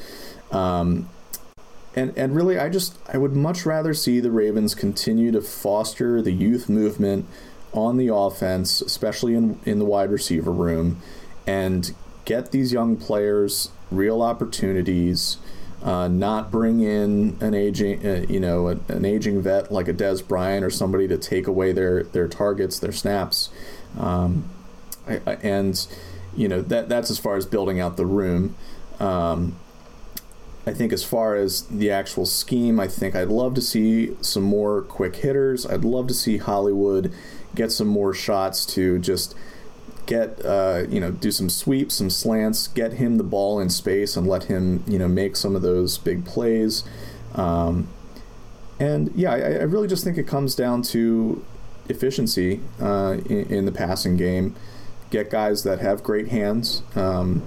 Um, 0.53 1.09
and 1.95 2.17
and 2.17 2.35
really, 2.35 2.57
I 2.57 2.69
just 2.69 2.97
I 3.11 3.17
would 3.17 3.33
much 3.35 3.65
rather 3.65 3.93
see 3.93 4.19
the 4.19 4.31
Ravens 4.31 4.73
continue 4.73 5.31
to 5.31 5.41
foster 5.41 6.21
the 6.21 6.31
youth 6.31 6.69
movement 6.69 7.25
on 7.71 7.97
the 7.97 8.13
offense, 8.13 8.81
especially 8.81 9.35
in 9.35 9.59
in 9.65 9.79
the 9.79 9.85
wide 9.85 10.11
receiver 10.11 10.51
room, 10.51 11.01
and 11.45 11.93
get 12.25 12.51
these 12.51 12.71
young 12.71 12.95
players 12.95 13.69
real 13.91 14.21
opportunities. 14.21 15.37
Uh, 15.83 16.07
not 16.07 16.49
bring 16.49 16.79
in 16.79 17.37
an 17.41 17.53
aging, 17.53 18.07
uh, 18.07 18.25
you 18.29 18.39
know, 18.39 18.67
an 18.87 19.03
aging 19.03 19.41
vet 19.41 19.69
like 19.69 19.89
a 19.89 19.93
Dez 19.93 20.25
Bryant 20.25 20.63
or 20.63 20.69
somebody 20.69 21.09
to 21.09 21.17
take 21.17 21.45
away 21.45 21.73
their 21.73 22.03
their 22.03 22.29
targets, 22.29 22.79
their 22.79 22.93
snaps. 22.93 23.49
Um, 23.99 24.49
and 25.05 25.85
you 26.37 26.47
know 26.47 26.61
that 26.61 26.87
that's 26.87 27.11
as 27.11 27.19
far 27.19 27.35
as 27.35 27.45
building 27.45 27.81
out 27.81 27.97
the 27.97 28.05
room. 28.05 28.55
Um, 28.99 29.57
I 30.65 30.71
think 30.73 30.93
as 30.93 31.03
far 31.03 31.35
as 31.35 31.63
the 31.63 31.91
actual 31.91 32.25
scheme, 32.25 32.79
I 32.79 32.87
think 32.87 33.15
I'd 33.15 33.27
love 33.27 33.53
to 33.55 33.61
see 33.61 34.15
some 34.21 34.43
more 34.43 34.81
quick 34.81 35.17
hitters. 35.17 35.65
I'd 35.65 35.83
love 35.83 36.07
to 36.07 36.13
see 36.13 36.37
Hollywood 36.37 37.13
get 37.53 37.71
some 37.71 37.87
more 37.87 38.13
shots 38.13 38.65
to 38.65 38.97
just 38.99 39.35
get 40.05 40.43
uh, 40.45 40.83
you 40.89 40.99
know 40.99 41.11
do 41.11 41.31
some 41.31 41.49
sweeps, 41.49 41.95
some 41.95 42.09
slants, 42.09 42.67
get 42.67 42.93
him 42.93 43.17
the 43.17 43.23
ball 43.23 43.59
in 43.59 43.69
space, 43.69 44.15
and 44.15 44.27
let 44.27 44.45
him 44.45 44.83
you 44.87 44.97
know 44.97 45.07
make 45.07 45.35
some 45.35 45.55
of 45.55 45.61
those 45.61 45.97
big 45.97 46.25
plays. 46.25 46.83
Um, 47.35 47.89
and 48.79 49.11
yeah, 49.15 49.31
I, 49.31 49.37
I, 49.37 49.63
really 49.63 49.87
just 49.87 50.03
think 50.03 50.17
it 50.17 50.27
comes 50.27 50.55
down 50.55 50.81
to 50.83 51.43
efficiency 51.89 52.59
uh, 52.79 53.17
in, 53.25 53.45
in, 53.47 53.65
the 53.65 53.71
passing 53.71 54.17
game. 54.17 54.55
Get 55.09 55.31
guys 55.31 55.63
that 55.63 55.79
have 55.79 56.03
great 56.03 56.27
hands. 56.27 56.83
Um, 56.95 57.41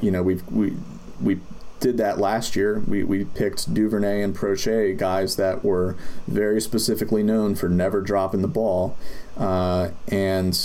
you 0.00 0.10
know, 0.10 0.22
we've 0.22 0.46
we 0.50 0.76
we 1.20 1.40
did 1.80 1.98
that 1.98 2.18
last 2.18 2.56
year. 2.56 2.82
We, 2.86 3.04
we 3.04 3.24
picked 3.24 3.72
Duvernay 3.72 4.22
and 4.22 4.34
Proche, 4.34 4.96
guys 4.96 5.36
that 5.36 5.64
were 5.64 5.96
very 6.26 6.60
specifically 6.60 7.22
known 7.22 7.54
for 7.54 7.68
never 7.68 8.00
dropping 8.00 8.42
the 8.42 8.48
ball. 8.48 8.96
Uh, 9.36 9.90
and 10.08 10.58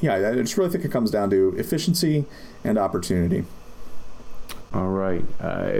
yeah, 0.00 0.14
I 0.14 0.34
just 0.34 0.56
really 0.56 0.70
think 0.70 0.84
it 0.84 0.90
comes 0.90 1.10
down 1.10 1.30
to 1.30 1.54
efficiency 1.56 2.24
and 2.64 2.78
opportunity. 2.78 3.44
All 4.74 4.88
right. 4.88 5.24
Uh, 5.40 5.72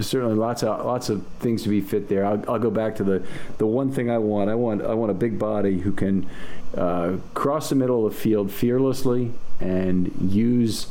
certainly, 0.00 0.34
lots 0.34 0.62
of 0.62 0.84
lots 0.84 1.08
of 1.08 1.26
things 1.40 1.64
to 1.64 1.68
be 1.68 1.80
fit 1.80 2.08
there. 2.08 2.24
I'll, 2.24 2.44
I'll, 2.48 2.58
go 2.58 2.70
back 2.70 2.94
to 2.96 3.04
the 3.04 3.26
the 3.58 3.66
one 3.66 3.90
thing 3.90 4.10
I 4.10 4.18
want. 4.18 4.48
I 4.48 4.54
want 4.54 4.82
I 4.82 4.94
want 4.94 5.10
a 5.10 5.14
big 5.14 5.38
body 5.38 5.78
who 5.80 5.90
can 5.90 6.28
uh, 6.76 7.16
cross 7.34 7.70
the 7.70 7.74
middle 7.74 8.06
of 8.06 8.12
the 8.12 8.18
field 8.18 8.52
fearlessly 8.52 9.32
and 9.58 10.12
use 10.20 10.86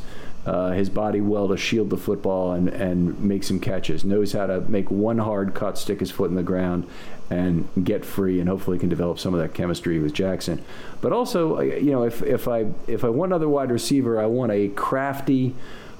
uh, 0.46 0.70
his 0.70 0.88
body 0.88 1.20
well 1.20 1.48
to 1.48 1.56
shield 1.56 1.90
the 1.90 1.96
football 1.96 2.52
and, 2.52 2.68
and 2.68 3.20
make 3.20 3.42
some 3.42 3.58
catches. 3.58 4.04
Knows 4.04 4.32
how 4.32 4.46
to 4.46 4.60
make 4.62 4.90
one 4.90 5.18
hard 5.18 5.54
cut, 5.54 5.76
stick 5.76 6.00
his 6.00 6.10
foot 6.10 6.30
in 6.30 6.36
the 6.36 6.42
ground, 6.42 6.88
and 7.28 7.68
get 7.82 8.04
free, 8.04 8.38
and 8.38 8.48
hopefully 8.48 8.78
can 8.78 8.88
develop 8.88 9.18
some 9.18 9.34
of 9.34 9.40
that 9.40 9.54
chemistry 9.54 9.98
with 9.98 10.12
Jackson. 10.12 10.64
But 11.00 11.12
also, 11.12 11.58
uh, 11.58 11.62
you 11.62 11.90
know, 11.90 12.04
if, 12.04 12.22
if 12.22 12.46
I 12.46 12.66
if 12.86 13.04
I 13.04 13.08
want 13.08 13.32
another 13.32 13.48
wide 13.48 13.72
receiver, 13.72 14.20
I 14.20 14.26
want 14.26 14.52
a 14.52 14.68
crafty 14.68 15.54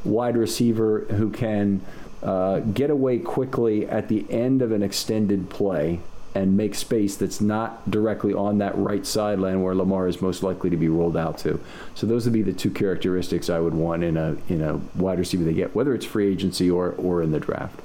wide 0.05 0.37
receiver 0.37 1.01
who 1.11 1.31
can 1.31 1.81
uh, 2.23 2.61
get 2.61 2.91
away 2.91 3.19
quickly 3.19 3.87
at 3.89 4.09
the 4.09 4.25
end 4.31 4.63
of 4.63 4.71
an 4.71 4.83
extended 4.83 5.51
play 5.51 6.01
and 6.37 6.55
make 6.55 6.75
space 6.75 7.17
that's 7.17 7.41
not 7.41 7.91
directly 7.91 8.35
on 8.35 8.59
that 8.59 8.77
right 8.77 9.07
sideline 9.07 9.63
where 9.63 9.75
Lamar 9.75 10.07
is 10.07 10.21
most 10.21 10.43
likely 10.43 10.69
to 10.69 10.77
be 10.77 10.87
rolled 10.87 11.17
out 11.17 11.39
to. 11.39 11.59
So 11.95 12.07
those 12.07 12.27
would 12.27 12.35
be 12.35 12.43
the 12.43 12.53
two 12.53 12.71
characteristics 12.71 13.49
I 13.49 13.59
would 13.59 13.73
want 13.73 14.05
in 14.05 14.19
a 14.19 14.37
in 14.49 14.61
a 14.61 14.77
wide 14.95 15.19
receiver 15.19 15.45
they 15.45 15.55
get, 15.55 15.75
whether 15.75 15.95
it's 15.95 16.05
free 16.05 16.31
agency 16.31 16.71
or 16.71 16.93
or 16.93 17.23
in 17.23 17.33
the 17.33 17.41
draft. 17.41 17.81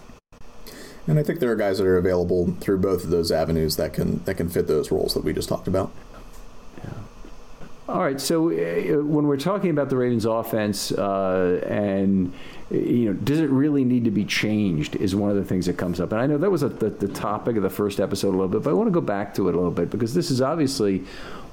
And 1.08 1.18
I 1.18 1.24
think 1.24 1.39
there 1.39 1.49
are 1.49 1.56
guys 1.56 1.78
that 1.78 1.88
are 1.88 1.97
available 1.97 2.54
through 2.60 2.80
both 2.80 3.06
of 3.06 3.10
those 3.10 3.32
avenues 3.32 3.78
that 3.78 3.93
can 3.93 4.22
that 4.26 4.36
can 4.36 4.49
fit 4.49 4.68
those 4.68 4.91
roles 4.91 5.14
that 5.14 5.24
we 5.24 5.32
just 5.32 5.47
talked 5.47 5.70
about. 5.70 5.91
All 7.91 7.99
right. 7.99 8.21
So 8.21 8.49
uh, 8.49 9.03
when 9.03 9.27
we're 9.27 9.35
talking 9.35 9.69
about 9.69 9.89
the 9.89 9.97
Ravens' 9.97 10.23
offense, 10.23 10.93
uh, 10.93 11.61
and 11.67 12.31
you 12.69 13.05
know, 13.05 13.13
does 13.13 13.41
it 13.41 13.49
really 13.49 13.83
need 13.83 14.05
to 14.05 14.11
be 14.11 14.23
changed? 14.23 14.95
Is 14.95 15.13
one 15.13 15.29
of 15.29 15.35
the 15.35 15.43
things 15.43 15.65
that 15.65 15.77
comes 15.77 15.99
up. 15.99 16.13
And 16.13 16.21
I 16.21 16.25
know 16.25 16.37
that 16.37 16.49
was 16.49 16.63
a, 16.63 16.69
the, 16.69 16.89
the 16.89 17.09
topic 17.09 17.57
of 17.57 17.63
the 17.63 17.69
first 17.69 17.99
episode 17.99 18.29
a 18.29 18.37
little 18.37 18.47
bit, 18.47 18.63
but 18.63 18.69
I 18.69 18.73
want 18.73 18.87
to 18.87 18.93
go 18.93 19.01
back 19.01 19.33
to 19.35 19.49
it 19.49 19.55
a 19.55 19.57
little 19.57 19.71
bit 19.71 19.89
because 19.89 20.13
this 20.13 20.31
is 20.31 20.41
obviously 20.41 20.99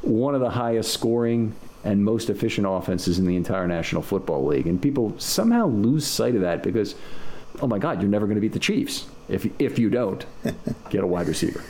one 0.03 0.37
of 0.37 0.41
the 0.41 0.51
highest 0.51 0.93
scoring 0.93 1.57
and 1.83 2.05
most 2.05 2.31
efficient 2.31 2.69
offenses 2.71 3.19
in 3.19 3.27
the 3.27 3.35
entire 3.35 3.67
National 3.67 4.01
Football 4.01 4.47
League, 4.47 4.69
and 4.69 4.81
people 4.81 5.19
somehow 5.19 5.67
lose 5.67 6.07
sight 6.07 6.37
of 6.37 6.43
that 6.43 6.63
because, 6.63 6.95
oh 7.61 7.67
my 7.67 7.81
God, 7.81 8.01
you're 8.01 8.11
never 8.11 8.27
going 8.27 8.37
to 8.37 8.41
beat 8.41 8.53
the 8.53 8.61
Chiefs 8.61 9.09
if 9.29 9.49
if 9.59 9.77
you 9.77 9.91
don't 9.91 10.25
get 10.91 11.03
a 11.03 11.07
wide 11.07 11.27
receiver. 11.27 11.65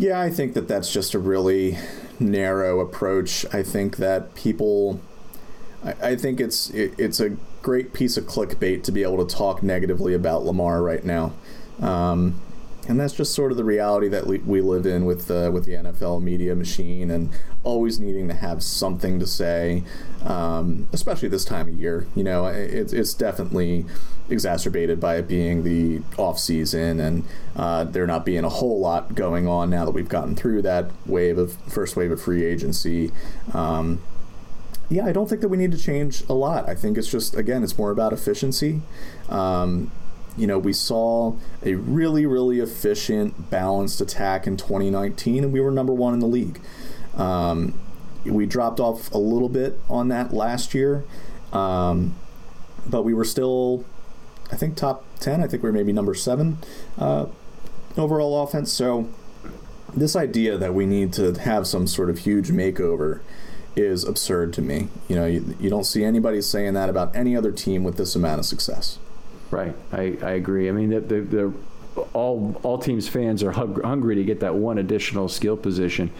Yeah, 0.00 0.18
I 0.18 0.30
think 0.30 0.54
that 0.54 0.66
that's 0.66 0.90
just 0.90 1.12
a 1.12 1.18
really 1.18 1.76
narrow 2.18 2.80
approach. 2.80 3.44
I 3.52 3.62
think 3.62 3.98
that 3.98 4.34
people, 4.34 4.98
I, 5.84 5.92
I 6.02 6.16
think 6.16 6.40
it's 6.40 6.70
it, 6.70 6.94
it's 6.96 7.20
a 7.20 7.36
great 7.60 7.92
piece 7.92 8.16
of 8.16 8.24
clickbait 8.24 8.82
to 8.84 8.92
be 8.92 9.02
able 9.02 9.22
to 9.22 9.36
talk 9.36 9.62
negatively 9.62 10.14
about 10.14 10.42
Lamar 10.46 10.82
right 10.82 11.04
now. 11.04 11.34
Um, 11.82 12.40
and 12.88 12.98
that's 12.98 13.12
just 13.12 13.34
sort 13.34 13.52
of 13.52 13.58
the 13.58 13.64
reality 13.64 14.08
that 14.08 14.26
we 14.26 14.62
live 14.62 14.86
in 14.86 15.04
with 15.04 15.26
the 15.26 15.50
with 15.52 15.66
the 15.66 15.72
NFL 15.72 16.22
media 16.22 16.54
machine 16.54 17.10
and 17.10 17.28
always 17.62 18.00
needing 18.00 18.26
to 18.28 18.34
have 18.34 18.62
something 18.62 19.20
to 19.20 19.26
say, 19.26 19.84
um, 20.24 20.88
especially 20.92 21.28
this 21.28 21.44
time 21.44 21.68
of 21.68 21.74
year. 21.74 22.06
You 22.14 22.24
know, 22.24 22.46
it's 22.46 22.92
it's 22.92 23.14
definitely 23.14 23.86
exacerbated 24.28 25.00
by 25.00 25.16
it 25.16 25.26
being 25.26 25.64
the 25.64 26.02
off 26.16 26.38
season 26.38 27.00
and 27.00 27.24
uh, 27.56 27.84
there 27.84 28.06
not 28.06 28.24
being 28.24 28.44
a 28.44 28.48
whole 28.48 28.78
lot 28.78 29.14
going 29.14 29.48
on 29.48 29.70
now 29.70 29.84
that 29.84 29.90
we've 29.90 30.08
gotten 30.08 30.36
through 30.36 30.62
that 30.62 30.90
wave 31.04 31.36
of 31.36 31.54
first 31.68 31.96
wave 31.96 32.10
of 32.10 32.22
free 32.22 32.44
agency. 32.44 33.10
Um, 33.52 34.00
yeah, 34.88 35.06
I 35.06 35.12
don't 35.12 35.28
think 35.28 35.40
that 35.40 35.48
we 35.48 35.56
need 35.56 35.72
to 35.72 35.78
change 35.78 36.24
a 36.28 36.32
lot. 36.32 36.68
I 36.68 36.74
think 36.74 36.98
it's 36.98 37.10
just 37.10 37.36
again, 37.36 37.62
it's 37.62 37.78
more 37.78 37.90
about 37.90 38.12
efficiency. 38.12 38.82
Um, 39.28 39.90
you 40.36 40.46
know, 40.46 40.58
we 40.58 40.72
saw 40.72 41.34
a 41.64 41.74
really, 41.74 42.24
really 42.24 42.60
efficient, 42.60 43.50
balanced 43.50 44.00
attack 44.00 44.46
in 44.46 44.56
2019, 44.56 45.44
and 45.44 45.52
we 45.52 45.60
were 45.60 45.70
number 45.70 45.92
one 45.92 46.14
in 46.14 46.20
the 46.20 46.26
league. 46.26 46.60
Um, 47.16 47.78
we 48.24 48.46
dropped 48.46 48.80
off 48.80 49.10
a 49.12 49.18
little 49.18 49.48
bit 49.48 49.78
on 49.88 50.08
that 50.08 50.32
last 50.32 50.74
year, 50.74 51.04
um, 51.52 52.14
but 52.86 53.02
we 53.02 53.14
were 53.14 53.24
still 53.24 53.84
I 54.52 54.56
think 54.56 54.76
top 54.76 55.04
ten. 55.20 55.42
I 55.42 55.46
think 55.46 55.62
we 55.62 55.68
are 55.68 55.72
maybe 55.72 55.92
number 55.92 56.14
seven 56.14 56.58
uh, 56.98 57.26
overall 57.96 58.42
offense. 58.42 58.72
So 58.72 59.08
this 59.94 60.16
idea 60.16 60.56
that 60.58 60.74
we 60.74 60.86
need 60.86 61.12
to 61.14 61.34
have 61.40 61.66
some 61.66 61.86
sort 61.86 62.10
of 62.10 62.20
huge 62.20 62.50
makeover 62.50 63.20
is 63.76 64.04
absurd 64.04 64.52
to 64.54 64.62
me. 64.62 64.88
You 65.08 65.16
know, 65.16 65.26
you, 65.26 65.56
you 65.60 65.70
don't 65.70 65.84
see 65.84 66.04
anybody 66.04 66.40
saying 66.42 66.74
that 66.74 66.88
about 66.88 67.14
any 67.14 67.36
other 67.36 67.52
team 67.52 67.84
with 67.84 67.96
this 67.96 68.16
amount 68.16 68.40
of 68.40 68.46
success. 68.46 68.98
Right, 69.50 69.74
I, 69.92 70.16
I 70.22 70.30
agree. 70.32 70.68
I 70.68 70.72
mean, 70.72 70.90
the, 70.90 71.00
the, 71.00 71.20
the 71.20 71.52
all 72.12 72.58
all 72.62 72.78
teams 72.78 73.08
fans 73.08 73.42
are 73.42 73.52
hungry 73.52 74.14
to 74.16 74.24
get 74.24 74.40
that 74.40 74.54
one 74.54 74.78
additional 74.78 75.28
skill 75.28 75.56
position. 75.56 76.10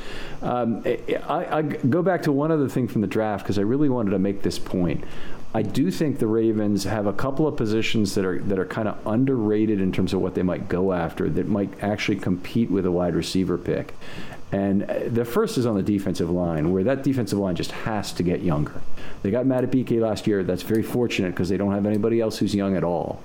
Um, 0.42 0.82
I, 0.86 1.58
I, 1.58 1.62
go 1.62 2.02
back 2.02 2.22
to 2.22 2.32
one 2.32 2.50
other 2.50 2.68
thing 2.68 2.88
from 2.88 3.00
the 3.00 3.06
draft 3.06 3.44
because 3.44 3.58
I 3.58 3.62
really 3.62 3.88
wanted 3.88 4.10
to 4.10 4.18
make 4.18 4.42
this 4.42 4.58
point. 4.58 5.04
I 5.52 5.62
do 5.62 5.90
think 5.90 6.18
the 6.18 6.28
Ravens 6.28 6.84
have 6.84 7.06
a 7.06 7.12
couple 7.12 7.46
of 7.46 7.56
positions 7.56 8.14
that 8.14 8.24
are 8.24 8.38
that 8.40 8.58
are 8.58 8.64
kind 8.64 8.88
of 8.88 9.04
underrated 9.06 9.80
in 9.80 9.92
terms 9.92 10.12
of 10.12 10.20
what 10.20 10.34
they 10.34 10.42
might 10.42 10.68
go 10.68 10.92
after 10.92 11.28
that 11.28 11.48
might 11.48 11.82
actually 11.82 12.18
compete 12.18 12.70
with 12.70 12.86
a 12.86 12.90
wide 12.90 13.14
receiver 13.14 13.58
pick. 13.58 13.94
And 14.52 14.82
uh, 14.82 15.00
the 15.06 15.24
first 15.24 15.58
is 15.58 15.66
on 15.66 15.76
the 15.76 15.82
defensive 15.82 16.28
line, 16.28 16.72
where 16.72 16.82
that 16.84 17.04
defensive 17.04 17.38
line 17.38 17.54
just 17.54 17.70
has 17.70 18.12
to 18.14 18.24
get 18.24 18.42
younger. 18.42 18.80
They 19.22 19.30
got 19.30 19.44
Madubuike 19.44 20.00
last 20.00 20.26
year. 20.26 20.42
That's 20.42 20.62
very 20.62 20.82
fortunate 20.82 21.30
because 21.30 21.48
they 21.48 21.56
don't 21.56 21.72
have 21.72 21.86
anybody 21.86 22.20
else 22.20 22.38
who's 22.38 22.54
young 22.54 22.76
at 22.76 22.82
all 22.82 23.22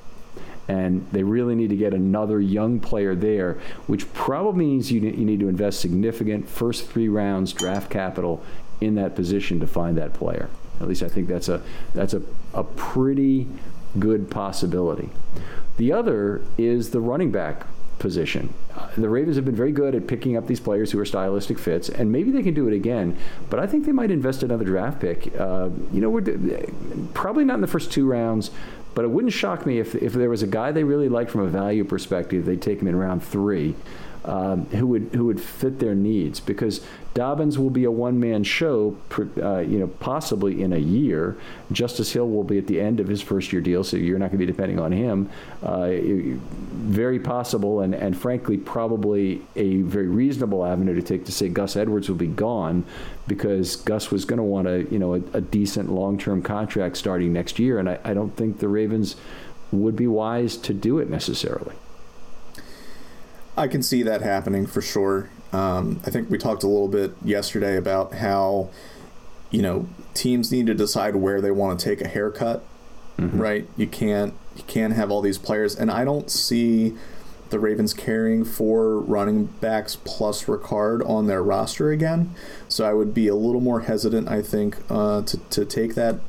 and 0.67 1.07
they 1.11 1.23
really 1.23 1.55
need 1.55 1.69
to 1.69 1.75
get 1.75 1.93
another 1.93 2.39
young 2.39 2.79
player 2.79 3.15
there, 3.15 3.59
which 3.87 4.11
probably 4.13 4.65
means 4.65 4.91
you, 4.91 5.01
you 5.01 5.25
need 5.25 5.39
to 5.39 5.47
invest 5.47 5.79
significant 5.79 6.47
first 6.47 6.89
three 6.89 7.07
rounds 7.07 7.53
draft 7.53 7.89
capital 7.89 8.43
in 8.81 8.95
that 8.95 9.15
position 9.15 9.59
to 9.59 9.67
find 9.67 9.97
that 9.97 10.13
player. 10.13 10.49
At 10.81 10.87
least 10.87 11.03
I 11.03 11.07
think 11.07 11.27
that's 11.27 11.47
a 11.47 11.61
that's 11.93 12.13
a, 12.13 12.21
a 12.53 12.63
pretty 12.63 13.47
good 13.97 14.29
possibility. 14.29 15.09
The 15.77 15.91
other 15.91 16.41
is 16.57 16.89
the 16.91 16.99
running 16.99 17.31
back 17.31 17.65
position. 17.99 18.53
The 18.97 19.07
Ravens 19.07 19.37
have 19.37 19.45
been 19.45 19.55
very 19.55 19.71
good 19.71 19.95
at 19.95 20.07
picking 20.07 20.35
up 20.35 20.47
these 20.47 20.59
players 20.59 20.91
who 20.91 20.99
are 20.99 21.05
stylistic 21.05 21.57
fits, 21.57 21.87
and 21.87 22.11
maybe 22.11 22.29
they 22.31 22.43
can 22.43 22.53
do 22.53 22.67
it 22.67 22.73
again. 22.73 23.17
But 23.49 23.59
I 23.59 23.67
think 23.67 23.85
they 23.85 23.93
might 23.93 24.11
invest 24.11 24.43
another 24.43 24.65
draft 24.65 24.99
pick. 24.99 25.33
Uh, 25.39 25.69
you 25.93 26.01
know, 26.01 26.09
we're 26.09 26.65
probably 27.13 27.45
not 27.45 27.55
in 27.55 27.61
the 27.61 27.67
first 27.67 27.91
two 27.91 28.05
rounds, 28.05 28.51
but 28.95 29.05
it 29.05 29.09
wouldn't 29.09 29.33
shock 29.33 29.65
me 29.65 29.79
if 29.79 29.93
if 29.95 30.13
there 30.13 30.29
was 30.29 30.41
a 30.41 30.47
guy 30.47 30.71
they 30.71 30.83
really 30.83 31.09
liked 31.09 31.29
from 31.29 31.41
a 31.41 31.47
value 31.47 31.83
perspective, 31.83 32.45
they'd 32.45 32.61
take 32.61 32.81
him 32.81 32.87
in 32.87 32.95
round 32.95 33.23
three 33.23 33.75
um, 34.25 34.65
who 34.67 34.87
would 34.87 35.09
who 35.13 35.25
would 35.25 35.39
fit 35.39 35.79
their 35.79 35.93
needs 35.93 36.39
because 36.39 36.81
Dobbins 37.13 37.57
will 37.57 37.69
be 37.69 37.83
a 37.83 37.91
one 37.91 38.19
man 38.19 38.43
show, 38.43 38.97
uh, 39.37 39.59
you 39.59 39.79
know, 39.79 39.87
possibly 39.87 40.61
in 40.61 40.73
a 40.73 40.77
year. 40.77 41.37
Justice 41.71 42.11
Hill 42.11 42.27
will 42.27 42.43
be 42.43 42.57
at 42.57 42.67
the 42.67 42.81
end 42.81 42.99
of 42.99 43.07
his 43.07 43.21
first 43.21 43.53
year 43.53 43.61
deal, 43.61 43.83
so 43.83 43.97
you're 43.97 44.17
not 44.17 44.31
going 44.31 44.39
to 44.39 44.45
be 44.45 44.51
depending 44.51 44.79
on 44.79 44.91
him. 44.91 45.29
Uh, 45.63 45.91
very 46.73 47.19
possible, 47.19 47.81
and 47.81 47.93
and 47.93 48.17
frankly, 48.17 48.57
probably 48.57 49.41
a 49.55 49.81
very 49.81 50.07
reasonable 50.07 50.65
avenue 50.65 50.95
to 50.95 51.01
take 51.01 51.25
to 51.25 51.31
say 51.31 51.47
Gus 51.47 51.75
Edwards 51.75 52.09
will 52.09 52.17
be 52.17 52.27
gone 52.27 52.83
because 53.27 53.75
Gus 53.75 54.11
was 54.11 54.25
going 54.25 54.37
to 54.37 54.43
want 54.43 54.67
a 54.67 54.83
you 54.91 54.99
know 54.99 55.13
a, 55.13 55.21
a 55.33 55.41
decent 55.41 55.91
long 55.91 56.17
term 56.17 56.41
contract 56.41 56.97
starting 56.97 57.31
next 57.31 57.59
year, 57.59 57.77
and 57.77 57.89
I, 57.89 57.99
I 58.03 58.13
don't 58.15 58.35
think 58.35 58.57
the 58.57 58.67
Ravens 58.67 59.15
would 59.71 59.95
be 59.95 60.07
wise 60.07 60.57
to 60.57 60.73
do 60.73 60.97
it 60.99 61.09
necessarily. 61.09 61.75
I 63.57 63.67
can 63.67 63.81
see 63.81 64.03
that 64.03 64.21
happening 64.21 64.65
for 64.67 64.81
sure. 64.81 65.29
Um, 65.53 66.01
I 66.05 66.09
think 66.09 66.29
we 66.29 66.37
talked 66.37 66.63
a 66.63 66.67
little 66.67 66.87
bit 66.87 67.13
yesterday 67.23 67.77
about 67.77 68.15
how 68.15 68.69
you 69.55 69.61
know, 69.61 69.87
teams 70.13 70.51
need 70.51 70.67
to 70.67 70.73
decide 70.73 71.15
where 71.15 71.39
they 71.39 71.49
want 71.49 71.79
to 71.79 71.85
take 71.85 72.01
a 72.01 72.07
haircut, 72.09 72.61
mm-hmm. 73.17 73.39
right? 73.39 73.69
You 73.77 73.87
can't 73.87 74.33
you 74.55 74.63
can't 74.63 74.93
have 74.93 75.11
all 75.11 75.21
these 75.21 75.37
players, 75.37 75.75
and 75.75 75.89
I 75.89 76.03
don't 76.03 76.29
see 76.29 76.95
the 77.51 77.59
Ravens 77.59 77.93
carrying 77.93 78.43
four 78.43 78.99
running 78.99 79.45
backs 79.45 79.95
plus 80.03 80.43
Ricard 80.45 81.07
on 81.07 81.27
their 81.27 81.41
roster 81.41 81.91
again. 81.91 82.33
So 82.67 82.85
I 82.85 82.93
would 82.93 83.13
be 83.13 83.27
a 83.27 83.35
little 83.35 83.61
more 83.61 83.81
hesitant, 83.81 84.27
I 84.27 84.41
think, 84.41 84.77
uh, 84.89 85.21
to 85.21 85.37
to 85.37 85.63
take 85.63 85.95
that 85.95 86.19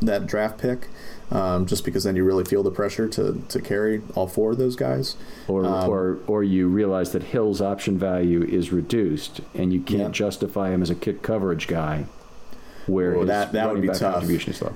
that 0.00 0.26
draft 0.26 0.58
pick. 0.58 0.88
Um, 1.30 1.66
just 1.66 1.84
because 1.84 2.04
then 2.04 2.14
you 2.14 2.22
really 2.24 2.44
feel 2.44 2.62
the 2.62 2.70
pressure 2.70 3.08
to, 3.08 3.42
to 3.48 3.60
carry 3.60 4.00
all 4.14 4.28
four 4.28 4.52
of 4.52 4.58
those 4.58 4.76
guys. 4.76 5.16
Or, 5.48 5.64
um, 5.64 5.90
or, 5.90 6.18
or 6.28 6.44
you 6.44 6.68
realize 6.68 7.10
that 7.12 7.24
Hill's 7.24 7.60
option 7.60 7.98
value 7.98 8.44
is 8.44 8.70
reduced 8.70 9.40
and 9.52 9.72
you 9.72 9.80
can't 9.80 10.00
yeah. 10.00 10.08
justify 10.10 10.70
him 10.70 10.82
as 10.82 10.90
a 10.90 10.94
kick 10.94 11.22
coverage 11.22 11.66
guy 11.66 12.06
where 12.86 13.16
well, 13.16 13.26
that 13.26 13.52
that 13.52 13.72
would 13.72 13.82
be 13.82 13.88
tough. 13.88 14.24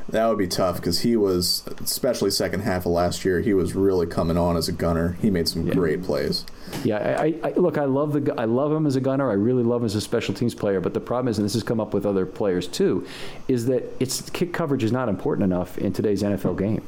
That 0.08 0.26
would 0.26 0.38
be 0.38 0.48
tough 0.48 0.76
because 0.76 1.00
he 1.00 1.16
was, 1.16 1.64
especially 1.82 2.30
second 2.30 2.60
half 2.60 2.86
of 2.86 2.92
last 2.92 3.24
year, 3.24 3.40
he 3.40 3.54
was 3.54 3.74
really 3.74 4.06
coming 4.06 4.36
on 4.36 4.56
as 4.56 4.68
a 4.68 4.72
gunner. 4.72 5.16
He 5.20 5.30
made 5.30 5.48
some 5.48 5.66
yeah. 5.66 5.74
great 5.74 6.02
plays. 6.02 6.44
Yeah, 6.84 7.20
I, 7.20 7.34
I, 7.42 7.50
look, 7.52 7.78
I 7.78 7.84
love 7.84 8.12
the 8.12 8.34
I 8.38 8.44
love 8.44 8.72
him 8.72 8.86
as 8.86 8.96
a 8.96 9.00
gunner. 9.00 9.30
I 9.30 9.34
really 9.34 9.62
love 9.62 9.82
him 9.82 9.86
as 9.86 9.94
a 9.94 10.00
special 10.00 10.34
teams 10.34 10.54
player. 10.54 10.80
But 10.80 10.94
the 10.94 11.00
problem 11.00 11.28
is, 11.28 11.38
and 11.38 11.44
this 11.44 11.54
has 11.54 11.62
come 11.62 11.80
up 11.80 11.94
with 11.94 12.06
other 12.06 12.26
players 12.26 12.66
too, 12.66 13.06
is 13.48 13.66
that 13.66 13.84
it's 14.00 14.28
kick 14.30 14.52
coverage 14.52 14.84
is 14.84 14.92
not 14.92 15.08
important 15.08 15.44
enough 15.44 15.78
in 15.78 15.92
today's 15.92 16.22
NFL 16.22 16.58
game. 16.58 16.86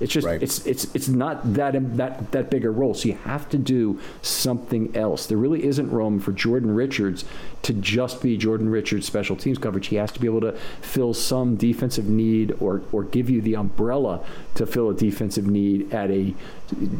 It's 0.00 0.12
just 0.12 0.26
right. 0.26 0.42
it's 0.42 0.66
it's 0.66 0.92
it's 0.94 1.08
not 1.08 1.54
that 1.54 1.96
that 1.96 2.32
that 2.32 2.50
big 2.50 2.64
a 2.64 2.70
role. 2.70 2.94
So 2.94 3.08
you 3.08 3.14
have 3.24 3.48
to 3.50 3.58
do 3.58 4.00
something 4.22 4.94
else. 4.96 5.26
There 5.26 5.38
really 5.38 5.64
isn't 5.64 5.90
room 5.90 6.18
for 6.18 6.32
Jordan 6.32 6.74
Richards 6.74 7.24
to 7.62 7.72
just 7.72 8.20
be 8.20 8.36
Jordan 8.36 8.68
Richards 8.68 9.06
special 9.06 9.36
teams 9.36 9.58
coverage. 9.58 9.86
He 9.88 9.96
has 9.96 10.10
to 10.12 10.20
be 10.20 10.26
able 10.26 10.40
to 10.40 10.52
fill 10.80 11.14
some 11.14 11.56
defensive 11.56 12.08
need 12.08 12.56
or 12.60 12.82
or 12.90 13.04
give 13.04 13.30
you 13.30 13.40
the 13.40 13.54
umbrella 13.54 14.24
to 14.56 14.66
fill 14.66 14.90
a 14.90 14.94
defensive 14.94 15.46
need 15.46 15.92
at 15.94 16.10
a 16.10 16.34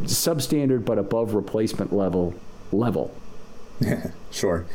substandard 0.05 0.85
but 0.85 0.99
above 0.99 1.35
replacement 1.35 1.93
level 1.93 2.35
level. 2.71 3.15
sure. 4.31 4.67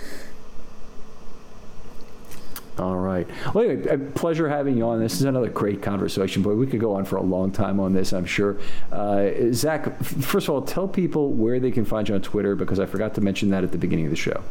All 2.79 2.95
right. 2.95 3.27
Well, 3.53 3.69
anyway, 3.69 3.97
pleasure 4.15 4.47
having 4.47 4.77
you 4.77 4.85
on. 4.85 4.99
This 4.99 5.15
is 5.15 5.23
another 5.23 5.49
great 5.49 5.81
conversation, 5.81 6.41
boy. 6.41 6.53
We 6.53 6.65
could 6.65 6.79
go 6.79 6.95
on 6.95 7.03
for 7.03 7.17
a 7.17 7.21
long 7.21 7.51
time 7.51 7.79
on 7.79 7.93
this, 7.93 8.13
I'm 8.13 8.25
sure. 8.25 8.57
Uh, 8.91 9.29
Zach, 9.51 10.01
first 10.01 10.47
of 10.47 10.53
all, 10.53 10.61
tell 10.61 10.87
people 10.87 11.33
where 11.33 11.59
they 11.59 11.71
can 11.71 11.83
find 11.83 12.07
you 12.07 12.15
on 12.15 12.21
Twitter 12.21 12.55
because 12.55 12.79
I 12.79 12.85
forgot 12.85 13.15
to 13.15 13.21
mention 13.21 13.49
that 13.49 13.65
at 13.65 13.73
the 13.73 13.77
beginning 13.77 14.05
of 14.05 14.11
the 14.11 14.17
show. 14.17 14.43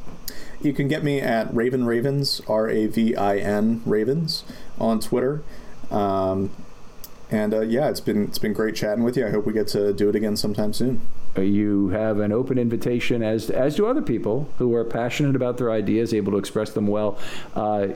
You 0.60 0.74
can 0.74 0.88
get 0.88 1.02
me 1.02 1.20
at 1.20 1.54
Raven 1.54 1.86
Ravens, 1.86 2.42
R 2.48 2.68
A 2.68 2.86
V 2.86 3.16
I 3.16 3.38
N 3.38 3.80
Ravens, 3.86 4.44
on 4.78 5.00
Twitter. 5.00 5.42
Um, 5.90 6.50
and 7.30 7.54
uh, 7.54 7.60
yeah, 7.60 7.88
it's 7.88 8.00
been 8.00 8.24
it's 8.24 8.38
been 8.38 8.52
great 8.52 8.74
chatting 8.74 9.04
with 9.04 9.16
you. 9.16 9.26
I 9.26 9.30
hope 9.30 9.46
we 9.46 9.52
get 9.52 9.68
to 9.68 9.92
do 9.92 10.08
it 10.08 10.16
again 10.16 10.36
sometime 10.36 10.72
soon. 10.72 11.00
Uh, 11.36 11.42
you 11.42 11.88
have 11.88 12.20
an 12.20 12.32
open 12.32 12.58
invitation, 12.58 13.22
as 13.22 13.50
as 13.50 13.76
do 13.76 13.86
other 13.86 14.02
people 14.02 14.48
who 14.58 14.74
are 14.74 14.84
passionate 14.84 15.36
about 15.36 15.58
their 15.58 15.70
ideas, 15.70 16.12
able 16.14 16.32
to 16.32 16.38
express 16.38 16.72
them 16.72 16.86
well. 16.86 17.18
Uh, 17.54 17.88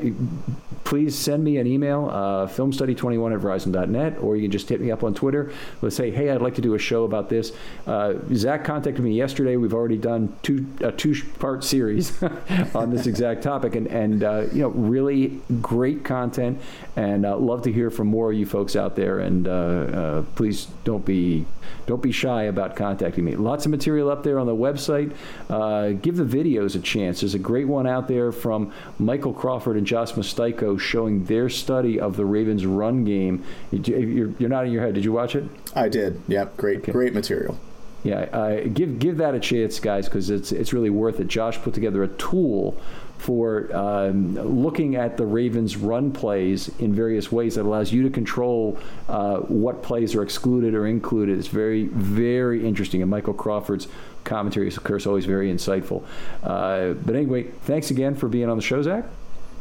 please 0.85 1.17
send 1.17 1.43
me 1.43 1.57
an 1.57 1.67
email, 1.67 2.09
uh, 2.11 2.47
filmstudy21 2.47 3.35
at 3.35 3.41
verizon.net, 3.41 4.19
or 4.19 4.37
you 4.37 4.43
can 4.43 4.51
just 4.51 4.69
hit 4.69 4.81
me 4.81 4.91
up 4.91 5.03
on 5.03 5.15
Twitter. 5.15 5.53
Let's 5.81 5.97
say, 5.97 6.11
hey, 6.11 6.31
I'd 6.31 6.43
like 6.43 6.55
to 6.57 6.61
do 6.61 6.75
a 6.75 6.79
show 6.79 7.05
about 7.05 7.29
this. 7.29 7.53
Uh, 7.87 8.15
Zach 8.35 8.65
contacted 8.65 9.03
me 9.03 9.15
yesterday. 9.15 9.57
We've 9.57 9.75
already 9.75 9.97
done 9.97 10.37
two 10.43 10.67
a 10.81 10.93
two 10.93 11.15
part 11.39 11.65
series 11.65 12.23
on 12.75 12.91
this 12.91 13.07
exact 13.07 13.43
topic, 13.43 13.75
and 13.75 13.87
and 13.87 14.23
uh, 14.23 14.45
you 14.53 14.63
know, 14.63 14.69
really 14.69 15.41
great 15.61 16.05
content, 16.05 16.61
and 16.97 17.25
uh, 17.25 17.37
love 17.37 17.63
to 17.63 17.73
hear 17.73 17.91
from 17.91 18.09
more 18.09 18.31
of 18.31 18.39
you 18.39 18.47
folks 18.47 18.77
out 18.77 18.97
there. 18.97 19.21
And 19.21 19.45
please 20.37 20.67
don't 20.85 21.05
be 21.05 21.47
don't 21.87 22.03
be 22.03 22.13
shy 22.13 22.45
about 22.45 22.77
contacting 22.77 23.22
me. 23.25 23.37
Lots 23.37 23.65
of 23.65 23.71
material 23.71 24.11
up 24.11 24.23
there 24.23 24.39
on 24.39 24.47
the 24.47 24.55
website. 24.55 25.15
Uh, 25.49 25.91
give 25.91 26.17
the 26.17 26.25
videos 26.25 26.77
a 26.77 26.81
chance. 26.81 27.21
There's 27.21 27.35
a 27.35 27.39
great 27.39 27.67
one 27.67 27.87
out 27.87 28.09
there 28.09 28.33
from 28.33 28.73
Michael 28.99 29.33
Crawford 29.33 29.77
and 29.77 29.87
Josh 29.87 30.13
Mostaico 30.13 30.79
showing 30.79 31.25
their 31.25 31.49
study 31.49 31.99
of 31.99 32.17
the 32.17 32.25
Ravens' 32.25 32.67
run 32.67 33.05
game. 33.05 33.45
You're, 33.71 34.31
you're 34.39 34.49
nodding 34.49 34.73
your 34.73 34.83
head. 34.83 34.95
Did 34.95 35.05
you 35.05 35.13
watch 35.13 35.35
it? 35.35 35.45
I 35.75 35.89
did. 35.89 36.21
Yep. 36.29 36.57
Great, 36.57 36.79
okay. 36.79 36.93
great 36.93 37.15
material. 37.15 37.59
Yeah, 38.05 38.23
uh, 38.33 38.65
give 38.65 38.99
give 38.99 39.19
that 39.19 39.35
a 39.35 39.39
chance, 39.39 39.79
guys, 39.79 40.09
because 40.09 40.29
it's 40.29 40.51
it's 40.51 40.73
really 40.73 40.91
worth 40.91 41.21
it. 41.21 41.29
Josh 41.29 41.59
put 41.59 41.73
together 41.73 42.03
a 42.03 42.09
tool 42.09 42.77
for 43.23 43.75
um, 43.75 44.35
looking 44.35 44.97
at 44.97 45.17
the 45.17 45.25
Ravens' 45.25 45.77
run 45.77 46.11
plays 46.11 46.69
in 46.81 46.93
various 46.93 47.31
ways 47.31 47.55
that 47.55 47.63
allows 47.63 47.93
you 47.93 48.03
to 48.03 48.11
control 48.11 48.77
uh, 49.09 49.37
what 49.37 49.81
plays 49.81 50.17
are 50.17 50.25
excluded 50.25 50.75
or 50.75 50.89
included. 50.89 51.39
It's 51.39 51.47
very, 51.47 51.87
very 51.87 52.67
interesting. 52.67 53.01
And 53.01 53.09
Michael 53.09 53.33
Crawford's 53.33 53.87
commentary 54.25 54.67
is, 54.67 54.77
of 54.77 54.83
course, 54.83 55.07
always 55.07 55.25
very 55.25 55.53
insightful. 55.53 56.03
Uh, 56.43 56.95
but 56.95 57.15
anyway, 57.15 57.45
thanks 57.63 57.93
again 57.93 58.17
for 58.17 58.29
being 58.29 58.49
on 58.49 58.57
the 58.57 58.63
show, 58.63 58.83
Zach. 58.83 59.05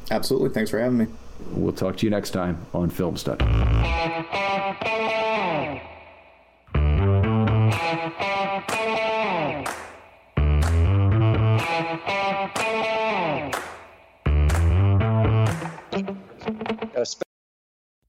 Absolutely. 0.09 0.49
Thanks 0.49 0.71
for 0.71 0.79
having 0.79 0.97
me. 0.97 1.05
We'll 1.51 1.71
talk 1.71 1.97
to 1.97 2.05
you 2.07 2.09
next 2.09 2.31
time 2.31 2.65
on 2.73 2.89
Film 2.89 3.15
Study. 3.15 3.45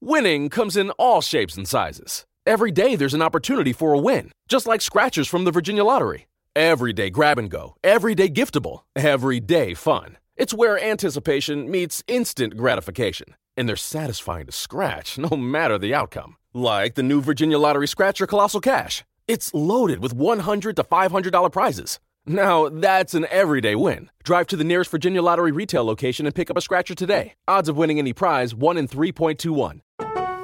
Winning 0.05 0.49
comes 0.49 0.75
in 0.75 0.89
all 0.99 1.21
shapes 1.21 1.55
and 1.55 1.65
sizes. 1.65 2.25
Every 2.45 2.71
day 2.71 2.97
there's 2.97 3.13
an 3.13 3.21
opportunity 3.21 3.71
for 3.71 3.93
a 3.93 3.97
win, 3.97 4.33
just 4.49 4.67
like 4.67 4.81
scratchers 4.81 5.29
from 5.29 5.45
the 5.45 5.51
Virginia 5.51 5.85
Lottery. 5.85 6.27
Everyday 6.57 7.09
grab 7.09 7.37
and 7.37 7.49
go, 7.49 7.75
everyday 7.85 8.27
giftable, 8.27 8.81
everyday 8.97 9.73
fun. 9.73 10.17
It's 10.35 10.53
where 10.53 10.77
anticipation 10.77 11.71
meets 11.71 12.03
instant 12.09 12.57
gratification, 12.57 13.35
and 13.55 13.69
they're 13.69 13.77
satisfying 13.77 14.45
to 14.47 14.51
scratch 14.51 15.17
no 15.17 15.37
matter 15.37 15.77
the 15.77 15.93
outcome. 15.93 16.35
Like 16.53 16.95
the 16.95 17.03
new 17.03 17.21
Virginia 17.21 17.57
Lottery 17.57 17.87
Scratcher 17.87 18.27
Colossal 18.27 18.59
Cash. 18.59 19.05
It's 19.29 19.53
loaded 19.53 20.01
with 20.01 20.11
100 20.11 20.75
to 20.75 20.83
$500 20.83 21.49
prizes. 21.49 22.01
Now, 22.25 22.69
that's 22.69 23.13
an 23.13 23.25
everyday 23.29 23.75
win. 23.75 24.09
Drive 24.23 24.47
to 24.47 24.55
the 24.55 24.63
nearest 24.63 24.89
Virginia 24.89 25.21
Lottery 25.21 25.51
retail 25.51 25.83
location 25.83 26.25
and 26.25 26.33
pick 26.33 26.49
up 26.49 26.55
a 26.55 26.61
scratcher 26.61 26.95
today. 26.95 27.33
Odds 27.49 27.67
of 27.67 27.75
winning 27.75 27.99
any 27.99 28.13
prize 28.13 28.55
1 28.55 28.77
in 28.77 28.87
3.21. 28.87 29.81